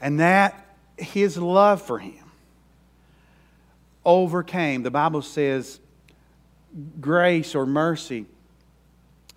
And 0.00 0.20
that, 0.20 0.66
his 0.96 1.36
love 1.36 1.82
for 1.82 1.98
him, 1.98 2.30
overcame. 4.04 4.82
The 4.82 4.90
Bible 4.90 5.22
says, 5.22 5.80
grace 7.00 7.54
or 7.54 7.66
mercy 7.66 8.26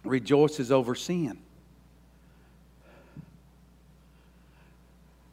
rejoices 0.04 0.72
over 0.72 0.96
sin. 0.96 1.38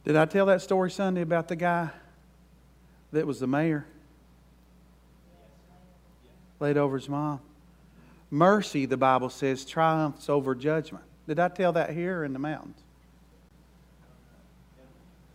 Did 0.05 0.15
I 0.15 0.25
tell 0.25 0.47
that 0.47 0.61
story 0.61 0.89
Sunday 0.89 1.21
about 1.21 1.47
the 1.47 1.55
guy 1.55 1.89
that 3.11 3.27
was 3.27 3.39
the 3.39 3.47
mayor? 3.47 3.85
Laid 6.59 6.77
over 6.77 6.97
his 6.97 7.07
mom. 7.07 7.39
Mercy, 8.31 8.85
the 8.85 8.97
Bible 8.97 9.29
says, 9.29 9.65
triumphs 9.65 10.29
over 10.29 10.53
judgment. 10.53 11.03
Did 11.27 11.39
I 11.39 11.47
tell 11.47 11.73
that 11.73 11.91
here 11.91 12.23
in 12.23 12.33
the 12.33 12.39
mountains? 12.39 12.77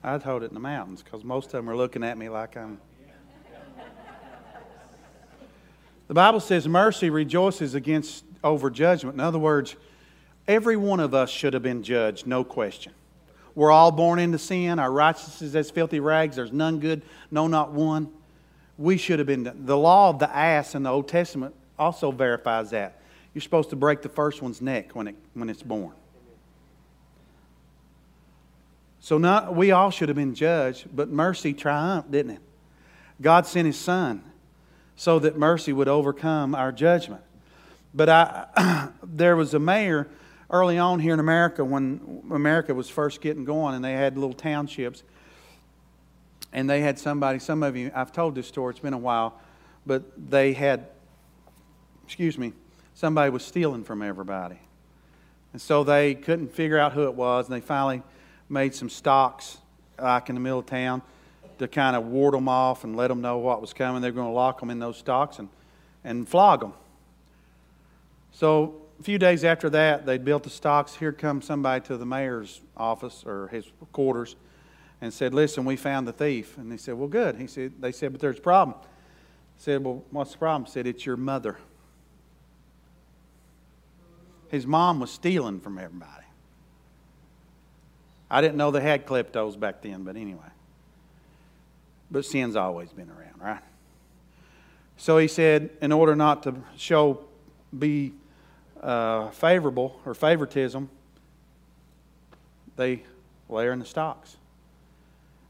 I 0.02 0.18
told 0.18 0.42
it 0.42 0.46
in 0.46 0.54
the 0.54 0.60
mountains 0.60 1.02
because 1.02 1.24
most 1.24 1.46
of 1.46 1.52
them 1.52 1.70
are 1.70 1.76
looking 1.76 2.04
at 2.04 2.18
me 2.18 2.28
like 2.28 2.56
I'm. 2.56 2.78
The 6.06 6.14
Bible 6.14 6.40
says 6.40 6.68
mercy 6.68 7.08
rejoices 7.08 7.74
against 7.74 8.24
over 8.44 8.70
judgment. 8.70 9.14
In 9.14 9.20
other 9.20 9.38
words, 9.38 9.74
every 10.46 10.76
one 10.76 11.00
of 11.00 11.14
us 11.14 11.30
should 11.30 11.54
have 11.54 11.62
been 11.62 11.82
judged, 11.82 12.26
no 12.26 12.44
question. 12.44 12.92
We're 13.54 13.70
all 13.70 13.90
born 13.90 14.18
into 14.18 14.38
sin. 14.38 14.78
Our 14.78 14.90
righteousness 14.90 15.42
is 15.42 15.56
as 15.56 15.70
filthy 15.70 16.00
rags. 16.00 16.36
There's 16.36 16.52
none 16.52 16.80
good, 16.80 17.02
no, 17.30 17.46
not 17.46 17.72
one. 17.72 18.08
We 18.76 18.96
should 18.96 19.20
have 19.20 19.26
been. 19.26 19.50
The 19.64 19.76
law 19.76 20.10
of 20.10 20.18
the 20.18 20.34
ass 20.34 20.74
in 20.74 20.82
the 20.82 20.90
Old 20.90 21.08
Testament 21.08 21.54
also 21.78 22.10
verifies 22.10 22.70
that. 22.70 23.00
You're 23.32 23.42
supposed 23.42 23.70
to 23.70 23.76
break 23.76 24.02
the 24.02 24.08
first 24.08 24.42
one's 24.42 24.60
neck 24.60 24.94
when, 24.94 25.08
it, 25.08 25.16
when 25.34 25.48
it's 25.48 25.62
born. 25.62 25.92
So 29.00 29.18
not, 29.18 29.54
we 29.54 29.70
all 29.70 29.90
should 29.90 30.08
have 30.08 30.16
been 30.16 30.34
judged, 30.34 30.86
but 30.94 31.08
mercy 31.08 31.52
triumphed, 31.52 32.10
didn't 32.10 32.32
it? 32.32 32.40
God 33.20 33.46
sent 33.46 33.66
His 33.66 33.78
Son 33.78 34.22
so 34.96 35.18
that 35.20 35.36
mercy 35.36 35.72
would 35.72 35.88
overcome 35.88 36.54
our 36.54 36.72
judgment. 36.72 37.22
But 37.94 38.08
I, 38.08 38.88
there 39.02 39.36
was 39.36 39.54
a 39.54 39.58
mayor 39.58 40.08
early 40.50 40.78
on 40.78 40.98
here 40.98 41.14
in 41.14 41.20
America 41.20 41.64
when 41.64 42.22
America 42.30 42.74
was 42.74 42.88
first 42.88 43.20
getting 43.20 43.44
going 43.44 43.74
and 43.74 43.84
they 43.84 43.92
had 43.92 44.16
little 44.16 44.34
townships. 44.34 45.02
And 46.52 46.70
they 46.70 46.80
had 46.80 46.98
somebody, 46.98 47.38
some 47.38 47.62
of 47.62 47.76
you, 47.76 47.90
I've 47.94 48.12
told 48.12 48.34
this 48.34 48.46
story, 48.46 48.70
it's 48.70 48.80
been 48.80 48.92
a 48.92 48.98
while, 48.98 49.40
but 49.86 50.04
they 50.30 50.52
had, 50.52 50.86
excuse 52.04 52.38
me, 52.38 52.52
somebody 52.94 53.30
was 53.30 53.44
stealing 53.44 53.82
from 53.82 54.02
everybody. 54.02 54.58
And 55.52 55.60
so 55.60 55.82
they 55.82 56.14
couldn't 56.14 56.52
figure 56.54 56.78
out 56.78 56.92
who 56.92 57.04
it 57.04 57.14
was, 57.14 57.46
and 57.48 57.56
they 57.56 57.60
finally 57.60 58.02
made 58.48 58.74
some 58.74 58.88
stocks, 58.88 59.58
like 60.00 60.28
in 60.28 60.36
the 60.36 60.40
middle 60.40 60.60
of 60.60 60.66
town, 60.66 61.02
to 61.58 61.66
kind 61.66 61.96
of 61.96 62.06
ward 62.06 62.34
them 62.34 62.48
off 62.48 62.84
and 62.84 62.96
let 62.96 63.08
them 63.08 63.20
know 63.20 63.38
what 63.38 63.60
was 63.60 63.72
coming. 63.72 64.00
They 64.00 64.10
were 64.10 64.16
going 64.16 64.28
to 64.28 64.34
lock 64.34 64.60
them 64.60 64.70
in 64.70 64.78
those 64.78 64.96
stocks 64.96 65.40
and, 65.40 65.48
and 66.04 66.28
flog 66.28 66.60
them. 66.60 66.72
So 68.34 68.82
a 68.98 69.02
few 69.02 69.16
days 69.16 69.44
after 69.44 69.70
that, 69.70 70.06
they 70.06 70.18
built 70.18 70.42
the 70.42 70.50
stocks. 70.50 70.94
Here 70.94 71.12
comes 71.12 71.44
somebody 71.44 71.84
to 71.86 71.96
the 71.96 72.04
mayor's 72.04 72.60
office 72.76 73.22
or 73.24 73.48
his 73.48 73.64
quarters 73.92 74.36
and 75.00 75.12
said, 75.12 75.32
Listen, 75.32 75.64
we 75.64 75.76
found 75.76 76.06
the 76.06 76.12
thief. 76.12 76.58
And 76.58 76.70
they 76.70 76.76
said, 76.76 76.94
Well, 76.94 77.08
good. 77.08 77.36
He 77.36 77.46
said, 77.46 77.74
They 77.80 77.92
said, 77.92 78.12
But 78.12 78.20
there's 78.20 78.38
a 78.38 78.42
problem. 78.42 78.76
He 79.56 79.62
said, 79.62 79.84
Well, 79.84 80.04
what's 80.10 80.32
the 80.32 80.38
problem? 80.38 80.66
He 80.66 80.72
said, 80.72 80.86
It's 80.86 81.06
your 81.06 81.16
mother. 81.16 81.56
His 84.48 84.66
mom 84.66 85.00
was 85.00 85.10
stealing 85.10 85.60
from 85.60 85.78
everybody. 85.78 86.24
I 88.30 88.40
didn't 88.40 88.56
know 88.56 88.72
they 88.72 88.80
had 88.80 89.06
kleptos 89.06 89.58
back 89.58 89.80
then, 89.82 90.02
but 90.02 90.16
anyway. 90.16 90.40
But 92.10 92.24
sin's 92.24 92.56
always 92.56 92.90
been 92.90 93.10
around, 93.10 93.40
right? 93.40 93.62
So 94.96 95.18
he 95.18 95.28
said, 95.28 95.70
in 95.80 95.92
order 95.92 96.14
not 96.14 96.42
to 96.44 96.54
show, 96.76 97.24
be 97.76 98.12
uh, 98.84 99.30
favorable 99.30 99.98
or 100.04 100.14
favoritism, 100.14 100.90
they 102.76 103.02
lay 103.48 103.64
her 103.64 103.72
in 103.72 103.78
the 103.78 103.84
stocks. 103.84 104.36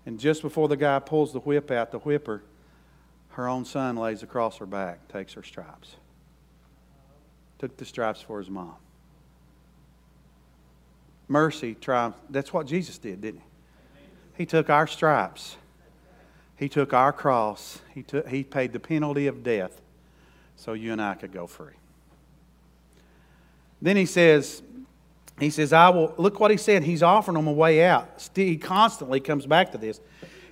And 0.07 0.21
just 0.21 0.43
before 0.43 0.69
the 0.69 0.77
guy 0.77 0.99
pulls 1.01 1.33
the 1.33 1.41
whip 1.41 1.71
out, 1.71 1.91
the 1.91 1.99
whipper, 1.99 2.43
her 3.31 3.49
own 3.49 3.65
son 3.65 3.97
lays 3.97 4.23
across 4.23 4.59
her 4.59 4.67
back, 4.67 5.09
takes 5.09 5.33
her 5.33 5.43
stripes. 5.43 5.97
Took 7.59 7.77
the 7.77 7.85
stripes 7.85 8.21
for 8.21 8.39
his 8.39 8.49
mom. 8.49 8.75
Mercy 11.27 11.75
triumphs. 11.75 12.19
That's 12.31 12.53
what 12.53 12.67
Jesus 12.67 12.99
did, 12.99 13.23
didn't 13.23 13.41
he? 13.41 13.47
He 14.37 14.47
took 14.47 14.69
our 14.69 14.87
stripes. 14.87 15.57
He 16.57 16.69
took 16.69 16.93
our 16.93 17.13
cross. 17.13 17.81
He, 17.95 18.03
took, 18.03 18.29
he 18.29 18.45
paid 18.45 18.73
the 18.73 18.81
penalty 18.81 19.27
of 19.27 19.43
death 19.43 19.81
so 20.57 20.75
you 20.75 20.93
and 20.93 21.01
I 21.01 21.15
could 21.15 21.33
go 21.33 21.47
free. 21.47 21.75
Then 23.85 23.99
he 23.99 24.07
says, 24.07 24.63
he 25.39 25.51
says, 25.51 25.75
I 25.75 25.91
will, 25.91 26.15
look 26.17 26.41
what 26.41 26.51
he 26.51 26.57
said. 26.57 26.85
He's 26.85 27.03
offering 27.03 27.35
them 27.35 27.47
a 27.47 27.53
way 27.53 27.85
out. 27.85 28.31
He 28.35 28.57
constantly 28.57 29.21
comes 29.21 29.45
back 29.45 29.73
to 29.73 29.79
this. 29.79 30.01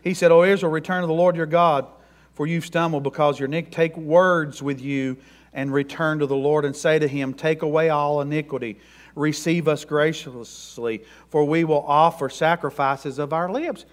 He 0.05 0.13
said, 0.13 0.31
O 0.31 0.43
Israel, 0.43 0.71
return 0.71 1.01
to 1.01 1.07
the 1.07 1.15
Lord 1.15 1.35
your 1.35 1.47
God, 1.47 1.87
for 2.35 2.47
you've 2.47 2.67
stumbled 2.67 3.05
because 3.05 3.41
your 3.41 3.47
iniquity. 3.49 3.75
Take 3.75 3.97
words 3.97 4.63
with 4.63 4.83
you 4.83 5.17
and 5.55 5.73
return 5.73 6.19
to 6.19 6.27
the 6.27 6.37
Lord 6.37 6.67
and 6.67 6.77
say 6.77 6.99
to 6.99 7.09
him, 7.09 7.33
Take 7.33 7.63
away 7.63 7.89
all 7.89 8.21
iniquity. 8.21 8.79
Receive 9.15 9.67
us 9.67 9.87
graciously, 9.87 11.03
for 11.31 11.43
we 11.45 11.65
will 11.65 11.87
offer 11.87 12.29
sacrifices 12.29 13.19
of 13.19 13.33
our 13.33 13.51
lips. 13.51 13.87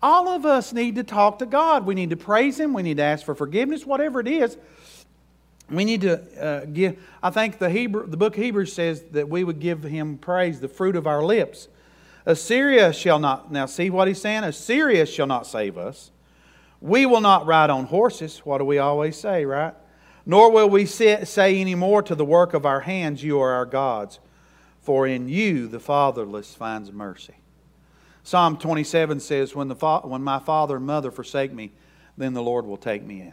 All 0.00 0.28
of 0.28 0.46
us 0.46 0.72
need 0.72 0.94
to 0.94 1.02
talk 1.02 1.40
to 1.40 1.46
God. 1.46 1.84
We 1.84 1.94
need 1.94 2.08
to 2.08 2.16
praise 2.16 2.58
Him. 2.58 2.72
We 2.72 2.82
need 2.82 2.96
to 2.98 3.02
ask 3.02 3.26
for 3.26 3.34
forgiveness, 3.34 3.84
whatever 3.84 4.20
it 4.20 4.28
is. 4.28 4.56
We 5.70 5.84
need 5.84 6.00
to 6.02 6.42
uh, 6.42 6.64
give. 6.64 6.98
I 7.22 7.30
think 7.30 7.58
the 7.58 7.68
Hebrew, 7.68 8.06
the 8.06 8.16
book 8.16 8.36
of 8.36 8.42
Hebrews 8.42 8.72
says 8.72 9.02
that 9.12 9.28
we 9.28 9.44
would 9.44 9.60
give 9.60 9.82
Him 9.82 10.18
praise, 10.18 10.60
the 10.60 10.68
fruit 10.68 10.96
of 10.96 11.06
our 11.06 11.22
lips. 11.22 11.68
Assyria 12.24 12.92
shall 12.92 13.18
not. 13.18 13.50
Now, 13.50 13.66
see 13.66 13.88
what 13.88 14.06
he's 14.06 14.20
saying? 14.20 14.44
Assyria 14.44 15.06
shall 15.06 15.26
not 15.26 15.46
save 15.46 15.78
us. 15.78 16.10
We 16.80 17.06
will 17.06 17.22
not 17.22 17.46
ride 17.46 17.70
on 17.70 17.86
horses. 17.86 18.40
What 18.44 18.58
do 18.58 18.64
we 18.64 18.78
always 18.78 19.16
say, 19.16 19.44
right? 19.44 19.74
Nor 20.26 20.52
will 20.52 20.68
we 20.68 20.84
say 20.84 21.58
any 21.58 21.74
more 21.74 22.02
to 22.02 22.14
the 22.14 22.24
work 22.24 22.52
of 22.52 22.66
our 22.66 22.80
hands, 22.80 23.24
You 23.24 23.40
are 23.40 23.52
our 23.52 23.64
gods. 23.64 24.20
For 24.82 25.06
in 25.06 25.28
you 25.28 25.68
the 25.68 25.80
fatherless 25.80 26.54
finds 26.54 26.92
mercy. 26.92 27.34
Psalm 28.22 28.58
27 28.58 29.20
says, 29.20 29.54
when, 29.54 29.68
the 29.68 29.74
fa- 29.74 30.00
when 30.04 30.22
my 30.22 30.38
father 30.38 30.76
and 30.76 30.86
mother 30.86 31.10
forsake 31.10 31.52
me, 31.52 31.72
then 32.18 32.34
the 32.34 32.42
Lord 32.42 32.66
will 32.66 32.76
take 32.76 33.02
me 33.02 33.22
in. 33.22 33.32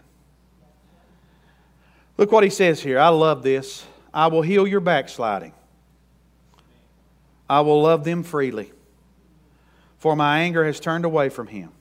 Look 2.17 2.31
what 2.31 2.43
he 2.43 2.49
says 2.49 2.81
here. 2.81 2.99
I 2.99 3.09
love 3.09 3.43
this. 3.43 3.85
I 4.13 4.27
will 4.27 4.41
heal 4.41 4.65
your 4.65 4.79
backsliding. 4.79 5.53
I 7.49 7.61
will 7.61 7.81
love 7.81 8.03
them 8.03 8.23
freely. 8.23 8.71
For 9.99 10.15
my 10.15 10.39
anger 10.39 10.65
has 10.65 10.79
turned 10.79 11.05
away 11.05 11.29
from 11.29 11.47
him. 11.47 11.71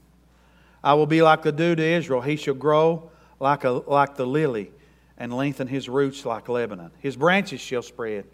I 0.83 0.95
will 0.95 1.07
be 1.07 1.23
like 1.23 1.43
the 1.43 1.53
dew 1.53 1.75
to 1.75 1.83
Israel. 1.83 2.21
He 2.21 2.37
shall 2.37 2.55
grow 2.55 3.11
like, 3.41 3.65
a, 3.65 3.71
like 3.71 4.17
the 4.17 4.27
lily 4.27 4.73
and 5.17 5.33
lengthen 5.33 5.69
his 5.69 5.89
roots 5.89 6.27
like 6.27 6.49
Lebanon. 6.49 6.91
His 6.99 7.17
branches 7.17 7.61
shall 7.61 7.83
spread. 7.83 8.27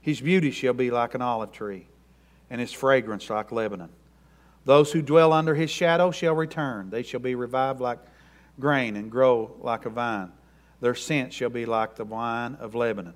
His 0.00 0.20
beauty 0.20 0.50
shall 0.50 0.72
be 0.72 0.90
like 0.90 1.14
an 1.14 1.22
olive 1.22 1.52
tree, 1.52 1.86
and 2.50 2.60
his 2.60 2.72
fragrance 2.72 3.28
like 3.30 3.52
Lebanon. 3.52 3.90
Those 4.64 4.92
who 4.92 5.02
dwell 5.02 5.32
under 5.32 5.54
his 5.54 5.70
shadow 5.70 6.10
shall 6.10 6.34
return. 6.34 6.90
They 6.90 7.02
shall 7.02 7.20
be 7.20 7.34
revived 7.34 7.80
like 7.80 7.98
grain 8.58 8.96
and 8.96 9.10
grow 9.10 9.54
like 9.60 9.86
a 9.86 9.90
vine. 9.90 10.32
Their 10.82 10.96
scent 10.96 11.32
shall 11.32 11.48
be 11.48 11.64
like 11.64 11.94
the 11.94 12.04
wine 12.04 12.56
of 12.58 12.74
Lebanon. 12.74 13.14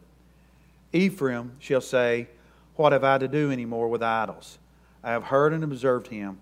Ephraim 0.93 1.57
shall 1.59 1.81
say, 1.81 2.29
What 2.77 2.93
have 2.93 3.03
I 3.03 3.19
to 3.19 3.27
do 3.27 3.51
any 3.51 3.64
more 3.64 3.89
with 3.89 4.05
idols? 4.05 4.59
I 5.03 5.11
have 5.11 5.25
heard 5.25 5.53
and 5.53 5.64
observed 5.64 6.07
him. 6.07 6.39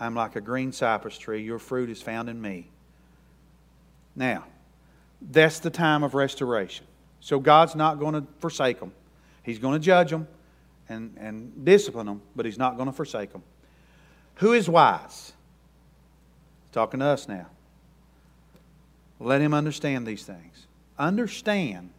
I 0.00 0.06
am 0.06 0.16
like 0.16 0.34
a 0.34 0.40
green 0.40 0.72
cypress 0.72 1.16
tree. 1.16 1.42
Your 1.42 1.60
fruit 1.60 1.88
is 1.88 2.02
found 2.02 2.28
in 2.28 2.42
me. 2.42 2.68
Now, 4.16 4.46
that's 5.22 5.60
the 5.60 5.70
time 5.70 6.02
of 6.02 6.14
restoration. 6.14 6.86
So 7.20 7.38
God's 7.38 7.76
not 7.76 8.00
going 8.00 8.14
to 8.14 8.24
forsake 8.40 8.80
them. 8.80 8.92
He's 9.44 9.60
going 9.60 9.74
to 9.74 9.84
judge 9.84 10.10
them 10.10 10.26
and, 10.88 11.16
and 11.20 11.64
discipline 11.64 12.06
them, 12.06 12.20
but 12.34 12.46
He's 12.46 12.58
not 12.58 12.76
going 12.76 12.88
to 12.88 12.92
forsake 12.92 13.32
them. 13.32 13.44
Who 14.36 14.54
is 14.54 14.68
wise? 14.68 15.32
talking 16.72 17.00
to 17.00 17.06
us 17.06 17.28
now. 17.28 17.46
Let 19.20 19.40
him 19.40 19.52
understand 19.52 20.06
these 20.06 20.24
things. 20.24 20.66
Understand 20.98 21.90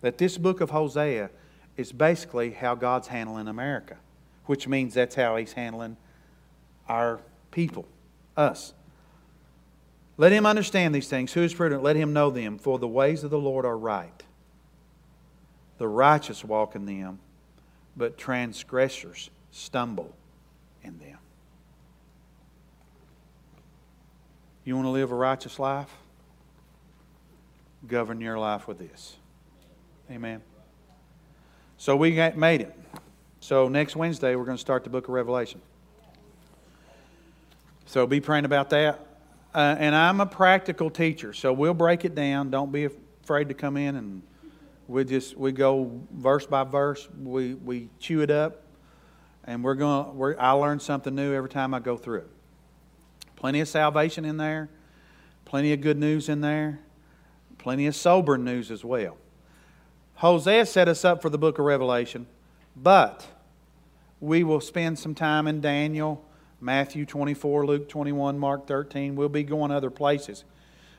that 0.00 0.18
this 0.18 0.38
book 0.38 0.60
of 0.60 0.70
Hosea 0.70 1.30
is 1.76 1.92
basically 1.92 2.50
how 2.50 2.74
God's 2.74 3.08
handling 3.08 3.48
America, 3.48 3.96
which 4.46 4.68
means 4.68 4.94
that's 4.94 5.14
how 5.14 5.36
he's 5.36 5.52
handling 5.52 5.96
our 6.88 7.20
people, 7.50 7.86
us. 8.36 8.74
Let 10.16 10.30
him 10.30 10.46
understand 10.46 10.94
these 10.94 11.08
things. 11.08 11.32
Who 11.32 11.42
is 11.42 11.54
prudent? 11.54 11.82
Let 11.82 11.96
him 11.96 12.12
know 12.12 12.30
them, 12.30 12.58
for 12.58 12.78
the 12.78 12.86
ways 12.86 13.24
of 13.24 13.30
the 13.30 13.38
Lord 13.38 13.64
are 13.64 13.76
right. 13.76 14.22
The 15.78 15.88
righteous 15.88 16.44
walk 16.44 16.76
in 16.76 16.86
them, 16.86 17.18
but 17.96 18.16
transgressors 18.16 19.30
stumble 19.50 20.14
in 20.82 20.98
them. 20.98 21.18
You 24.64 24.76
want 24.76 24.86
to 24.86 24.90
live 24.90 25.10
a 25.10 25.16
righteous 25.16 25.58
life? 25.58 25.90
Govern 27.86 28.20
your 28.20 28.38
life 28.38 28.66
with 28.66 28.78
this. 28.78 29.16
Amen. 30.10 30.42
So 31.76 31.96
we 31.96 32.12
made 32.36 32.60
it. 32.60 32.78
So 33.40 33.68
next 33.68 33.96
Wednesday, 33.96 34.36
we're 34.36 34.44
going 34.44 34.56
to 34.56 34.60
start 34.60 34.84
the 34.84 34.90
book 34.90 35.08
of 35.08 35.14
Revelation. 35.14 35.60
So 37.86 38.06
be 38.06 38.20
praying 38.20 38.44
about 38.44 38.70
that. 38.70 39.06
Uh, 39.54 39.76
and 39.78 39.94
I'm 39.94 40.20
a 40.20 40.26
practical 40.26 40.90
teacher, 40.90 41.32
so 41.32 41.52
we'll 41.52 41.74
break 41.74 42.04
it 42.04 42.14
down. 42.14 42.50
Don't 42.50 42.72
be 42.72 42.88
afraid 43.22 43.48
to 43.48 43.54
come 43.54 43.76
in 43.76 43.96
and 43.96 44.22
we 44.86 45.04
just 45.04 45.36
we 45.36 45.52
go 45.52 46.00
verse 46.12 46.46
by 46.46 46.64
verse. 46.64 47.08
We 47.22 47.54
we 47.54 47.88
chew 47.98 48.20
it 48.20 48.30
up, 48.30 48.62
and 49.44 49.64
we're 49.64 49.74
going. 49.74 50.16
We're, 50.16 50.38
I 50.38 50.52
learn 50.52 50.80
something 50.80 51.14
new 51.14 51.32
every 51.32 51.48
time 51.48 51.72
I 51.72 51.78
go 51.78 51.96
through 51.96 52.18
it. 52.18 52.30
Plenty 53.36 53.60
of 53.60 53.68
salvation 53.68 54.24
in 54.24 54.36
there, 54.36 54.68
plenty 55.44 55.72
of 55.72 55.80
good 55.80 55.98
news 55.98 56.28
in 56.28 56.40
there, 56.40 56.80
plenty 57.64 57.86
of 57.86 57.96
sober 57.96 58.36
news 58.36 58.70
as 58.70 58.84
well. 58.84 59.16
Hosea 60.16 60.66
set 60.66 60.86
us 60.86 61.02
up 61.02 61.22
for 61.22 61.30
the 61.30 61.38
book 61.38 61.58
of 61.58 61.64
Revelation, 61.64 62.26
but 62.76 63.26
we 64.20 64.44
will 64.44 64.60
spend 64.60 64.98
some 64.98 65.14
time 65.14 65.46
in 65.46 65.62
Daniel, 65.62 66.22
Matthew 66.60 67.06
24, 67.06 67.64
Luke 67.64 67.88
21, 67.88 68.38
Mark 68.38 68.66
13. 68.66 69.16
We'll 69.16 69.30
be 69.30 69.44
going 69.44 69.70
other 69.70 69.88
places 69.88 70.44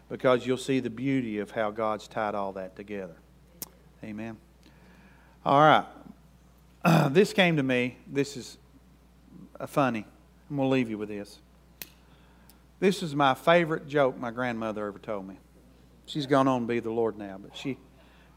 because 0.10 0.48
you'll 0.48 0.58
see 0.58 0.80
the 0.80 0.90
beauty 0.90 1.38
of 1.38 1.52
how 1.52 1.70
God's 1.70 2.08
tied 2.08 2.34
all 2.34 2.52
that 2.54 2.76
together. 2.76 3.16
Amen. 4.04 4.36
All 5.46 5.60
right. 5.60 5.86
Uh, 6.84 7.10
this 7.10 7.32
came 7.32 7.58
to 7.58 7.64
me. 7.64 8.00
This 8.08 8.36
is 8.36 8.58
a 9.60 9.68
funny. 9.68 10.04
I'm 10.50 10.56
going 10.56 10.68
to 10.68 10.74
leave 10.74 10.90
you 10.90 10.98
with 10.98 11.10
this. 11.10 11.38
This 12.80 13.04
is 13.04 13.14
my 13.14 13.36
favorite 13.36 13.88
joke 13.88 14.18
my 14.20 14.32
grandmother 14.32 14.88
ever 14.88 14.98
told 14.98 15.28
me. 15.28 15.38
She's 16.06 16.26
gone 16.26 16.48
on 16.48 16.62
to 16.62 16.68
be 16.68 16.80
the 16.80 16.92
Lord 16.92 17.18
now, 17.18 17.38
but 17.42 17.56
she, 17.58 17.78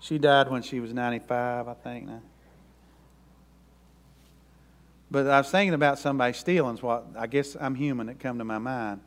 she 0.00 0.18
died 0.18 0.50
when 0.50 0.62
she 0.62 0.80
was 0.80 0.92
95, 0.92 1.68
I 1.68 1.74
think. 1.74 2.06
Now. 2.06 2.22
But 5.10 5.26
I 5.26 5.38
was 5.38 5.50
thinking 5.50 5.74
about 5.74 5.98
somebody 5.98 6.32
stealing. 6.32 6.76
What 6.78 7.06
I 7.16 7.26
guess 7.26 7.56
I'm 7.58 7.74
human. 7.74 8.08
It 8.08 8.18
come 8.18 8.38
to 8.38 8.44
my 8.44 8.58
mind. 8.58 9.00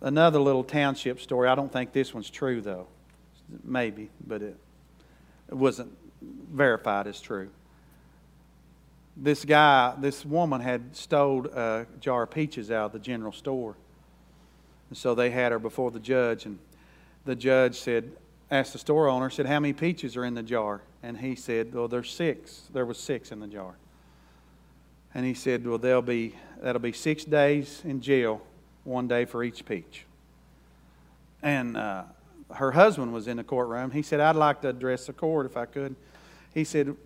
Another 0.00 0.38
little 0.38 0.64
township 0.64 1.20
story. 1.20 1.48
I 1.48 1.54
don't 1.54 1.72
think 1.72 1.92
this 1.92 2.14
one's 2.14 2.30
true 2.30 2.60
though. 2.60 2.86
Maybe, 3.64 4.10
but 4.26 4.42
it 4.42 4.56
it 5.48 5.54
wasn't 5.54 5.96
verified 6.22 7.06
as 7.06 7.20
true. 7.20 7.50
This 9.16 9.44
guy, 9.44 9.94
this 9.98 10.24
woman 10.24 10.60
had 10.60 10.96
stole 10.96 11.46
a 11.46 11.86
jar 12.00 12.24
of 12.24 12.30
peaches 12.30 12.70
out 12.70 12.86
of 12.86 12.92
the 12.92 12.98
general 12.98 13.32
store. 13.32 13.76
And 14.90 14.98
so 14.98 15.14
they 15.14 15.30
had 15.30 15.52
her 15.52 15.58
before 15.58 15.90
the 15.90 16.00
judge, 16.00 16.46
and 16.46 16.58
the 17.24 17.34
judge 17.34 17.80
said, 17.80 18.12
asked 18.50 18.72
the 18.72 18.78
store 18.78 19.08
owner, 19.08 19.30
said, 19.30 19.46
How 19.46 19.60
many 19.60 19.72
peaches 19.72 20.16
are 20.16 20.24
in 20.24 20.34
the 20.34 20.42
jar? 20.42 20.82
And 21.02 21.18
he 21.18 21.34
said, 21.34 21.74
Well, 21.74 21.88
there's 21.88 22.10
six. 22.10 22.62
There 22.72 22.86
was 22.86 22.98
six 22.98 23.32
in 23.32 23.40
the 23.40 23.46
jar. 23.46 23.74
And 25.14 25.24
he 25.24 25.34
said, 25.34 25.66
Well, 25.66 25.78
there'll 25.78 26.02
be 26.02 26.34
that'll 26.60 26.80
be 26.80 26.92
six 26.92 27.24
days 27.24 27.82
in 27.84 28.00
jail, 28.00 28.40
one 28.84 29.08
day 29.08 29.24
for 29.24 29.42
each 29.42 29.64
peach. 29.64 30.04
And 31.42 31.76
uh, 31.76 32.04
her 32.54 32.72
husband 32.72 33.12
was 33.12 33.28
in 33.28 33.36
the 33.36 33.44
courtroom. 33.44 33.90
He 33.90 34.02
said, 34.02 34.20
I'd 34.20 34.36
like 34.36 34.62
to 34.62 34.68
address 34.68 35.06
the 35.06 35.12
court 35.12 35.46
if 35.46 35.56
I 35.56 35.66
could. 35.66 35.94
He 36.52 36.64
said, 36.64 36.96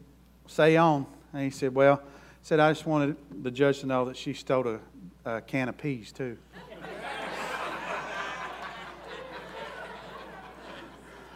Say 0.46 0.76
on. 0.76 1.06
And 1.32 1.42
he 1.42 1.50
said, 1.50 1.74
Well, 1.74 2.02
said, 2.42 2.60
I 2.60 2.70
just 2.72 2.86
wanted 2.86 3.16
the 3.42 3.50
judge 3.50 3.80
to 3.80 3.86
know 3.86 4.04
that 4.06 4.16
she 4.16 4.32
stole 4.32 4.66
a, 4.66 4.80
a 5.24 5.40
can 5.40 5.68
of 5.68 5.76
peas, 5.76 6.12
too. 6.12 6.38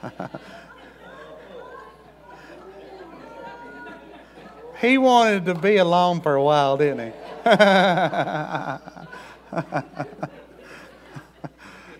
he 4.80 4.98
wanted 4.98 5.44
to 5.46 5.55
be 5.55 5.76
alone 5.76 6.20
for 6.20 6.34
a 6.34 6.42
while, 6.42 6.76
didn't 6.76 7.12
he? 7.12 7.18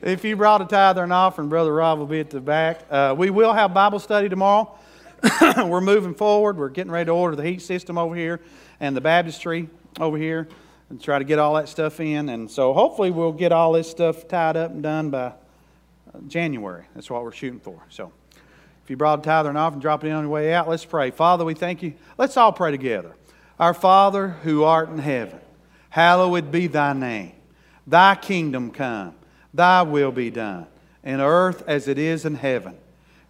if 0.03 0.24
you 0.24 0.36
brought 0.36 0.62
a 0.62 0.64
tithe 0.64 0.98
or 0.98 1.05
an 1.05 1.12
offering, 1.12 1.48
Brother 1.48 1.74
Rob 1.74 1.98
will 1.98 2.07
be 2.07 2.20
at 2.20 2.30
the 2.30 2.40
back. 2.40 2.80
Uh, 2.90 3.14
we 3.16 3.30
will 3.30 3.53
have 3.53 3.74
Bible 3.74 3.98
study 3.98 4.28
tomorrow. 4.28 4.78
We're 5.57 5.80
moving 5.80 6.14
forward. 6.14 6.57
We're 6.57 6.68
getting 6.68 6.92
ready 6.92 7.07
to 7.07 7.12
order 7.12 7.36
the 7.36 7.44
heat 7.44 7.62
system 7.62 7.96
over 7.96 8.16
here 8.16 8.40
and 8.80 8.96
the 8.96 9.00
baptistry 9.00 9.68
over 10.00 10.18
here 10.18 10.48
and 10.90 11.00
try 11.00 11.18
to 11.18 11.24
get 11.24 11.38
all 11.38 11.55
that 11.55 11.68
stuff 11.68 12.00
in. 12.00 12.28
And 12.28 12.50
so 12.50 12.72
hopefully 12.72 13.11
we'll 13.11 13.32
get 13.32 13.53
all 13.53 13.72
this 13.72 13.90
stuff 13.90 14.26
tied 14.26 14.57
up 14.57 14.72
and 14.72 14.82
done 14.82 15.11
by 15.11 15.32
January. 16.29 16.85
That's 16.95 17.11
what 17.11 17.23
we're 17.23 17.33
shooting 17.33 17.61
for. 17.61 17.83
So 17.89 18.13
if 18.85 18.91
you 18.91 18.97
brought 18.97 19.21
a 19.21 19.23
tithe 19.23 19.47
or 19.47 19.51
an 19.51 19.57
offering, 19.57 19.81
drop 19.81 20.05
it 20.05 20.09
in 20.09 20.15
on 20.15 20.25
your 20.25 20.33
way 20.33 20.53
out. 20.53 20.69
Let's 20.69 20.85
pray. 20.85 21.11
Father, 21.11 21.45
we 21.45 21.55
thank 21.55 21.83
you. 21.83 21.95
Let's 22.19 22.37
all 22.37 22.53
pray 22.53 22.71
together. 22.71 23.15
Our 23.59 23.75
Father 23.75 24.29
who 24.29 24.65
art 24.65 24.89
in 24.89 24.99
heaven, 24.99 25.39
hallowed 25.91 26.51
be 26.51 26.67
thy 26.67 26.93
name. 26.93 27.33
Thy 27.87 28.15
kingdom 28.15 28.71
come, 28.71 29.15
thy 29.53 29.83
will 29.83 30.13
be 30.13 30.31
done, 30.31 30.67
in 31.03 31.21
earth 31.21 31.65
as 31.67 31.89
it 31.89 31.99
is 31.99 32.25
in 32.25 32.37
heaven. 32.37 32.77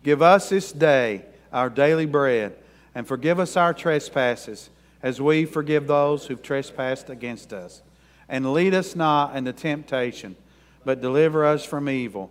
Give 0.03 0.23
us 0.23 0.49
this 0.49 0.73
day 0.73 1.25
our 1.53 1.69
daily 1.69 2.07
bread, 2.07 2.55
and 2.95 3.07
forgive 3.07 3.39
us 3.39 3.57
our 3.57 3.75
trespasses 3.75 4.71
as 5.03 5.21
we 5.21 5.45
forgive 5.45 5.87
those 5.87 6.27
who've 6.27 6.43
trespassed 6.43 7.11
against 7.11 7.53
us. 7.53 7.83
And 8.29 8.53
lead 8.53 8.73
us 8.73 8.97
not 8.97 9.37
into 9.37 9.53
temptation, 9.53 10.37
but 10.85 11.01
deliver 11.01 11.45
us 11.45 11.65
from 11.65 11.89
evil. 11.89 12.31